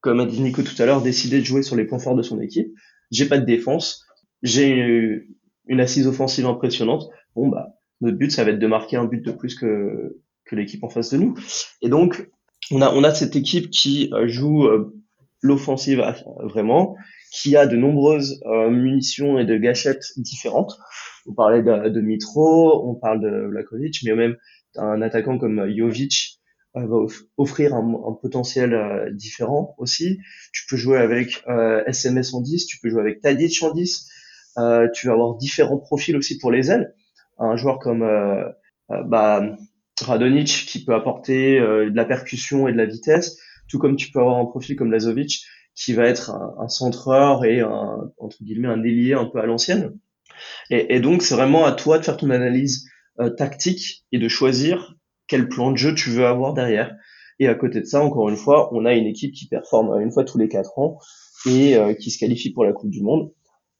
comme 0.00 0.20
a 0.20 0.26
dit 0.26 0.40
Nico 0.40 0.62
tout 0.62 0.80
à 0.82 0.86
l'heure, 0.86 1.02
décidé 1.02 1.38
de 1.38 1.44
jouer 1.44 1.62
sur 1.62 1.76
les 1.76 1.84
points 1.84 1.98
forts 1.98 2.16
de 2.16 2.22
son 2.22 2.40
équipe. 2.40 2.68
J'ai 3.10 3.26
pas 3.26 3.38
de 3.38 3.44
défense, 3.44 4.04
j'ai 4.42 5.24
une 5.66 5.80
assise 5.80 6.06
offensive 6.06 6.46
impressionnante. 6.46 7.08
Bon 7.36 7.48
bah 7.48 7.74
notre 8.00 8.16
but, 8.16 8.30
ça 8.30 8.44
va 8.44 8.50
être 8.50 8.58
de 8.58 8.66
marquer 8.66 8.96
un 8.96 9.04
but 9.04 9.24
de 9.24 9.32
plus 9.32 9.54
que, 9.54 10.20
que 10.44 10.56
l'équipe 10.56 10.82
en 10.84 10.88
face 10.88 11.10
de 11.10 11.18
nous. 11.18 11.34
Et 11.82 11.88
donc, 11.88 12.28
on 12.70 12.82
a, 12.82 12.92
on 12.92 13.04
a 13.04 13.14
cette 13.14 13.36
équipe 13.36 13.70
qui 13.70 14.10
euh, 14.12 14.28
joue 14.28 14.66
euh, 14.66 14.94
l'offensive 15.42 16.02
vraiment, 16.42 16.96
qui 17.32 17.56
a 17.56 17.66
de 17.66 17.76
nombreuses 17.76 18.40
euh, 18.46 18.70
munitions 18.70 19.38
et 19.38 19.44
de 19.44 19.56
gâchettes 19.56 20.04
différentes. 20.16 20.78
On 21.26 21.34
parlait 21.34 21.62
de, 21.62 21.88
de 21.88 22.00
Mitro, 22.00 22.88
on 22.88 22.94
parle 22.94 23.20
de 23.20 23.46
Vlakovic, 23.48 24.00
mais 24.04 24.14
même 24.14 24.36
un 24.76 25.02
attaquant 25.02 25.38
comme 25.38 25.68
Jovic 25.76 26.38
va 26.74 26.96
offrir 27.36 27.74
un, 27.74 27.80
un 27.80 28.12
potentiel 28.12 29.10
différent 29.12 29.74
aussi. 29.78 30.20
Tu 30.52 30.66
peux 30.68 30.76
jouer 30.76 30.98
avec 30.98 31.42
SMS 31.86 32.32
en 32.32 32.40
10, 32.40 32.66
tu 32.66 32.78
peux 32.78 32.88
jouer 32.88 33.00
avec 33.00 33.20
Tadic 33.20 33.60
en 33.62 33.72
10, 33.72 34.08
tu 34.94 35.06
vas 35.08 35.12
avoir 35.12 35.36
différents 35.36 35.78
profils 35.78 36.16
aussi 36.16 36.38
pour 36.38 36.52
les 36.52 36.70
ailes 36.70 36.94
un 37.40 37.56
joueur 37.56 37.78
comme 37.78 38.02
euh, 38.02 38.44
euh, 38.90 39.02
bah, 39.04 39.42
Radonic 40.00 40.66
qui 40.68 40.84
peut 40.84 40.94
apporter 40.94 41.58
euh, 41.58 41.90
de 41.90 41.96
la 41.96 42.04
percussion 42.04 42.68
et 42.68 42.72
de 42.72 42.76
la 42.76 42.86
vitesse, 42.86 43.38
tout 43.68 43.78
comme 43.78 43.96
tu 43.96 44.10
peux 44.10 44.20
avoir 44.20 44.38
un 44.38 44.46
profil 44.46 44.76
comme 44.76 44.92
Lazovic 44.92 45.44
qui 45.74 45.92
va 45.92 46.04
être 46.04 46.30
un, 46.30 46.68
centreur 46.68 47.44
et 47.44 47.60
un, 47.60 48.10
entre 48.18 48.42
guillemets 48.42 48.68
un 48.68 48.82
ailier 48.82 49.14
un 49.14 49.24
peu 49.24 49.38
à 49.38 49.46
l'ancienne. 49.46 49.96
Et, 50.68 50.96
et, 50.96 51.00
donc 51.00 51.22
c'est 51.22 51.34
vraiment 51.34 51.64
à 51.64 51.72
toi 51.72 51.98
de 51.98 52.04
faire 52.04 52.16
ton 52.16 52.30
analyse 52.30 52.86
tactique 53.36 54.04
et 54.12 54.18
de 54.18 54.28
choisir 54.28 54.96
quel 55.26 55.48
plan 55.48 55.70
de 55.70 55.76
jeu 55.76 55.94
tu 55.94 56.10
veux 56.10 56.26
avoir 56.26 56.54
derrière. 56.54 56.94
Et 57.38 57.48
à 57.48 57.54
côté 57.54 57.80
de 57.80 57.86
ça, 57.86 58.02
encore 58.02 58.28
une 58.28 58.36
fois, 58.36 58.74
on 58.74 58.84
a 58.84 58.94
une 58.94 59.06
équipe 59.06 59.32
qui 59.32 59.46
performe 59.46 59.98
une 60.00 60.10
fois 60.10 60.24
tous 60.24 60.38
les 60.38 60.48
quatre 60.48 60.78
ans 60.78 60.98
et 61.46 61.76
qui 61.98 62.10
se 62.10 62.18
qualifie 62.18 62.52
pour 62.52 62.64
la 62.64 62.72
Coupe 62.72 62.90
du 62.90 63.02
Monde 63.02 63.30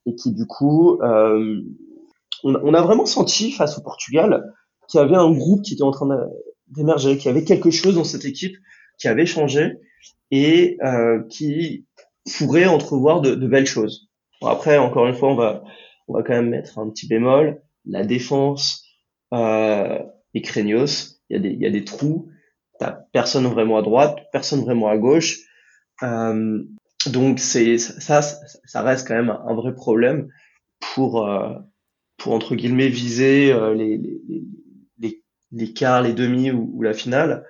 et 0.07 0.15
qui 0.15 0.33
du 0.33 0.47
coup 0.47 1.01
euh, 1.03 1.63
on, 2.45 2.75
a 2.75 2.83
vraiment 2.83 3.07
senti 3.07 3.53
face 3.53 3.79
au 3.79 3.83
Portugal 3.83 4.53
qu'il 4.89 5.01
y 5.01 5.03
avait 5.03 5.17
un 5.17 5.31
groupe 5.31 5.63
qui 5.63 5.75
était 5.75 5.83
en 5.83 5.91
train 5.91 6.09
d'émerger, 6.69 7.17
qu'il 7.17 7.27
y 7.27 7.29
avait 7.29 7.45
quelque 7.45 7.71
chose 7.71 7.95
dans 7.95 8.05
cette 8.05 8.25
équipe 8.25 8.57
qui 8.99 9.09
avait 9.09 9.27
changé 9.27 9.79
et 10.31 10.77
euh, 10.83 11.23
qui 11.29 11.87
pourrait 12.39 12.67
entrevoir 12.67 13.21
de, 13.21 13.35
belles 13.35 13.67
choses. 13.67 14.09
après, 14.43 14.79
encore 14.79 15.07
une 15.07 15.15
fois, 15.15 15.31
on 15.31 15.37
va, 15.37 15.63
on 16.09 16.15
va 16.15 16.23
quand 16.23 16.35
même 16.35 16.51
mettre 16.51 16.79
un 16.79 16.91
petit 16.91 17.07
bémol. 17.07 17.63
La 17.87 18.05
défense 18.05 18.85
euh, 19.33 19.99
est 20.35 20.43
craignos. 20.43 21.21
Il 21.29 21.35
y, 21.35 21.39
a 21.39 21.43
des, 21.43 21.51
il 21.51 21.61
y 21.61 21.67
a 21.67 21.71
des 21.71 21.85
trous. 21.85 22.29
T'as 22.79 22.93
personne 23.13 23.47
vraiment 23.47 23.79
à 23.79 23.83
droite, 23.83 24.19
personne 24.33 24.63
vraiment 24.63 24.89
à 24.89 24.97
gauche. 24.97 25.39
Euh, 26.03 26.63
donc 27.07 27.39
c'est 27.39 27.79
ça, 27.79 28.23
ça 28.23 28.83
reste 28.83 29.07
quand 29.07 29.15
même 29.15 29.31
un 29.31 29.55
vrai 29.55 29.75
problème 29.75 30.29
pour 30.95 31.27
euh, 31.27 31.55
pour 32.21 32.35
entre 32.35 32.55
guillemets 32.55 32.89
viser 32.89 33.51
euh, 33.51 33.75
les, 33.75 33.97
les, 34.99 35.23
les, 35.51 35.73
quarts, 35.73 36.03
les 36.03 36.13
demi 36.13 36.51
ou, 36.51 36.83
la 36.83 36.93
finale. 36.93 37.47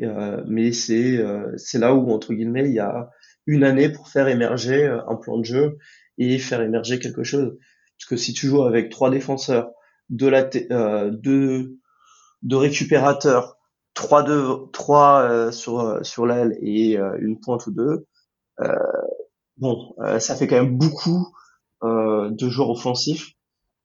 Euh, 0.00 0.42
mais 0.46 0.72
c'est 0.72 1.18
euh, 1.18 1.52
c'est 1.58 1.78
là 1.78 1.92
où 1.94 2.10
entre 2.12 2.32
guillemets 2.32 2.66
il 2.66 2.74
y 2.74 2.78
a 2.78 3.10
une 3.46 3.64
année 3.64 3.90
pour 3.90 4.08
faire 4.08 4.28
émerger 4.28 4.86
un 4.86 5.16
plan 5.16 5.36
de 5.36 5.44
jeu 5.44 5.76
et 6.16 6.38
faire 6.38 6.62
émerger 6.62 6.98
quelque 6.98 7.24
chose. 7.24 7.58
Parce 7.98 8.08
que 8.08 8.16
si 8.16 8.32
tu 8.32 8.46
joues 8.46 8.62
avec 8.62 8.90
trois 8.90 9.10
défenseurs, 9.10 9.72
deux 10.08 10.30
récupérateurs, 12.50 13.58
trois 13.92 14.22
deux 14.22 14.46
trois 14.72 15.50
sur 15.52 15.98
sur 16.06 16.26
l'aile 16.26 16.56
et 16.62 16.96
une 16.96 17.38
pointe 17.40 17.66
ou 17.66 17.72
deux, 17.72 18.06
bon, 19.58 19.94
ça 20.20 20.36
fait 20.36 20.46
quand 20.46 20.62
même 20.62 20.78
beaucoup 20.78 21.26
de 21.82 22.48
joueurs 22.48 22.70
offensifs 22.70 23.34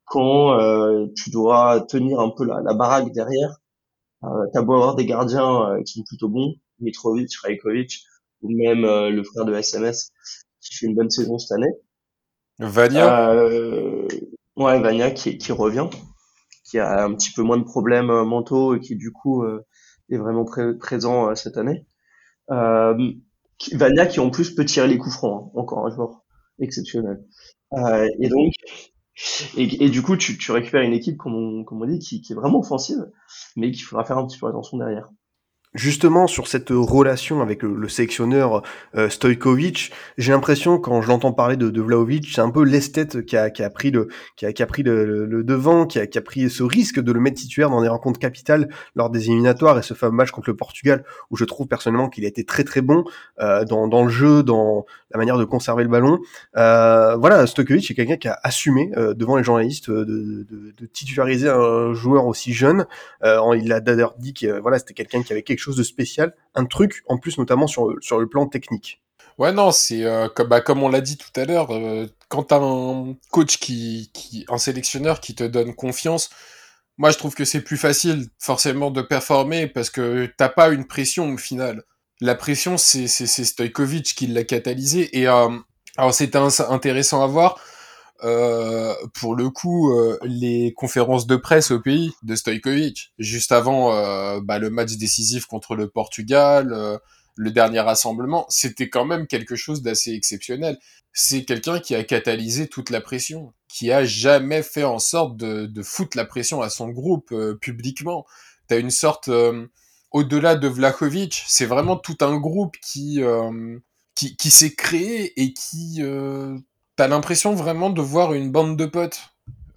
quand 0.07 0.59
euh, 0.59 1.07
tu 1.15 1.29
dois 1.29 1.81
tenir 1.81 2.19
un 2.19 2.29
peu 2.29 2.45
la, 2.45 2.61
la 2.61 2.73
baraque 2.73 3.11
derrière. 3.13 3.57
Euh, 4.23 4.27
T'as 4.53 4.61
beau 4.63 4.73
avoir 4.73 4.95
des 4.95 5.05
gardiens 5.05 5.71
euh, 5.71 5.83
qui 5.83 5.99
sont 5.99 6.03
plutôt 6.03 6.29
bons, 6.29 6.55
Mitrovic, 6.79 7.35
Rajkovic, 7.43 8.03
ou 8.41 8.49
même 8.49 8.85
euh, 8.85 9.09
le 9.09 9.23
frère 9.23 9.45
de 9.45 9.53
SMS 9.53 10.11
qui 10.61 10.75
fait 10.75 10.87
une 10.87 10.95
bonne 10.95 11.09
saison 11.09 11.37
cette 11.37 11.51
année. 11.57 11.71
Vania? 12.59 13.31
Euh, 13.31 14.07
Ouais, 14.55 14.79
Vania 14.81 15.11
qui, 15.11 15.37
qui 15.37 15.51
revient, 15.51 15.87
qui 16.65 16.79
a 16.79 17.03
un 17.03 17.13
petit 17.13 17.31
peu 17.31 17.43
moins 17.43 17.57
de 17.57 17.63
problèmes 17.63 18.07
mentaux 18.23 18.75
et 18.75 18.79
qui 18.79 18.95
du 18.95 19.11
coup 19.11 19.45
est 20.09 20.17
vraiment 20.17 20.45
présent 20.79 21.35
cette 21.35 21.57
année. 21.57 21.85
Vania 22.49 24.05
qui 24.07 24.19
en 24.19 24.31
plus 24.31 24.55
peut 24.55 24.65
tirer 24.65 24.87
les 24.87 24.97
coups 24.97 25.13
francs, 25.15 25.51
hein, 25.55 25.59
encore 25.59 25.85
un 25.85 25.91
joueur 25.91 26.23
exceptionnel. 26.59 27.23
et 28.19 28.29
donc 28.29 28.51
et, 29.57 29.89
du 29.89 30.01
coup, 30.01 30.15
tu, 30.15 30.51
récupères 30.51 30.81
une 30.81 30.93
équipe, 30.93 31.17
comme 31.17 31.35
on, 31.35 31.63
comme 31.63 31.85
dit, 31.87 31.99
qui, 31.99 32.21
qui 32.21 32.33
est 32.33 32.35
vraiment 32.35 32.59
offensive, 32.59 33.09
mais 33.55 33.71
qu'il 33.71 33.83
faudra 33.83 34.05
faire 34.05 34.17
un 34.17 34.27
petit 34.27 34.37
peu 34.37 34.47
attention 34.47 34.77
derrière 34.77 35.09
justement 35.77 36.27
sur 36.27 36.47
cette 36.47 36.69
relation 36.71 37.41
avec 37.41 37.63
le, 37.63 37.87
sélectionneur 37.87 38.63
euh, 38.95 39.09
Stojkovic, 39.09 39.91
j'ai 40.17 40.31
l'impression 40.31 40.79
quand 40.79 41.01
je 41.01 41.07
l'entends 41.07 41.31
parler 41.31 41.55
de, 41.55 41.69
de 41.69 41.81
Vlaovic, 41.81 42.27
c'est 42.33 42.41
un 42.41 42.49
peu 42.49 42.63
l'esthète 42.63 43.25
qui 43.25 43.37
a, 43.37 43.49
qui 43.49 43.63
a 43.63 43.69
pris 43.69 43.91
le 43.91 44.07
qui 44.35 44.45
a, 44.45 44.53
qui 44.53 44.63
a 44.63 44.65
pris 44.65 44.83
le, 44.83 45.25
le 45.25 45.43
devant, 45.43 45.85
qui 45.85 45.99
a, 45.99 46.07
qui 46.07 46.17
a, 46.17 46.21
pris 46.21 46.49
ce 46.49 46.63
risque 46.63 46.99
de 46.99 47.11
le 47.11 47.19
mettre 47.19 47.37
titulaire 47.37 47.69
dans 47.69 47.81
des 47.81 47.87
rencontres 47.87 48.19
capitales 48.19 48.69
lors 48.95 49.09
des 49.09 49.25
éliminatoires 49.25 49.77
et 49.77 49.83
ce 49.83 49.93
fameux 49.93 50.15
match 50.15 50.31
contre 50.31 50.49
le 50.49 50.55
Portugal 50.55 51.03
où 51.29 51.37
je 51.37 51.45
trouve 51.45 51.67
personnellement 51.67 52.09
qu'il 52.09 52.25
a 52.25 52.27
été 52.27 52.43
très 52.43 52.63
très 52.63 52.81
bon 52.81 53.03
euh, 53.39 53.63
dans, 53.65 53.87
dans 53.87 54.03
le 54.03 54.09
jeu, 54.09 54.43
dans 54.43 54.85
la 55.11 55.17
manière 55.17 55.37
de 55.37 55.45
conserver 55.45 55.83
le 55.83 55.89
ballon. 55.89 56.19
Euh, 56.57 57.15
voilà, 57.15 57.47
Stojkovic 57.47 57.89
est 57.89 57.93
quelqu'un 57.93 58.17
qui 58.17 58.27
a 58.27 58.39
assumé 58.43 58.91
euh, 58.97 59.13
devant 59.13 59.37
les 59.37 59.43
journalistes 59.43 59.89
de, 59.89 60.03
de, 60.03 60.73
de, 60.77 60.85
titulariser 60.85 61.49
un 61.49 61.93
joueur 61.93 62.25
aussi 62.25 62.53
jeune. 62.53 62.85
Euh, 63.23 63.39
il 63.57 63.71
a 63.71 63.79
d'ailleurs 63.79 64.15
dit 64.17 64.33
que 64.33 64.59
voilà 64.59 64.79
c'était 64.79 64.93
quelqu'un 64.93 65.23
qui 65.23 65.31
avait 65.31 65.43
quelque 65.43 65.59
chose 65.59 65.66
de 65.75 65.83
spécial, 65.83 66.33
un 66.55 66.65
truc 66.65 67.03
en 67.07 67.17
plus 67.17 67.37
notamment 67.37 67.67
sur, 67.67 67.95
sur 68.01 68.19
le 68.19 68.27
plan 68.27 68.47
technique. 68.47 69.01
Ouais, 69.37 69.51
non, 69.51 69.71
c'est 69.71 70.03
euh, 70.03 70.29
comme, 70.29 70.47
bah, 70.47 70.61
comme 70.61 70.81
on 70.81 70.89
l'a 70.89 71.01
dit 71.01 71.17
tout 71.17 71.29
à 71.39 71.45
l'heure, 71.45 71.71
euh, 71.71 72.07
quand 72.27 72.51
un 72.51 73.15
coach 73.29 73.57
qui, 73.59 74.09
qui, 74.13 74.45
un 74.49 74.57
sélectionneur 74.57 75.21
qui 75.21 75.35
te 75.35 75.43
donne 75.43 75.75
confiance, 75.75 76.31
moi 76.97 77.11
je 77.11 77.17
trouve 77.17 77.35
que 77.35 77.45
c'est 77.45 77.61
plus 77.61 77.77
facile 77.77 78.27
forcément 78.39 78.89
de 78.89 79.01
performer 79.03 79.67
parce 79.67 79.91
que 79.91 80.27
t'as 80.37 80.49
pas 80.49 80.69
une 80.69 80.87
pression 80.87 81.29
au 81.31 81.37
final. 81.37 81.83
La 82.19 82.33
pression, 82.33 82.77
c'est 82.77 83.07
c'est 83.07 83.27
Stojkovic 83.27 84.15
qui 84.15 84.25
l'a 84.27 84.43
catalysé 84.43 85.15
et 85.19 85.27
euh, 85.27 85.49
alors 85.97 86.13
c'était 86.13 86.39
intéressant 86.39 87.23
à 87.23 87.27
voir 87.27 87.59
euh, 88.23 88.93
pour 89.13 89.35
le 89.35 89.49
coup, 89.49 89.91
euh, 89.91 90.17
les 90.23 90.73
conférences 90.73 91.27
de 91.27 91.35
presse 91.35 91.71
au 91.71 91.79
pays 91.79 92.13
de 92.23 92.35
Stojkovic, 92.35 93.13
juste 93.19 93.51
avant 93.51 93.93
euh, 93.93 94.39
bah, 94.41 94.59
le 94.59 94.69
match 94.69 94.93
décisif 94.93 95.45
contre 95.45 95.75
le 95.75 95.87
Portugal, 95.87 96.99
le 97.35 97.51
dernier 97.51 97.79
rassemblement, 97.81 98.45
c'était 98.49 98.89
quand 98.89 99.05
même 99.05 99.27
quelque 99.27 99.55
chose 99.55 99.83
d'assez 99.83 100.13
exceptionnel. 100.13 100.79
C'est 101.13 101.45
quelqu'un 101.45 101.79
qui 101.79 101.93
a 101.95 102.03
catalysé 102.03 102.67
toute 102.67 102.89
la 102.89 103.01
pression, 103.01 103.53
qui 103.67 103.91
a 103.91 104.05
jamais 104.05 104.63
fait 104.63 104.83
en 104.83 104.99
sorte 104.99 105.37
de, 105.37 105.67
de 105.67 105.83
foutre 105.83 106.17
la 106.17 106.25
pression 106.25 106.61
à 106.61 106.69
son 106.69 106.89
groupe 106.89 107.33
publiquement. 107.61 108.25
T'as 108.67 108.79
une 108.79 108.89
sorte, 108.91 109.29
au-delà 110.11 110.55
de 110.55 110.67
Vlahovic, 110.67 111.43
c'est 111.47 111.65
vraiment 111.65 111.97
tout 111.97 112.17
un 112.21 112.37
groupe 112.37 112.75
qui 112.81 113.21
qui, 114.15 114.35
qui 114.35 114.49
s'est 114.49 114.73
créé 114.73 115.39
et 115.39 115.53
qui 115.53 116.01
t'as 116.97 117.07
l'impression 117.07 117.53
vraiment 117.55 117.89
de 117.89 118.01
voir 118.01 118.33
une 118.33 118.51
bande 118.51 118.75
de 118.75 118.85
potes. 118.85 119.29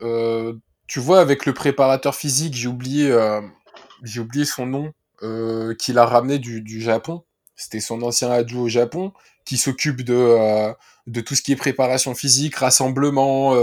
Euh, 0.03 0.55
tu 0.89 0.99
vois, 0.99 1.21
avec 1.21 1.47
le 1.47 1.55
préparateur 1.55 2.17
physique, 2.17 2.55
j'ai 2.55 2.67
oublié, 2.67 3.13
euh, 3.13 3.41
oublié 4.19 4.45
son 4.45 4.67
nom. 4.67 4.93
qu'il 5.79 5.99
a 5.99 6.07
ramené 6.07 6.39
du, 6.39 6.81
Japon. 6.81 7.23
C'était 7.55 7.81
son 7.81 8.03
ancien 8.03 8.31
adjoint 8.31 8.63
au 8.63 8.69
Japon 8.69 9.13
qui 9.45 9.59
s'occupe 9.59 10.03
de, 10.03 10.73
de 11.07 11.21
tout 11.21 11.35
ce 11.35 11.43
qui 11.43 11.53
est 11.53 11.57
préparation 11.57 12.15
physique, 12.15 12.57
rassemblement. 12.57 13.55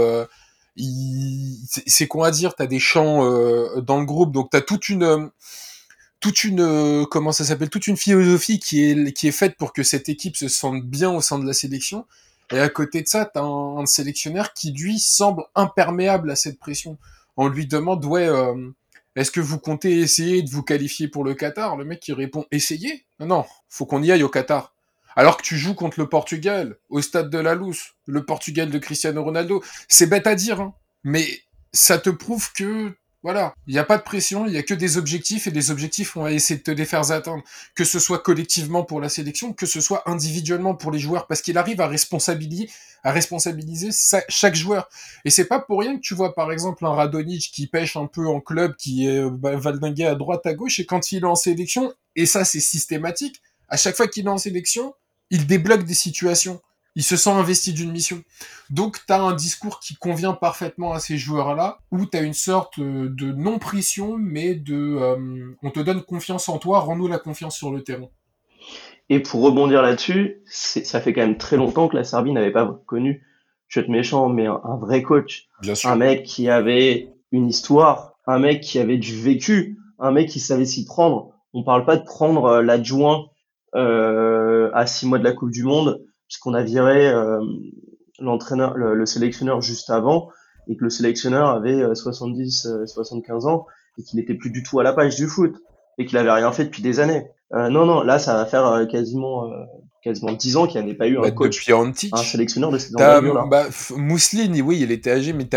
c'est 1.86 2.06
quoi 2.06 2.28
à 2.28 2.30
dire? 2.30 2.54
T'as 2.54 2.66
des 2.66 2.78
chants 2.78 3.24
dans 3.80 3.98
le 3.98 4.06
groupe, 4.06 4.32
donc 4.32 4.50
t'as 4.50 4.60
toute 4.60 4.88
une 4.88 5.30
toute 6.20 6.44
une 6.44 7.06
comment 7.10 7.32
ça 7.32 7.44
s'appelle? 7.44 7.70
Toute 7.70 7.88
une 7.88 7.96
philosophie 7.96 8.60
qui 8.60 8.84
est 8.84 9.12
qui 9.12 9.26
est 9.26 9.32
faite 9.32 9.56
pour 9.56 9.72
que 9.72 9.82
cette 9.82 10.08
équipe 10.08 10.36
se 10.36 10.48
sente 10.48 10.84
bien 10.84 11.10
au 11.10 11.20
sein 11.20 11.40
de 11.40 11.46
la 11.46 11.52
sélection 11.52 12.06
et 12.52 12.58
à 12.58 12.68
côté 12.68 13.02
de 13.02 13.06
ça 13.06 13.24
t'as 13.24 13.42
un, 13.42 13.78
un 13.78 13.86
sélectionneur 13.86 14.52
qui 14.52 14.72
lui 14.72 14.98
semble 14.98 15.44
imperméable 15.54 16.30
à 16.30 16.36
cette 16.36 16.58
pression. 16.58 16.98
On 17.36 17.48
lui 17.48 17.66
demande 17.66 18.04
ouais 18.04 18.28
euh, 18.28 18.70
est-ce 19.16 19.30
que 19.30 19.40
vous 19.40 19.58
comptez 19.58 19.98
essayer 19.98 20.42
de 20.42 20.50
vous 20.50 20.62
qualifier 20.62 21.08
pour 21.08 21.24
le 21.24 21.34
Qatar? 21.34 21.76
Le 21.76 21.84
mec 21.84 22.00
qui 22.00 22.12
répond 22.12 22.44
essayez? 22.50 23.04
Non 23.20 23.44
faut 23.68 23.86
qu'on 23.86 24.02
y 24.02 24.12
aille 24.12 24.22
au 24.22 24.28
Qatar. 24.28 24.74
Alors 25.16 25.36
que 25.36 25.42
tu 25.42 25.56
joues 25.56 25.74
contre 25.74 25.98
le 25.98 26.08
Portugal 26.08 26.76
au 26.88 27.00
stade 27.00 27.30
de 27.30 27.38
la 27.38 27.54
Luz 27.54 27.94
le 28.06 28.24
Portugal 28.24 28.70
de 28.70 28.78
Cristiano 28.78 29.22
Ronaldo. 29.22 29.62
C'est 29.88 30.06
bête 30.06 30.26
à 30.26 30.34
dire 30.34 30.60
hein, 30.60 30.74
mais 31.04 31.26
ça 31.72 31.98
te 31.98 32.10
prouve 32.10 32.52
que 32.52 32.94
voilà, 33.22 33.52
il 33.66 33.72
n'y 33.72 33.80
a 33.80 33.84
pas 33.84 33.98
de 33.98 34.02
pression, 34.02 34.46
il 34.46 34.52
n'y 34.52 34.58
a 34.58 34.62
que 34.62 34.74
des 34.74 34.96
objectifs 34.96 35.48
et 35.48 35.50
des 35.50 35.72
objectifs, 35.72 36.16
on 36.16 36.22
va 36.22 36.32
essayer 36.32 36.58
de 36.58 36.62
te 36.62 36.70
les 36.70 36.84
faire 36.84 37.10
atteindre, 37.10 37.42
que 37.74 37.84
ce 37.84 37.98
soit 37.98 38.20
collectivement 38.20 38.84
pour 38.84 39.00
la 39.00 39.08
sélection, 39.08 39.52
que 39.52 39.66
ce 39.66 39.80
soit 39.80 40.08
individuellement 40.08 40.76
pour 40.76 40.92
les 40.92 41.00
joueurs, 41.00 41.26
parce 41.26 41.42
qu'il 41.42 41.58
arrive 41.58 41.80
à 41.80 41.88
responsabiliser, 41.88 42.70
à 43.02 43.10
responsabiliser 43.10 43.90
chaque 44.28 44.54
joueur. 44.54 44.88
Et 45.24 45.30
c'est 45.30 45.46
pas 45.46 45.58
pour 45.58 45.80
rien 45.80 45.96
que 45.96 46.00
tu 46.00 46.14
vois 46.14 46.34
par 46.34 46.52
exemple 46.52 46.86
un 46.86 46.94
Radonic 46.94 47.50
qui 47.52 47.66
pêche 47.66 47.96
un 47.96 48.06
peu 48.06 48.28
en 48.28 48.40
club, 48.40 48.76
qui 48.76 49.08
est 49.08 49.28
bah, 49.28 49.56
valdingué 49.56 50.04
à 50.04 50.14
droite, 50.14 50.46
à 50.46 50.54
gauche, 50.54 50.78
et 50.78 50.86
quand 50.86 51.10
il 51.10 51.24
est 51.24 51.26
en 51.26 51.34
sélection, 51.34 51.92
et 52.14 52.24
ça 52.24 52.44
c'est 52.44 52.60
systématique, 52.60 53.42
à 53.68 53.76
chaque 53.76 53.96
fois 53.96 54.06
qu'il 54.06 54.26
est 54.26 54.30
en 54.30 54.38
sélection, 54.38 54.94
il 55.30 55.46
débloque 55.46 55.84
des 55.84 55.94
situations 55.94 56.60
il 56.94 57.02
se 57.02 57.16
sent 57.16 57.30
investi 57.30 57.72
d'une 57.72 57.92
mission. 57.92 58.22
Donc 58.70 58.98
tu 59.06 59.12
as 59.12 59.20
un 59.20 59.32
discours 59.32 59.80
qui 59.80 59.94
convient 59.94 60.32
parfaitement 60.32 60.92
à 60.92 61.00
ces 61.00 61.16
joueurs-là, 61.16 61.78
où 61.90 62.06
tu 62.06 62.16
as 62.16 62.22
une 62.22 62.34
sorte 62.34 62.78
euh, 62.78 63.08
de 63.10 63.32
non-pression, 63.32 64.16
mais 64.18 64.54
de 64.54 64.74
euh, 64.74 65.56
on 65.62 65.70
te 65.70 65.80
donne 65.80 66.02
confiance 66.02 66.48
en 66.48 66.58
toi, 66.58 66.80
rends-nous 66.80 67.08
la 67.08 67.18
confiance 67.18 67.56
sur 67.56 67.70
le 67.70 67.82
terrain. 67.82 68.08
Et 69.10 69.20
pour 69.20 69.42
rebondir 69.42 69.80
là-dessus, 69.80 70.42
ça 70.44 71.00
fait 71.00 71.12
quand 71.12 71.22
même 71.22 71.38
très 71.38 71.56
longtemps 71.56 71.88
que 71.88 71.96
la 71.96 72.04
Serbie 72.04 72.32
n'avait 72.32 72.52
pas 72.52 72.80
connu, 72.86 73.24
je 73.68 73.80
vais 73.80 73.84
être 73.84 73.90
méchant, 73.90 74.28
mais 74.28 74.46
un, 74.46 74.76
vrai 74.76 75.02
coach. 75.02 75.48
Bien 75.62 75.74
sûr. 75.74 75.90
Un 75.90 75.96
mec 75.96 76.24
qui 76.24 76.48
avait 76.48 77.12
une 77.32 77.48
histoire, 77.48 78.14
un 78.26 78.38
mec 78.38 78.60
qui 78.60 78.78
avait 78.78 78.98
du 78.98 79.14
vécu, 79.14 79.78
un 79.98 80.10
mec 80.10 80.28
qui 80.28 80.40
savait 80.40 80.64
s'y 80.64 80.84
prendre. 80.84 81.30
On 81.54 81.62
parle 81.62 81.84
pas 81.84 81.96
de 81.96 82.04
prendre 82.04 82.44
euh, 82.44 82.62
l'adjoint 82.62 83.26
euh, 83.74 84.70
à 84.74 84.86
six 84.86 85.06
mois 85.06 85.18
de 85.18 85.24
la 85.24 85.32
Coupe 85.32 85.50
du 85.50 85.64
Monde 85.64 86.02
puisqu'on 86.28 86.54
a 86.54 86.62
viré 86.62 87.08
euh, 87.08 87.40
l'entraîneur, 88.20 88.76
le, 88.76 89.06
sélectionneur 89.06 89.60
juste 89.60 89.90
avant, 89.90 90.30
et 90.68 90.76
que 90.76 90.84
le 90.84 90.90
sélectionneur 90.90 91.48
avait 91.48 91.94
70, 91.94 92.66
euh, 92.66 92.86
75 92.86 93.44
euh, 93.44 93.48
ans, 93.48 93.66
et 93.98 94.02
qu'il 94.02 94.18
n'était 94.18 94.34
plus 94.34 94.50
du 94.50 94.62
tout 94.62 94.78
à 94.78 94.82
la 94.82 94.92
page 94.92 95.16
du 95.16 95.26
foot, 95.26 95.56
et 95.96 96.06
qu'il 96.06 96.18
avait 96.18 96.30
rien 96.30 96.52
fait 96.52 96.66
depuis 96.66 96.82
des 96.82 97.00
années. 97.00 97.26
non, 97.52 97.86
non, 97.86 98.02
là, 98.02 98.18
ça 98.18 98.34
va 98.34 98.46
faire 98.46 98.86
quasiment 98.88 99.50
quasiment 100.00 100.32
10 100.32 100.56
ans 100.56 100.66
qu'il 100.68 100.80
n'y 100.80 100.86
avait 100.86 100.96
pas 100.96 101.08
eu 101.08 101.18
un 101.18 101.22
bah, 101.22 101.30
coach, 101.32 101.68
un 101.68 101.92
sélectionneur 102.16 102.70
de 102.70 102.78
cette 102.78 102.94
envergure-là. 102.94 103.46
Bah, 103.50 103.66
Mousseline, 103.96 104.62
oui, 104.62 104.78
il 104.80 104.92
était 104.92 105.10
âgé, 105.10 105.32
mais 105.32 105.48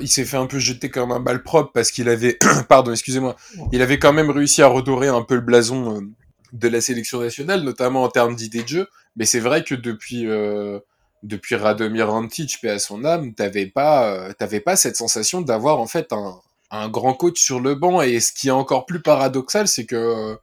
il 0.00 0.08
s'est 0.08 0.24
fait 0.24 0.36
un 0.36 0.46
peu 0.46 0.60
jeter 0.60 0.88
comme 0.88 1.10
un 1.10 1.18
bal 1.18 1.42
propre 1.42 1.72
parce 1.72 1.90
qu'il 1.90 2.08
avait, 2.08 2.38
pardon, 2.68 2.92
excusez-moi, 2.92 3.34
il 3.72 3.82
avait 3.82 3.98
quand 3.98 4.12
même 4.12 4.30
réussi 4.30 4.62
à 4.62 4.68
redorer 4.68 5.08
un 5.08 5.22
peu 5.22 5.34
le 5.34 5.40
blason 5.40 6.00
de 6.52 6.68
la 6.68 6.80
sélection 6.80 7.20
nationale, 7.20 7.62
notamment 7.62 8.04
en 8.04 8.08
termes 8.08 8.36
d'idées 8.36 8.62
de 8.62 8.68
jeu. 8.68 8.88
Mais 9.18 9.26
c'est 9.26 9.40
vrai 9.40 9.64
que 9.64 9.74
depuis 9.74 10.26
euh, 10.26 10.78
depuis 11.22 11.56
Radomir 11.56 12.14
Antic, 12.14 12.60
paix 12.62 12.70
à 12.70 12.78
son 12.78 13.04
âme, 13.04 13.34
t'avais 13.34 13.66
pas 13.66 14.12
euh, 14.12 14.32
t'avais 14.32 14.60
pas 14.60 14.76
cette 14.76 14.96
sensation 14.96 15.40
d'avoir 15.42 15.80
en 15.80 15.86
fait 15.86 16.12
un, 16.12 16.40
un 16.70 16.88
grand 16.88 17.14
coach 17.14 17.40
sur 17.40 17.60
le 17.60 17.74
banc. 17.74 18.00
Et 18.00 18.20
ce 18.20 18.32
qui 18.32 18.48
est 18.48 18.52
encore 18.52 18.86
plus 18.86 19.02
paradoxal, 19.02 19.68
c'est 19.68 19.86
que 19.86 19.96
euh, 19.96 20.36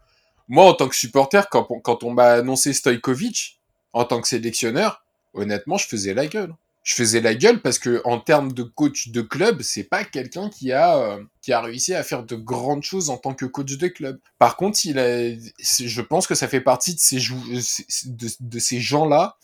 moi, 0.50 0.66
en 0.66 0.74
tant 0.74 0.90
que 0.90 0.96
supporter, 0.96 1.50
quand, 1.50 1.64
quand 1.64 2.04
on 2.04 2.12
m'a 2.12 2.28
annoncé 2.34 2.74
Stojkovic 2.74 3.60
en 3.94 4.04
tant 4.06 4.22
que 4.22 4.28
sélectionneur, 4.28 5.04
honnêtement, 5.34 5.78
je 5.78 5.88
faisais 5.88 6.14
la 6.14 6.28
gueule 6.28 6.54
je 6.86 6.94
faisais 6.94 7.20
la 7.20 7.34
gueule 7.34 7.64
parce 7.64 7.80
que 7.80 8.00
en 8.06 8.20
termes 8.20 8.54
de 8.54 8.62
coach 8.62 9.10
de 9.10 9.22
club, 9.22 9.64
c'est 9.64 9.84
pas 9.84 10.04
quelqu'un 10.04 10.52
qui 10.52 10.72
a 10.72 10.98
euh, 10.98 11.24
qui 11.42 11.52
a 11.52 11.60
réussi 11.60 11.96
à 11.96 12.04
faire 12.04 12.24
de 12.24 12.36
grandes 12.36 12.84
choses 12.84 13.10
en 13.10 13.18
tant 13.18 13.34
que 13.34 13.46
coach 13.46 13.76
de 13.76 13.88
club. 13.88 14.20
Par 14.38 14.56
contre, 14.56 14.80
il 14.86 15.00
a, 15.00 15.34
je 15.34 16.02
pense 16.02 16.28
que 16.28 16.36
ça 16.36 16.48
fait 16.48 16.62
partie 16.62 16.94
de 16.94 17.00
ces 17.00 17.18
de, 17.18 18.30
de 18.40 18.60
ces 18.60 18.80
gens-là 18.80 19.36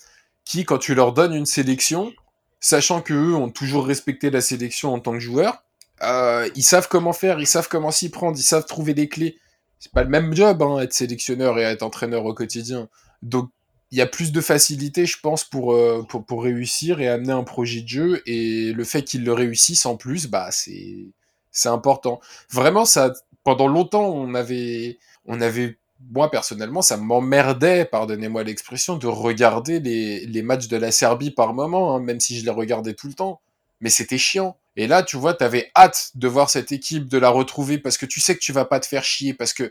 qui, 0.46 0.66
quand 0.66 0.78
tu 0.78 0.94
leur 0.94 1.14
donnes 1.14 1.34
une 1.34 1.48
sélection, 1.48 2.14
sachant 2.60 3.02
que 3.02 3.14
eux 3.14 3.36
ont 3.36 3.50
toujours 3.50 3.88
respecté 3.88 4.30
la 4.30 4.42
sélection 4.42 4.94
en 4.94 5.00
tant 5.00 5.14
que 5.14 5.20
joueur, 5.20 5.64
euh, 6.04 6.48
ils 6.56 6.64
savent 6.64 6.88
comment 6.90 7.14
faire, 7.14 7.40
ils 7.40 7.48
savent 7.48 7.70
comment 7.70 7.90
s'y 7.90 8.10
prendre, 8.10 8.38
ils 8.38 8.44
savent 8.44 8.68
trouver 8.68 8.94
des 8.94 9.10
clés. 9.10 9.40
C'est 9.80 9.92
pas 9.92 10.04
le 10.04 10.10
même 10.10 10.36
job, 10.36 10.62
hein, 10.62 10.80
être 10.80 10.94
sélectionneur 10.94 11.58
et 11.58 11.64
être 11.64 11.82
entraîneur 11.82 12.24
au 12.26 12.36
quotidien. 12.36 12.88
Donc 13.24 13.50
il 13.92 13.98
y 13.98 14.02
a 14.02 14.08
plus 14.08 14.32
de 14.32 14.40
facilité, 14.40 15.06
je 15.06 15.20
pense, 15.20 15.44
pour, 15.44 15.74
euh, 15.74 16.06
pour, 16.08 16.26
pour, 16.26 16.44
réussir 16.44 17.02
et 17.02 17.10
amener 17.10 17.34
un 17.34 17.44
projet 17.44 17.82
de 17.82 17.88
jeu. 17.88 18.22
Et 18.26 18.72
le 18.72 18.84
fait 18.86 19.04
qu'ils 19.04 19.26
le 19.26 19.34
réussissent 19.34 19.86
en 19.86 19.98
plus, 19.98 20.28
bah, 20.28 20.50
c'est, 20.52 21.08
c'est 21.52 21.70
important. 21.70 22.22
Vraiment, 22.50 22.86
ça, 22.86 23.14
pendant 23.44 23.68
longtemps, 23.68 24.08
on 24.08 24.34
avait, 24.34 24.98
on 25.26 25.42
avait, 25.42 25.78
moi, 26.10 26.32
personnellement, 26.32 26.82
ça 26.82 26.96
m'emmerdait, 26.96 27.84
pardonnez-moi 27.84 28.44
l'expression, 28.44 28.96
de 28.96 29.08
regarder 29.08 29.82
les, 29.82 30.26
les 30.26 30.42
matchs 30.42 30.70
de 30.70 30.78
la 30.78 30.92
Serbie 30.92 31.32
par 31.32 31.54
moment, 31.54 31.96
hein, 31.96 32.00
même 32.00 32.22
si 32.22 32.40
je 32.40 32.46
les 32.46 32.52
regardais 32.52 32.94
tout 32.94 33.08
le 33.08 33.14
temps. 33.14 33.42
Mais 33.82 33.90
c'était 33.90 34.18
chiant. 34.18 34.58
Et 34.78 34.88
là, 34.88 35.04
tu 35.04 35.18
vois, 35.18 35.34
t'avais 35.34 35.70
hâte 35.76 36.12
de 36.16 36.28
voir 36.30 36.50
cette 36.50 36.72
équipe, 36.72 37.10
de 37.10 37.18
la 37.18 37.30
retrouver, 37.30 37.78
parce 37.78 37.98
que 37.98 38.06
tu 38.06 38.22
sais 38.22 38.36
que 38.36 38.40
tu 38.40 38.54
vas 38.54 38.64
pas 38.64 38.80
te 38.80 38.86
faire 38.86 39.04
chier, 39.04 39.34
parce 39.34 39.54
que 39.54 39.70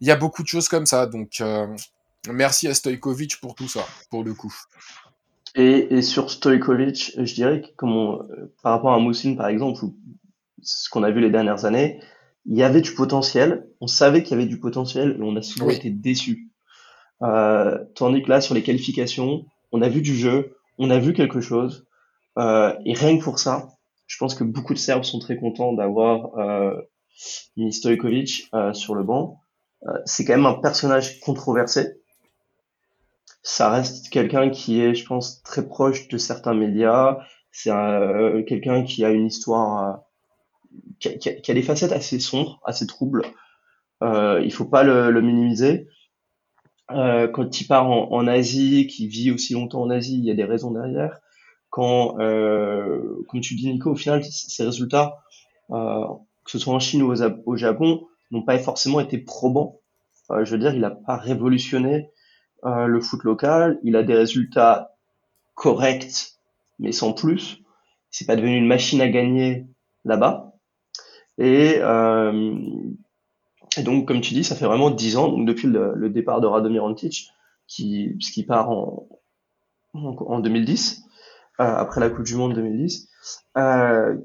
il 0.00 0.06
y 0.06 0.10
a 0.10 0.16
beaucoup 0.16 0.42
de 0.42 0.48
choses 0.48 0.68
comme 0.68 0.86
ça. 0.86 1.06
Donc, 1.06 1.40
euh, 1.40 1.66
Merci 2.30 2.68
à 2.68 2.74
Stojkovic 2.74 3.40
pour 3.40 3.54
tout 3.54 3.68
ça, 3.68 3.86
pour 4.10 4.24
le 4.24 4.34
coup. 4.34 4.54
Et, 5.54 5.94
et 5.94 6.02
sur 6.02 6.30
Stojkovic, 6.30 7.12
je 7.16 7.34
dirais 7.34 7.62
que 7.62 7.68
comme 7.76 8.26
par 8.62 8.72
rapport 8.72 8.92
à 8.92 8.98
Moussine 8.98 9.36
par 9.36 9.48
exemple, 9.48 9.80
ce 10.62 10.88
qu'on 10.90 11.02
a 11.02 11.10
vu 11.10 11.20
les 11.20 11.30
dernières 11.30 11.64
années, 11.64 12.00
il 12.46 12.56
y 12.56 12.62
avait 12.62 12.80
du 12.80 12.94
potentiel, 12.94 13.68
on 13.80 13.86
savait 13.86 14.22
qu'il 14.22 14.32
y 14.32 14.40
avait 14.40 14.48
du 14.48 14.58
potentiel 14.58 15.16
et 15.18 15.22
on 15.22 15.36
a 15.36 15.42
souvent 15.42 15.70
été 15.70 15.90
déçus. 15.90 16.48
Euh, 17.22 17.78
tandis 17.94 18.22
que 18.22 18.28
là, 18.28 18.40
sur 18.40 18.54
les 18.54 18.62
qualifications, 18.62 19.44
on 19.72 19.82
a 19.82 19.88
vu 19.88 20.02
du 20.02 20.16
jeu, 20.16 20.56
on 20.78 20.90
a 20.90 20.98
vu 20.98 21.12
quelque 21.12 21.40
chose, 21.40 21.86
euh, 22.38 22.72
et 22.84 22.94
rien 22.94 23.18
que 23.18 23.24
pour 23.24 23.38
ça, 23.38 23.68
je 24.06 24.16
pense 24.16 24.34
que 24.34 24.44
beaucoup 24.44 24.72
de 24.72 24.78
Serbes 24.78 25.04
sont 25.04 25.18
très 25.18 25.36
contents 25.36 25.72
d'avoir 25.72 26.38
euh, 26.38 26.80
Stojkovic 27.70 28.48
euh, 28.54 28.72
sur 28.72 28.94
le 28.94 29.02
banc. 29.02 29.40
Euh, 29.86 29.92
c'est 30.06 30.24
quand 30.24 30.34
même 30.34 30.46
un 30.46 30.54
personnage 30.54 31.20
controversé, 31.20 31.97
ça 33.42 33.70
reste 33.70 34.10
quelqu'un 34.10 34.50
qui 34.50 34.80
est, 34.80 34.94
je 34.94 35.06
pense, 35.06 35.42
très 35.42 35.66
proche 35.66 36.08
de 36.08 36.18
certains 36.18 36.54
médias. 36.54 37.18
C'est 37.50 37.70
euh, 37.70 38.42
quelqu'un 38.42 38.84
qui 38.84 39.04
a 39.04 39.10
une 39.10 39.26
histoire, 39.26 40.02
euh, 41.06 41.16
qui, 41.18 41.50
a 41.50 41.54
des 41.54 41.62
facettes 41.62 41.92
assez 41.92 42.18
sombres, 42.18 42.60
assez 42.64 42.86
troubles. 42.86 43.22
Euh, 44.02 44.40
il 44.44 44.52
faut 44.52 44.64
pas 44.64 44.82
le, 44.82 45.20
minimiser. 45.20 45.88
Euh, 46.90 47.28
quand 47.28 47.60
il 47.60 47.66
part 47.66 47.90
en, 47.90 48.26
Asie, 48.26 48.86
qui 48.86 49.08
vit 49.08 49.30
aussi 49.30 49.54
longtemps 49.54 49.82
en 49.82 49.90
Asie, 49.90 50.18
il 50.18 50.24
y 50.24 50.30
a 50.30 50.34
des 50.34 50.44
raisons 50.44 50.70
derrière. 50.70 51.18
Quand, 51.70 52.14
comme 52.16 53.40
tu 53.42 53.54
dis 53.54 53.70
Nico, 53.70 53.90
au 53.90 53.96
final, 53.96 54.24
ces 54.24 54.64
résultats, 54.64 55.18
que 55.70 56.50
ce 56.50 56.58
soit 56.58 56.74
en 56.74 56.80
Chine 56.80 57.02
ou 57.02 57.12
au, 57.46 57.56
Japon, 57.56 58.06
n'ont 58.30 58.42
pas 58.42 58.58
forcément 58.58 59.00
été 59.00 59.18
probants. 59.18 59.80
Je 60.30 60.50
veux 60.50 60.58
dire, 60.58 60.74
il 60.74 60.80
n'a 60.80 60.90
pas 60.90 61.16
révolutionné 61.16 62.10
euh, 62.64 62.86
le 62.86 63.00
foot 63.00 63.24
local. 63.24 63.78
Il 63.82 63.96
a 63.96 64.02
des 64.02 64.14
résultats 64.14 64.94
corrects, 65.54 66.34
mais 66.78 66.92
sans 66.92 67.12
plus. 67.12 67.62
C'est 68.10 68.26
pas 68.26 68.36
devenu 68.36 68.56
une 68.56 68.66
machine 68.66 69.00
à 69.00 69.08
gagner 69.08 69.66
là-bas. 70.04 70.52
Et, 71.38 71.76
euh, 71.80 72.56
donc, 73.82 74.08
comme 74.08 74.20
tu 74.20 74.34
dis, 74.34 74.44
ça 74.44 74.56
fait 74.56 74.66
vraiment 74.66 74.90
dix 74.90 75.16
ans, 75.16 75.28
donc 75.28 75.46
depuis 75.46 75.68
le, 75.68 76.08
départ 76.08 76.40
de 76.40 76.46
Radomir 76.46 76.84
Antic, 76.84 77.30
qui, 77.66 78.16
qui 78.18 78.44
part 78.44 78.70
en, 78.70 79.08
en, 79.94 80.40
2010, 80.40 81.04
euh, 81.60 81.64
après 81.64 82.00
la 82.00 82.10
Coupe 82.10 82.24
du 82.24 82.34
Monde 82.34 82.54
2010. 82.54 83.08
Euh, 83.56 84.16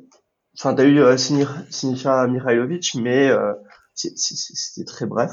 enfin, 0.58 0.74
t'as 0.74 0.86
eu 0.86 1.00
euh, 1.00 1.18
Sinisa 1.18 2.28
Mihailovic, 2.28 2.96
mais 2.96 3.32
c'était 3.94 4.86
très 4.86 5.06
bref. 5.06 5.32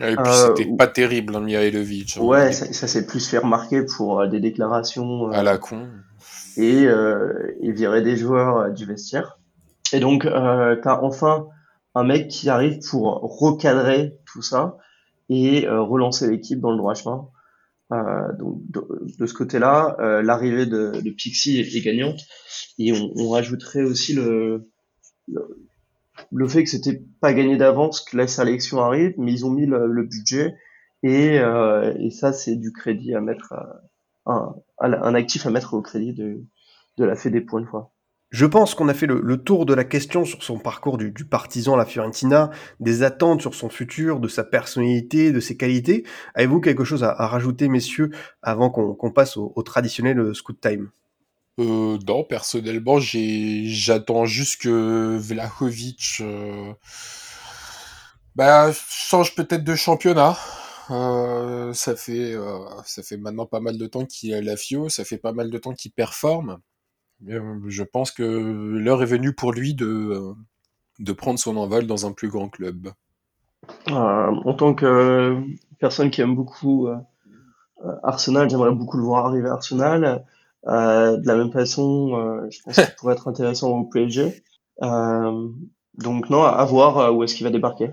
Et 0.00 0.16
puis 0.16 0.24
euh, 0.26 0.54
c'était 0.56 0.76
pas 0.76 0.86
terrible, 0.86 1.36
hein. 1.36 1.46
Hein. 1.46 2.20
Ouais, 2.20 2.52
ça, 2.52 2.72
ça 2.72 2.86
s'est 2.86 3.06
plus 3.06 3.28
fait 3.28 3.38
remarquer 3.38 3.82
pour 3.84 4.20
euh, 4.20 4.26
des 4.28 4.40
déclarations. 4.40 5.28
Euh, 5.28 5.32
à 5.32 5.42
la 5.42 5.58
con. 5.58 5.88
Et, 6.56 6.82
et 6.82 7.72
virer 7.72 8.02
des 8.02 8.16
joueurs 8.16 8.70
du 8.72 8.84
vestiaire. 8.84 9.38
Et 9.92 10.00
donc, 10.00 10.24
t'as 10.24 11.00
enfin 11.00 11.46
un 11.94 12.04
mec 12.04 12.28
qui 12.28 12.50
arrive 12.50 12.80
pour 12.90 13.20
recadrer 13.22 14.18
tout 14.26 14.42
ça 14.42 14.76
et 15.30 15.66
relancer 15.68 16.28
l'équipe 16.28 16.60
dans 16.60 16.72
le 16.72 16.76
droit 16.76 16.94
chemin. 16.94 17.28
donc 18.38 18.60
de, 18.68 19.26
ce 19.26 19.32
côté-là, 19.32 19.96
l'arrivée 20.22 20.66
de, 20.66 21.00
de, 21.00 21.10
Pixie 21.10 21.60
est, 21.60 21.80
gagnante 21.80 22.20
et 22.78 22.92
on, 22.92 23.10
on, 23.16 23.30
rajouterait 23.30 23.84
aussi 23.84 24.12
le, 24.12 24.68
le, 25.28 25.69
fait 26.48 26.64
que 26.64 26.70
c'était 26.70 27.02
pas 27.20 27.32
gagné 27.32 27.56
d'avance 27.56 28.00
que 28.00 28.16
la 28.16 28.26
sélection 28.26 28.80
arrive, 28.80 29.14
mais 29.18 29.32
ils 29.32 29.46
ont 29.46 29.50
mis 29.50 29.66
le, 29.66 30.02
budget 30.02 30.54
et, 31.02 31.36
et 31.36 32.10
ça 32.10 32.32
c'est 32.32 32.56
du 32.56 32.72
crédit 32.72 33.14
à 33.14 33.20
mettre 33.20 33.54
un, 34.26 34.54
un 34.78 35.14
actif 35.14 35.46
à 35.46 35.50
mettre 35.50 35.74
au 35.74 35.82
crédit 35.82 36.12
de, 36.12 36.44
de 36.98 37.04
la 37.04 37.16
Fédé 37.16 37.40
pour 37.40 37.58
une 37.58 37.66
fois. 37.66 37.92
Je 38.30 38.46
pense 38.46 38.76
qu'on 38.76 38.88
a 38.88 38.94
fait 38.94 39.06
le, 39.08 39.36
tour 39.38 39.66
de 39.66 39.74
la 39.74 39.82
question 39.82 40.24
sur 40.24 40.44
son 40.44 40.58
parcours 40.60 40.98
du, 40.98 41.24
partisan 41.24 41.74
à 41.74 41.78
la 41.78 41.84
Fiorentina, 41.84 42.50
des 42.78 43.02
attentes 43.02 43.40
sur 43.40 43.56
son 43.56 43.68
futur, 43.68 44.20
de 44.20 44.28
sa 44.28 44.44
personnalité, 44.44 45.32
de 45.32 45.40
ses 45.40 45.56
qualités. 45.56 46.04
Avez-vous 46.36 46.60
quelque 46.60 46.84
chose 46.84 47.02
à, 47.02 47.12
rajouter, 47.12 47.68
messieurs, 47.68 48.10
avant 48.40 48.70
qu'on 48.70 49.10
passe 49.10 49.36
au, 49.36 49.62
traditionnel 49.64 50.20
euh, 50.20 50.32
scoot 50.32 50.60
time? 50.60 50.90
Euh, 51.60 52.22
personnellement, 52.28 52.98
j'attends 52.98 54.24
juste 54.24 54.62
que 54.62 55.16
Vlahovic 55.18 56.18
euh, 56.20 56.72
bah, 58.34 58.70
change 58.72 59.34
peut-être 59.34 59.64
de 59.64 59.74
championnat. 59.74 60.36
Euh, 60.90 61.72
ça 61.72 61.94
fait 61.94 62.36
maintenant 63.18 63.46
pas 63.46 63.60
mal 63.60 63.78
de 63.78 63.86
temps 63.86 64.04
qu'il 64.04 64.34
a 64.34 64.40
la 64.40 64.56
FIO, 64.56 64.88
ça 64.88 65.04
fait 65.04 65.18
pas 65.18 65.32
mal 65.32 65.50
de 65.50 65.58
temps 65.58 65.72
qu'il 65.72 65.92
performe. 65.92 66.58
Je 67.26 67.82
pense 67.82 68.10
que 68.10 68.22
l'heure 68.22 69.02
est 69.02 69.06
venue 69.06 69.34
pour 69.34 69.52
lui 69.52 69.74
de, 69.74 70.32
de 70.98 71.12
prendre 71.12 71.38
son 71.38 71.56
envol 71.58 71.86
dans 71.86 72.06
un 72.06 72.12
plus 72.12 72.28
grand 72.28 72.48
club. 72.48 72.90
En 73.86 74.54
tant 74.54 74.74
que 74.74 75.38
personne 75.78 76.10
qui 76.10 76.22
aime 76.22 76.34
beaucoup 76.34 76.88
Arsenal, 78.02 78.48
j'aimerais 78.48 78.72
beaucoup 78.72 78.96
le 78.96 79.04
voir 79.04 79.26
arriver 79.26 79.48
à 79.48 79.52
Arsenal. 79.52 80.24
De 80.66 81.26
la 81.26 81.36
même 81.36 81.52
façon, 81.52 82.48
je 82.50 82.58
pense 82.62 82.76
qu'il 82.76 82.94
pourrait 82.98 83.14
être 83.14 83.28
intéressant 83.28 83.70
au 83.70 83.84
PSG. 83.84 84.42
donc 84.80 86.30
non, 86.30 86.42
à 86.42 86.64
voir 86.64 87.14
où 87.14 87.22
est-ce 87.24 87.34
qu'il 87.34 87.44
va 87.44 87.50
débarquer. 87.50 87.90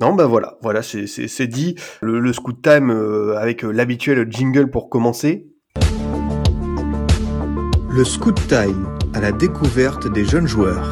Non, 0.00 0.12
ben 0.14 0.26
voilà, 0.26 0.58
voilà, 0.60 0.82
c'est 0.82 1.46
dit. 1.46 1.76
Le, 2.00 2.18
le 2.18 2.32
Scoot 2.32 2.60
Time 2.62 2.90
avec 3.36 3.62
l'habituel 3.62 4.26
jingle 4.30 4.70
pour 4.70 4.88
commencer. 4.88 5.46
Le 7.90 8.04
Scoot 8.04 8.40
Time 8.48 8.88
à 9.14 9.20
la 9.20 9.30
découverte 9.30 10.12
des 10.12 10.24
jeunes 10.24 10.48
joueurs. 10.48 10.90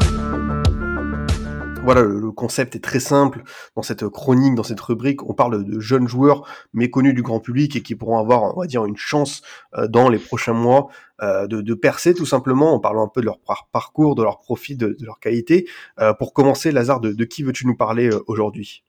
Voilà, 1.85 2.01
le 2.01 2.31
concept 2.31 2.77
est 2.77 2.79
très 2.79 3.01
simple. 3.01 3.43
Dans 3.75 3.81
cette 3.81 4.07
chronique, 4.07 4.55
dans 4.55 4.63
cette 4.63 4.79
rubrique, 4.79 5.21
on 5.29 5.33
parle 5.33 5.65
de 5.65 5.79
jeunes 5.81 6.07
joueurs 6.07 6.47
méconnus 6.71 7.13
du 7.13 7.21
grand 7.21 7.41
public 7.41 7.75
et 7.75 7.81
qui 7.81 7.95
pourront 7.95 8.19
avoir, 8.19 8.55
on 8.55 8.61
va 8.61 8.67
dire, 8.67 8.85
une 8.85 8.95
chance 8.95 9.41
euh, 9.77 9.89
dans 9.89 10.07
les 10.07 10.17
prochains 10.17 10.53
mois 10.53 10.87
euh, 11.21 11.45
de, 11.45 11.73
percer 11.73 12.13
tout 12.13 12.25
simplement 12.25 12.73
en 12.73 12.79
parlant 12.79 13.03
un 13.03 13.09
peu 13.09 13.19
de 13.19 13.25
leur 13.25 13.39
parcours, 13.73 14.15
de 14.15 14.23
leur 14.23 14.39
profit, 14.39 14.77
de, 14.77 14.95
leur 15.01 15.19
qualité. 15.19 15.67
Euh, 15.99 16.13
pour 16.13 16.33
commencer, 16.33 16.71
Lazare, 16.71 17.01
de, 17.01 17.21
qui 17.25 17.43
veux-tu 17.43 17.67
nous 17.67 17.75
parler 17.75 18.09
aujourd'hui? 18.27 18.85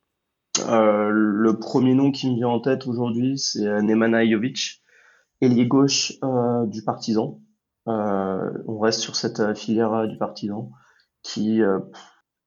Le 0.69 1.53
premier 1.59 1.95
nom 1.95 2.13
qui 2.13 2.31
me 2.31 2.37
vient 2.37 2.49
en 2.49 2.61
tête 2.61 2.87
aujourd'hui, 2.87 3.39
c'est 3.39 3.83
Nemanja 3.83 4.25
Jovic, 4.25 4.83
ailier 5.41 5.67
gauche 5.67 6.13
du 6.67 6.85
Partizan. 6.85 7.41
On 7.87 8.79
reste 8.79 9.01
sur 9.01 9.17
cette 9.17 9.57
filière 9.59 10.07
du 10.07 10.17
partisan 10.17 10.71
qui 11.25 11.61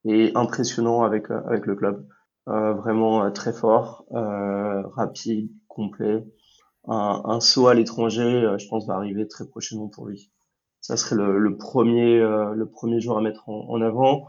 est 0.09 0.35
impressionnant 0.35 1.03
avec 1.03 1.29
avec 1.31 1.65
le 1.65 1.75
club. 1.75 2.05
vraiment 2.45 3.31
très 3.31 3.53
fort, 3.53 4.05
rapide, 4.11 5.51
complet. 5.67 6.23
Un, 6.89 7.39
saut 7.41 7.67
à 7.67 7.73
l'étranger, 7.73 8.55
je 8.57 8.67
pense, 8.69 8.87
va 8.87 8.95
arriver 8.95 9.27
très 9.27 9.45
prochainement 9.45 9.89
pour 9.89 10.07
lui. 10.07 10.31
Ça 10.79 10.95
serait 10.95 11.17
le, 11.17 11.57
premier 11.57 12.19
le 12.19 12.65
premier 12.65 13.01
joueur 13.01 13.17
à 13.17 13.21
mettre 13.21 13.49
en, 13.49 13.81
avant. 13.81 14.27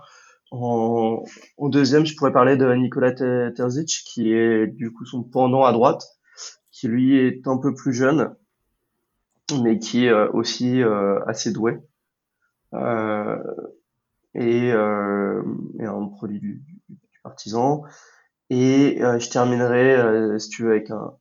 En, 0.51 1.23
deuxième, 1.59 2.07
je 2.07 2.17
pourrais 2.17 2.33
parler 2.33 2.57
de 2.57 2.73
Nikola 2.75 3.13
Terzic, 3.13 4.03
qui 4.07 4.33
est 4.33 4.67
du 4.67 4.93
coup 4.93 5.05
son 5.05 5.23
pendant 5.23 5.65
à 5.65 5.73
droite, 5.73 6.19
qui 6.79 6.89
lui 6.89 7.17
est 7.19 7.47
un 7.49 7.59
peu 7.59 7.75
plus 7.75 7.93
jeune, 7.93 8.35
mais 9.63 9.79
qui 9.79 10.07
est 10.07 10.11
euh, 10.11 10.31
aussi 10.33 10.83
euh, 10.83 11.19
assez 11.27 11.53
doué. 11.53 11.79
Euh, 12.75 13.43
et, 14.35 14.69
et, 14.69 14.73
un 14.73 16.07
produit 16.09 16.41
du, 16.41 16.63
du, 16.89 17.21
partisan. 17.23 17.83
Et 18.51 18.99
je 19.01 19.31
terminerai, 19.31 20.39
si 20.39 20.49
tu 20.49 20.63
veux, 20.63 20.71
avec 20.71 20.91
un, 20.91 21.13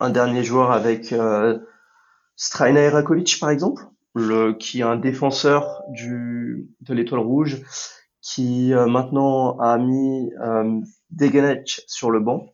un 0.00 0.10
dernier 0.10 0.42
joueur 0.42 0.72
avec 0.72 1.12
euh, 1.12 1.58
Strajna 2.36 2.80
Erakovic, 2.80 3.38
par 3.38 3.50
exemple, 3.50 3.84
le, 4.14 4.54
qui 4.54 4.80
est 4.80 4.84
un 4.84 4.96
défenseur 4.96 5.82
du, 5.90 6.68
de 6.80 6.94
l'étoile 6.94 7.20
rouge, 7.20 7.62
qui 8.22 8.72
maintenant 8.72 9.58
a 9.58 9.78
mis 9.78 10.32
euh, 10.42 10.80
sur 11.86 12.10
le 12.10 12.20
banc, 12.20 12.46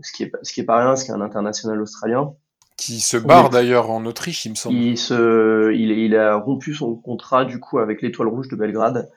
ce 0.00 0.12
qui 0.12 0.22
est, 0.24 0.32
ce 0.42 0.52
qui 0.52 0.60
est 0.60 0.64
pas 0.64 0.78
rien, 0.78 0.96
ce 0.96 1.04
qui 1.04 1.10
est 1.10 1.14
un 1.14 1.20
international 1.20 1.80
australien. 1.80 2.34
Qui 2.78 3.00
se 3.00 3.16
barre 3.16 3.50
d'ailleurs 3.50 3.90
en 3.90 4.06
Autriche, 4.06 4.44
il 4.44 4.50
me 4.50 4.54
semble. 4.54 4.76
Il, 4.76 4.96
se, 4.96 5.72
il, 5.74 5.90
il, 5.90 6.14
a 6.14 6.36
rompu 6.36 6.72
son 6.74 6.94
contrat 6.94 7.44
du 7.44 7.58
coup 7.58 7.80
avec 7.80 8.00
l'Étoile 8.02 8.28
Rouge 8.28 8.46
de 8.46 8.54
Belgrade. 8.54 9.10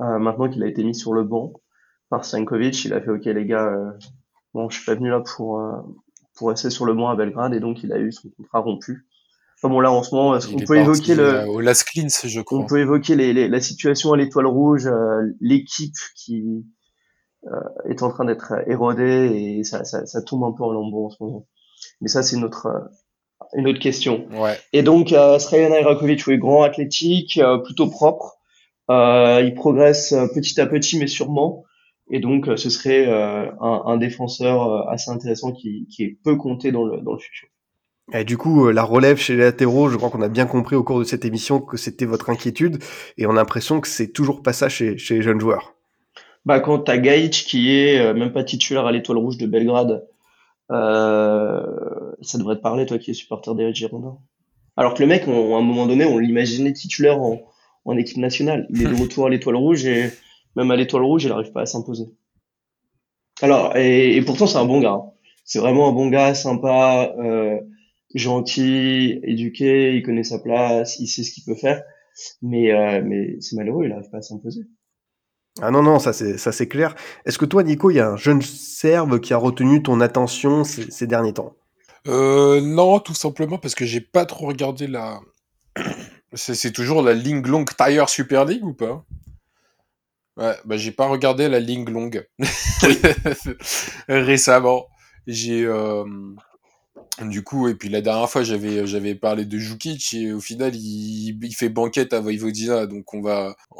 Euh, 0.00 0.18
maintenant 0.18 0.48
qu'il 0.48 0.62
a 0.62 0.66
été 0.66 0.82
mis 0.82 0.94
sur 0.94 1.12
le 1.12 1.22
banc 1.22 1.52
par 2.08 2.24
Sankovic, 2.24 2.82
il 2.86 2.94
a 2.94 3.02
fait 3.02 3.10
OK 3.10 3.26
les 3.26 3.44
gars, 3.44 3.66
euh, 3.66 3.90
bon 4.54 4.70
je 4.70 4.78
suis 4.78 4.86
pas 4.86 4.94
venu 4.94 5.10
là 5.10 5.20
pour 5.20 5.60
euh, 5.60 5.72
pour 6.34 6.48
rester 6.48 6.70
sur 6.70 6.86
le 6.86 6.94
banc 6.94 7.10
à 7.10 7.14
Belgrade 7.14 7.52
et 7.52 7.60
donc 7.60 7.82
il 7.82 7.92
a 7.92 7.98
eu 7.98 8.10
son 8.10 8.30
contrat 8.30 8.60
rompu. 8.60 9.06
Enfin 9.58 9.68
bon 9.68 9.80
là 9.80 9.92
en 9.92 10.02
ce 10.02 10.14
moment, 10.14 10.38
on 10.52 10.64
peut 10.64 10.78
évoquer 10.78 11.14
le 11.14 11.46
au 11.46 11.60
Las 11.60 11.84
je 12.24 12.40
crois. 12.40 12.58
On 12.58 12.64
peut 12.64 12.80
évoquer 12.80 13.16
les, 13.16 13.34
les, 13.34 13.48
la 13.48 13.60
situation 13.60 14.14
à 14.14 14.16
l'Étoile 14.16 14.46
Rouge, 14.46 14.86
euh, 14.86 15.22
l'équipe 15.42 15.94
qui 16.16 16.64
est 17.86 18.02
en 18.02 18.08
train 18.08 18.24
d'être 18.24 18.54
érodée 18.66 19.58
et 19.58 19.64
ça, 19.64 19.84
ça, 19.84 20.06
ça 20.06 20.22
tombe 20.22 20.44
un 20.44 20.52
peu 20.52 20.64
en 20.64 20.72
lambeau 20.72 21.04
en 21.04 21.10
ce 21.10 21.22
moment. 21.22 21.46
Mais 22.00 22.08
ça, 22.08 22.22
c'est 22.22 22.36
une 22.36 22.44
autre, 22.44 22.66
euh, 22.66 22.80
une 23.54 23.68
autre 23.68 23.78
question. 23.78 24.26
Ouais. 24.32 24.58
Et 24.72 24.82
donc, 24.82 25.12
euh, 25.12 25.38
Srejana 25.38 25.80
Irakovic, 25.80 26.26
oui, 26.26 26.38
grand 26.38 26.62
athlétique, 26.62 27.38
euh, 27.38 27.58
plutôt 27.58 27.88
propre. 27.88 28.36
Euh, 28.90 29.42
il 29.44 29.54
progresse 29.54 30.14
petit 30.34 30.60
à 30.60 30.66
petit, 30.66 30.98
mais 30.98 31.06
sûrement. 31.06 31.64
Et 32.10 32.20
donc, 32.20 32.50
ce 32.56 32.68
serait 32.68 33.06
un, 33.06 33.82
un, 33.86 33.96
défenseur 33.96 34.90
assez 34.90 35.10
intéressant 35.10 35.52
qui, 35.52 35.88
qui 35.90 36.18
peut 36.22 36.36
compter 36.36 36.70
dans 36.70 36.84
le, 36.84 37.00
dans 37.00 37.14
le 37.14 37.18
futur. 37.18 37.48
Et 38.12 38.24
du 38.24 38.36
coup, 38.36 38.68
la 38.68 38.82
relève 38.82 39.16
chez 39.16 39.34
les 39.34 39.44
latéraux, 39.44 39.88
je 39.88 39.96
crois 39.96 40.10
qu'on 40.10 40.20
a 40.20 40.28
bien 40.28 40.44
compris 40.44 40.76
au 40.76 40.84
cours 40.84 40.98
de 40.98 41.04
cette 41.04 41.24
émission 41.24 41.60
que 41.60 41.78
c'était 41.78 42.04
votre 42.04 42.28
inquiétude, 42.28 42.76
et 43.16 43.24
on 43.24 43.30
a 43.30 43.34
l'impression 43.36 43.80
que 43.80 43.88
c'est 43.88 44.12
toujours 44.12 44.42
pas 44.42 44.52
ça 44.52 44.68
chez, 44.68 44.98
chez 44.98 45.14
les 45.14 45.22
jeunes 45.22 45.40
joueurs. 45.40 45.76
Bah, 46.44 46.60
quand 46.60 46.80
t'as 46.80 46.98
Gaïc 46.98 47.32
qui 47.32 47.74
est 47.74 48.12
même 48.12 48.34
pas 48.34 48.44
titulaire 48.44 48.84
à 48.84 48.92
l'Étoile 48.92 49.16
Rouge 49.16 49.38
de 49.38 49.46
Belgrade, 49.46 50.06
ça 50.74 52.38
devrait 52.38 52.56
te 52.56 52.62
parler, 52.62 52.86
toi 52.86 52.98
qui 52.98 53.10
es 53.10 53.14
supporter 53.14 53.54
des 53.54 53.74
Girondins. 53.74 54.18
Alors 54.76 54.94
que 54.94 55.02
le 55.02 55.08
mec, 55.08 55.28
à 55.28 55.30
un 55.30 55.60
moment 55.60 55.86
donné, 55.86 56.04
on 56.04 56.18
l'imaginait 56.18 56.72
titulaire 56.72 57.20
en, 57.20 57.96
équipe 57.96 58.16
nationale. 58.16 58.66
Il 58.70 58.82
est 58.82 58.90
de 58.90 59.00
retour 59.00 59.26
à 59.26 59.30
l'étoile 59.30 59.56
rouge 59.56 59.84
et 59.84 60.10
même 60.56 60.70
à 60.70 60.76
l'étoile 60.76 61.04
rouge, 61.04 61.24
il 61.24 61.28
n'arrive 61.28 61.52
pas 61.52 61.62
à 61.62 61.66
s'imposer. 61.66 62.06
Alors, 63.42 63.76
et, 63.76 64.20
pourtant, 64.22 64.46
c'est 64.46 64.58
un 64.58 64.64
bon 64.64 64.80
gars. 64.80 65.00
C'est 65.44 65.58
vraiment 65.58 65.88
un 65.88 65.92
bon 65.92 66.08
gars, 66.08 66.34
sympa, 66.34 67.14
euh, 67.18 67.60
gentil, 68.14 69.20
éduqué, 69.22 69.94
il 69.94 70.02
connaît 70.02 70.24
sa 70.24 70.38
place, 70.38 70.98
il 70.98 71.06
sait 71.06 71.22
ce 71.22 71.32
qu'il 71.32 71.44
peut 71.44 71.54
faire. 71.54 71.82
Mais, 72.42 72.72
euh, 72.72 73.02
mais 73.04 73.36
c'est 73.40 73.56
malheureux, 73.56 73.84
il 73.84 73.90
n'arrive 73.90 74.10
pas 74.10 74.18
à 74.18 74.22
s'imposer. 74.22 74.62
Ah 75.62 75.70
non, 75.70 75.82
non, 75.82 75.98
ça 75.98 76.12
c'est, 76.12 76.36
ça 76.36 76.50
c'est 76.50 76.66
clair. 76.66 76.94
Est-ce 77.24 77.38
que 77.38 77.44
toi, 77.44 77.62
Nico, 77.62 77.90
il 77.90 77.96
y 77.96 78.00
a 78.00 78.10
un 78.10 78.16
jeune 78.16 78.42
Serbe 78.42 79.20
qui 79.20 79.32
a 79.32 79.36
retenu 79.36 79.82
ton 79.82 80.00
attention 80.00 80.64
ces, 80.64 81.06
derniers 81.06 81.32
temps? 81.32 81.54
Euh, 82.08 82.60
Non, 82.60 82.98
tout 82.98 83.14
simplement 83.14 83.58
parce 83.58 83.74
que 83.74 83.84
j'ai 83.84 84.00
pas 84.00 84.26
trop 84.26 84.46
regardé 84.46 84.86
la. 84.86 85.20
C'est, 86.32 86.72
toujours 86.72 87.02
la 87.02 87.14
Ling 87.14 87.46
Long 87.46 87.64
Tire 87.64 88.08
Super 88.08 88.44
League 88.44 88.64
ou 88.64 88.72
pas? 88.72 89.04
Ouais, 90.36 90.56
bah 90.64 90.76
j'ai 90.76 90.90
pas 90.90 91.06
regardé 91.06 91.48
la 91.48 91.60
Ling 91.60 91.88
Long 91.88 92.10
récemment. 94.08 94.88
J'ai 95.28 95.64
euh, 95.64 96.04
du 97.22 97.44
coup, 97.44 97.68
et 97.68 97.74
puis 97.74 97.88
la 97.88 98.00
dernière 98.00 98.28
fois, 98.28 98.42
j'avais 98.42 98.86
j'avais 98.86 99.14
parlé 99.14 99.44
de 99.44 99.58
Jukic 99.58 100.14
et 100.14 100.32
au 100.32 100.40
final, 100.40 100.74
il, 100.74 101.38
il 101.42 101.54
fait 101.54 101.68
banquette 101.68 102.12
à 102.12 102.20
Voivodina, 102.20 102.86
donc 102.86 103.14
on 103.14 103.22
va 103.22 103.56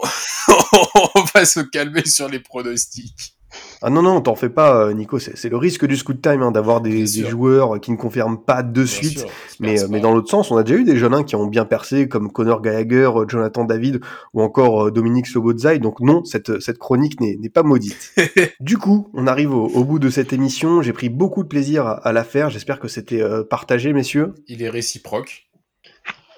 on 1.15 1.25
va 1.35 1.45
se 1.45 1.61
calmer 1.61 2.05
sur 2.05 2.29
les 2.29 2.41
pronostics. 2.41 3.35
Ah 3.83 3.91
non, 3.91 4.03
non, 4.03 4.21
t'en 4.21 4.35
fais 4.35 4.49
pas, 4.49 4.77
euh, 4.77 4.93
Nico. 4.93 5.19
C'est 5.19 5.49
le 5.49 5.57
risque 5.57 5.87
du 5.87 5.97
scoot 5.97 6.21
time 6.21 6.43
hein, 6.43 6.51
d'avoir 6.51 6.81
des, 6.81 7.05
des, 7.05 7.25
joueurs 7.25 7.81
qui 7.81 7.91
ne 7.91 7.97
confirment 7.97 8.39
pas 8.39 8.63
de 8.63 8.73
bien 8.73 8.87
suite. 8.87 9.19
Sûr, 9.21 9.29
mais, 9.61 9.77
mais 9.89 10.01
dans 10.01 10.15
l'autre 10.15 10.31
sens, 10.31 10.51
on 10.51 10.57
a 10.57 10.63
déjà 10.63 10.79
eu 10.79 10.85
des 10.85 10.97
jeunes 10.97 11.15
hein, 11.15 11.23
qui 11.23 11.37
ont 11.37 11.47
bien 11.47 11.65
percé, 11.65 12.09
comme 12.09 12.33
Connor 12.33 12.63
Gallagher, 12.63 13.11
euh, 13.15 13.25
Jonathan 13.29 13.65
David 13.65 14.01
ou 14.33 14.43
encore 14.43 14.87
euh, 14.87 14.91
Dominique 14.91 15.27
Sobotzai. 15.27 15.79
Donc 15.79 16.01
non, 16.01 16.25
cette, 16.25 16.61
cette 16.61 16.79
chronique 16.79 17.21
n'est 17.21 17.49
pas 17.49 17.63
maudite. 17.63 18.15
du 18.61 18.79
coup, 18.79 19.11
on 19.15 19.27
arrive 19.27 19.53
au, 19.53 19.67
au, 19.67 19.85
bout 19.85 19.99
de 19.99 20.11
cette 20.11 20.33
émission. 20.33 20.83
J'ai 20.83 20.93
pris 20.93 21.09
beaucoup 21.09 21.43
de 21.43 21.49
plaisir 21.49 21.87
à, 21.87 21.93
à 21.93 22.13
la 22.13 22.25
faire. 22.25 22.51
J'espère 22.51 22.81
que 22.81 22.89
c'était 22.89 23.23
euh, 23.23 23.45
partagé, 23.45 23.93
messieurs. 23.93 24.35
Il 24.49 24.63
est 24.63 24.71
réciproque. 24.71 25.49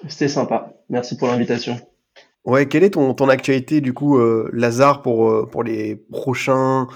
C'était 0.07 0.27
sympa. 0.27 0.73
Merci 0.89 1.17
pour 1.17 1.27
l'invitation. 1.27 1.79
Ouais, 2.45 2.65
quelle 2.65 2.83
est 2.83 2.91
ton, 2.91 3.13
ton 3.13 3.27
actualité 3.27 3.81
du 3.81 3.93
coup, 3.93 4.17
euh, 4.17 4.49
Lazare, 4.53 5.01
pour, 5.01 5.29
euh, 5.29 5.45
pour 5.45 5.63
les 5.63 5.97
prochains 5.97 6.87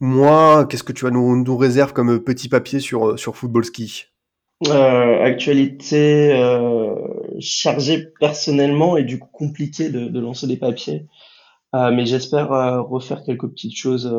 mois 0.00 0.66
Qu'est-ce 0.66 0.82
que 0.82 0.92
tu 0.92 1.04
vas 1.04 1.10
nous, 1.10 1.42
nous 1.42 1.56
réserves 1.56 1.92
comme 1.92 2.20
petit 2.20 2.48
papier 2.48 2.80
sur, 2.80 3.08
euh, 3.08 3.16
sur 3.16 3.36
Football 3.36 3.64
Ski? 3.64 4.04
Euh, 4.68 5.22
Actualité 5.22 6.32
euh, 6.34 6.94
chargée 7.40 8.08
personnellement 8.20 8.96
et 8.96 9.04
du 9.04 9.18
coup 9.18 9.28
compliqué 9.32 9.90
de, 9.90 10.08
de 10.08 10.20
lancer 10.20 10.46
des 10.46 10.56
papiers. 10.56 11.06
mais 11.74 12.06
j'espère 12.06 12.48
refaire 12.88 13.22
quelques 13.22 13.48
petites 13.48 13.76
choses 13.76 14.10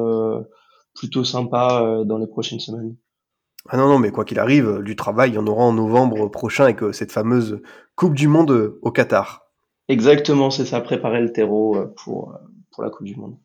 plutôt 0.93 1.23
sympas 1.23 2.03
dans 2.05 2.19
les 2.19 2.27
prochaines 2.27 2.59
semaines. 2.59 2.95
Ah 3.69 3.77
non, 3.77 3.87
non, 3.87 3.97
mais 3.97 4.11
quoi 4.11 4.25
qu'il 4.25 4.37
arrive, 4.37 4.83
du 4.83 4.95
travail, 4.95 5.31
il 5.31 5.33
y 5.33 5.37
en 5.39 5.47
aura 5.47 5.63
en 5.63 5.73
novembre 5.73 6.29
prochain 6.29 6.65
avec 6.65 6.81
cette 6.93 7.11
fameuse 7.11 7.59
Coupe 7.95 8.13
du 8.13 8.27
Monde 8.27 8.77
au 8.83 8.91
Qatar. 8.91 9.47
Exactement, 9.87 10.51
c'est 10.51 10.65
ça, 10.65 10.81
préparer 10.81 11.19
le 11.19 11.33
terreau 11.33 11.77
pour, 12.03 12.37
pour 12.71 12.83
la 12.83 12.91
Coupe 12.91 13.07
du 13.07 13.15
Monde. 13.15 13.37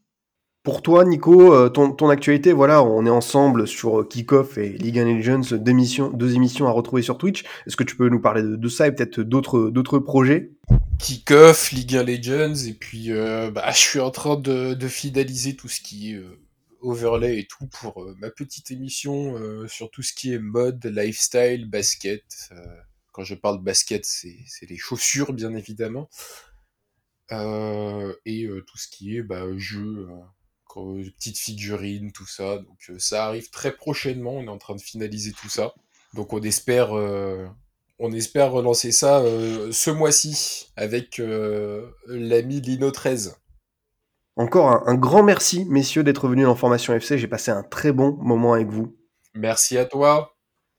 Pour 0.62 0.80
toi, 0.82 1.04
Nico, 1.04 1.68
ton, 1.70 1.92
ton 1.92 2.08
actualité, 2.08 2.52
voilà, 2.52 2.84
on 2.84 3.04
est 3.04 3.10
ensemble 3.10 3.66
sur 3.66 4.06
Kickoff 4.08 4.58
et 4.58 4.68
League 4.70 4.98
of 4.98 5.06
Legends, 5.06 5.56
deux 5.56 5.70
émissions, 5.70 6.10
deux 6.10 6.34
émissions 6.36 6.68
à 6.68 6.70
retrouver 6.70 7.02
sur 7.02 7.18
Twitch. 7.18 7.42
Est-ce 7.66 7.76
que 7.76 7.82
tu 7.82 7.96
peux 7.96 8.08
nous 8.08 8.20
parler 8.20 8.42
de, 8.44 8.68
ça 8.68 8.86
et 8.86 8.92
peut-être 8.92 9.20
d'autres, 9.20 9.98
projets? 9.98 10.52
Kickoff, 11.00 11.72
League 11.72 11.96
of 11.96 12.06
Legends, 12.06 12.68
et 12.68 12.74
puis 12.74 13.10
euh, 13.10 13.50
bah, 13.50 13.70
je 13.72 13.78
suis 13.78 13.98
en 13.98 14.12
train 14.12 14.36
de, 14.36 14.74
de 14.74 14.88
fidéliser 14.88 15.56
tout 15.56 15.68
ce 15.68 15.80
qui 15.80 16.12
est 16.12 16.16
euh, 16.16 16.38
overlay 16.80 17.40
et 17.40 17.46
tout 17.46 17.66
pour 17.66 18.02
euh, 18.02 18.14
ma 18.20 18.30
petite 18.30 18.70
émission 18.70 19.36
sur 19.66 19.90
tout 19.90 20.02
ce 20.02 20.12
qui 20.12 20.32
est 20.32 20.38
mode, 20.38 20.84
lifestyle, 20.84 21.68
basket. 21.68 22.50
Quand 23.10 23.24
je 23.24 23.34
parle 23.34 23.60
basket, 23.62 24.04
c'est 24.04 24.66
les 24.68 24.78
chaussures, 24.78 25.32
bien 25.32 25.54
évidemment. 25.54 26.08
Euh, 27.32 28.14
et 28.26 28.44
euh, 28.44 28.62
tout 28.62 28.78
ce 28.78 28.88
qui 28.88 29.16
est 29.16 29.22
bah, 29.22 29.44
jeux, 29.56 30.06
euh, 30.08 30.20
petites 30.74 31.38
figurines, 31.38 32.12
tout 32.12 32.26
ça. 32.26 32.58
Donc 32.58 32.92
ça 32.98 33.26
arrive 33.26 33.50
très 33.50 33.72
prochainement. 33.72 34.32
On 34.32 34.44
est 34.44 34.48
en 34.48 34.58
train 34.58 34.74
de 34.74 34.80
finaliser 34.80 35.32
tout 35.32 35.48
ça. 35.48 35.74
Donc 36.14 36.32
on 36.32 36.42
espère, 36.42 36.92
on 37.98 38.12
espère 38.12 38.52
relancer 38.52 38.92
ça 38.92 39.22
ce 39.70 39.90
mois-ci 39.90 40.72
avec 40.76 41.20
l'ami 42.06 42.60
Lino 42.60 42.90
13. 42.90 43.36
Encore 44.36 44.68
un, 44.68 44.82
un 44.86 44.94
grand 44.94 45.22
merci, 45.22 45.66
messieurs, 45.66 46.04
d'être 46.04 46.26
venus 46.28 46.46
dans 46.46 46.54
Formation 46.54 46.94
FC. 46.94 47.18
J'ai 47.18 47.28
passé 47.28 47.50
un 47.50 47.62
très 47.62 47.92
bon 47.92 48.16
moment 48.20 48.54
avec 48.54 48.68
vous. 48.68 48.96
Merci 49.34 49.78
à 49.78 49.84
toi. 49.84 50.31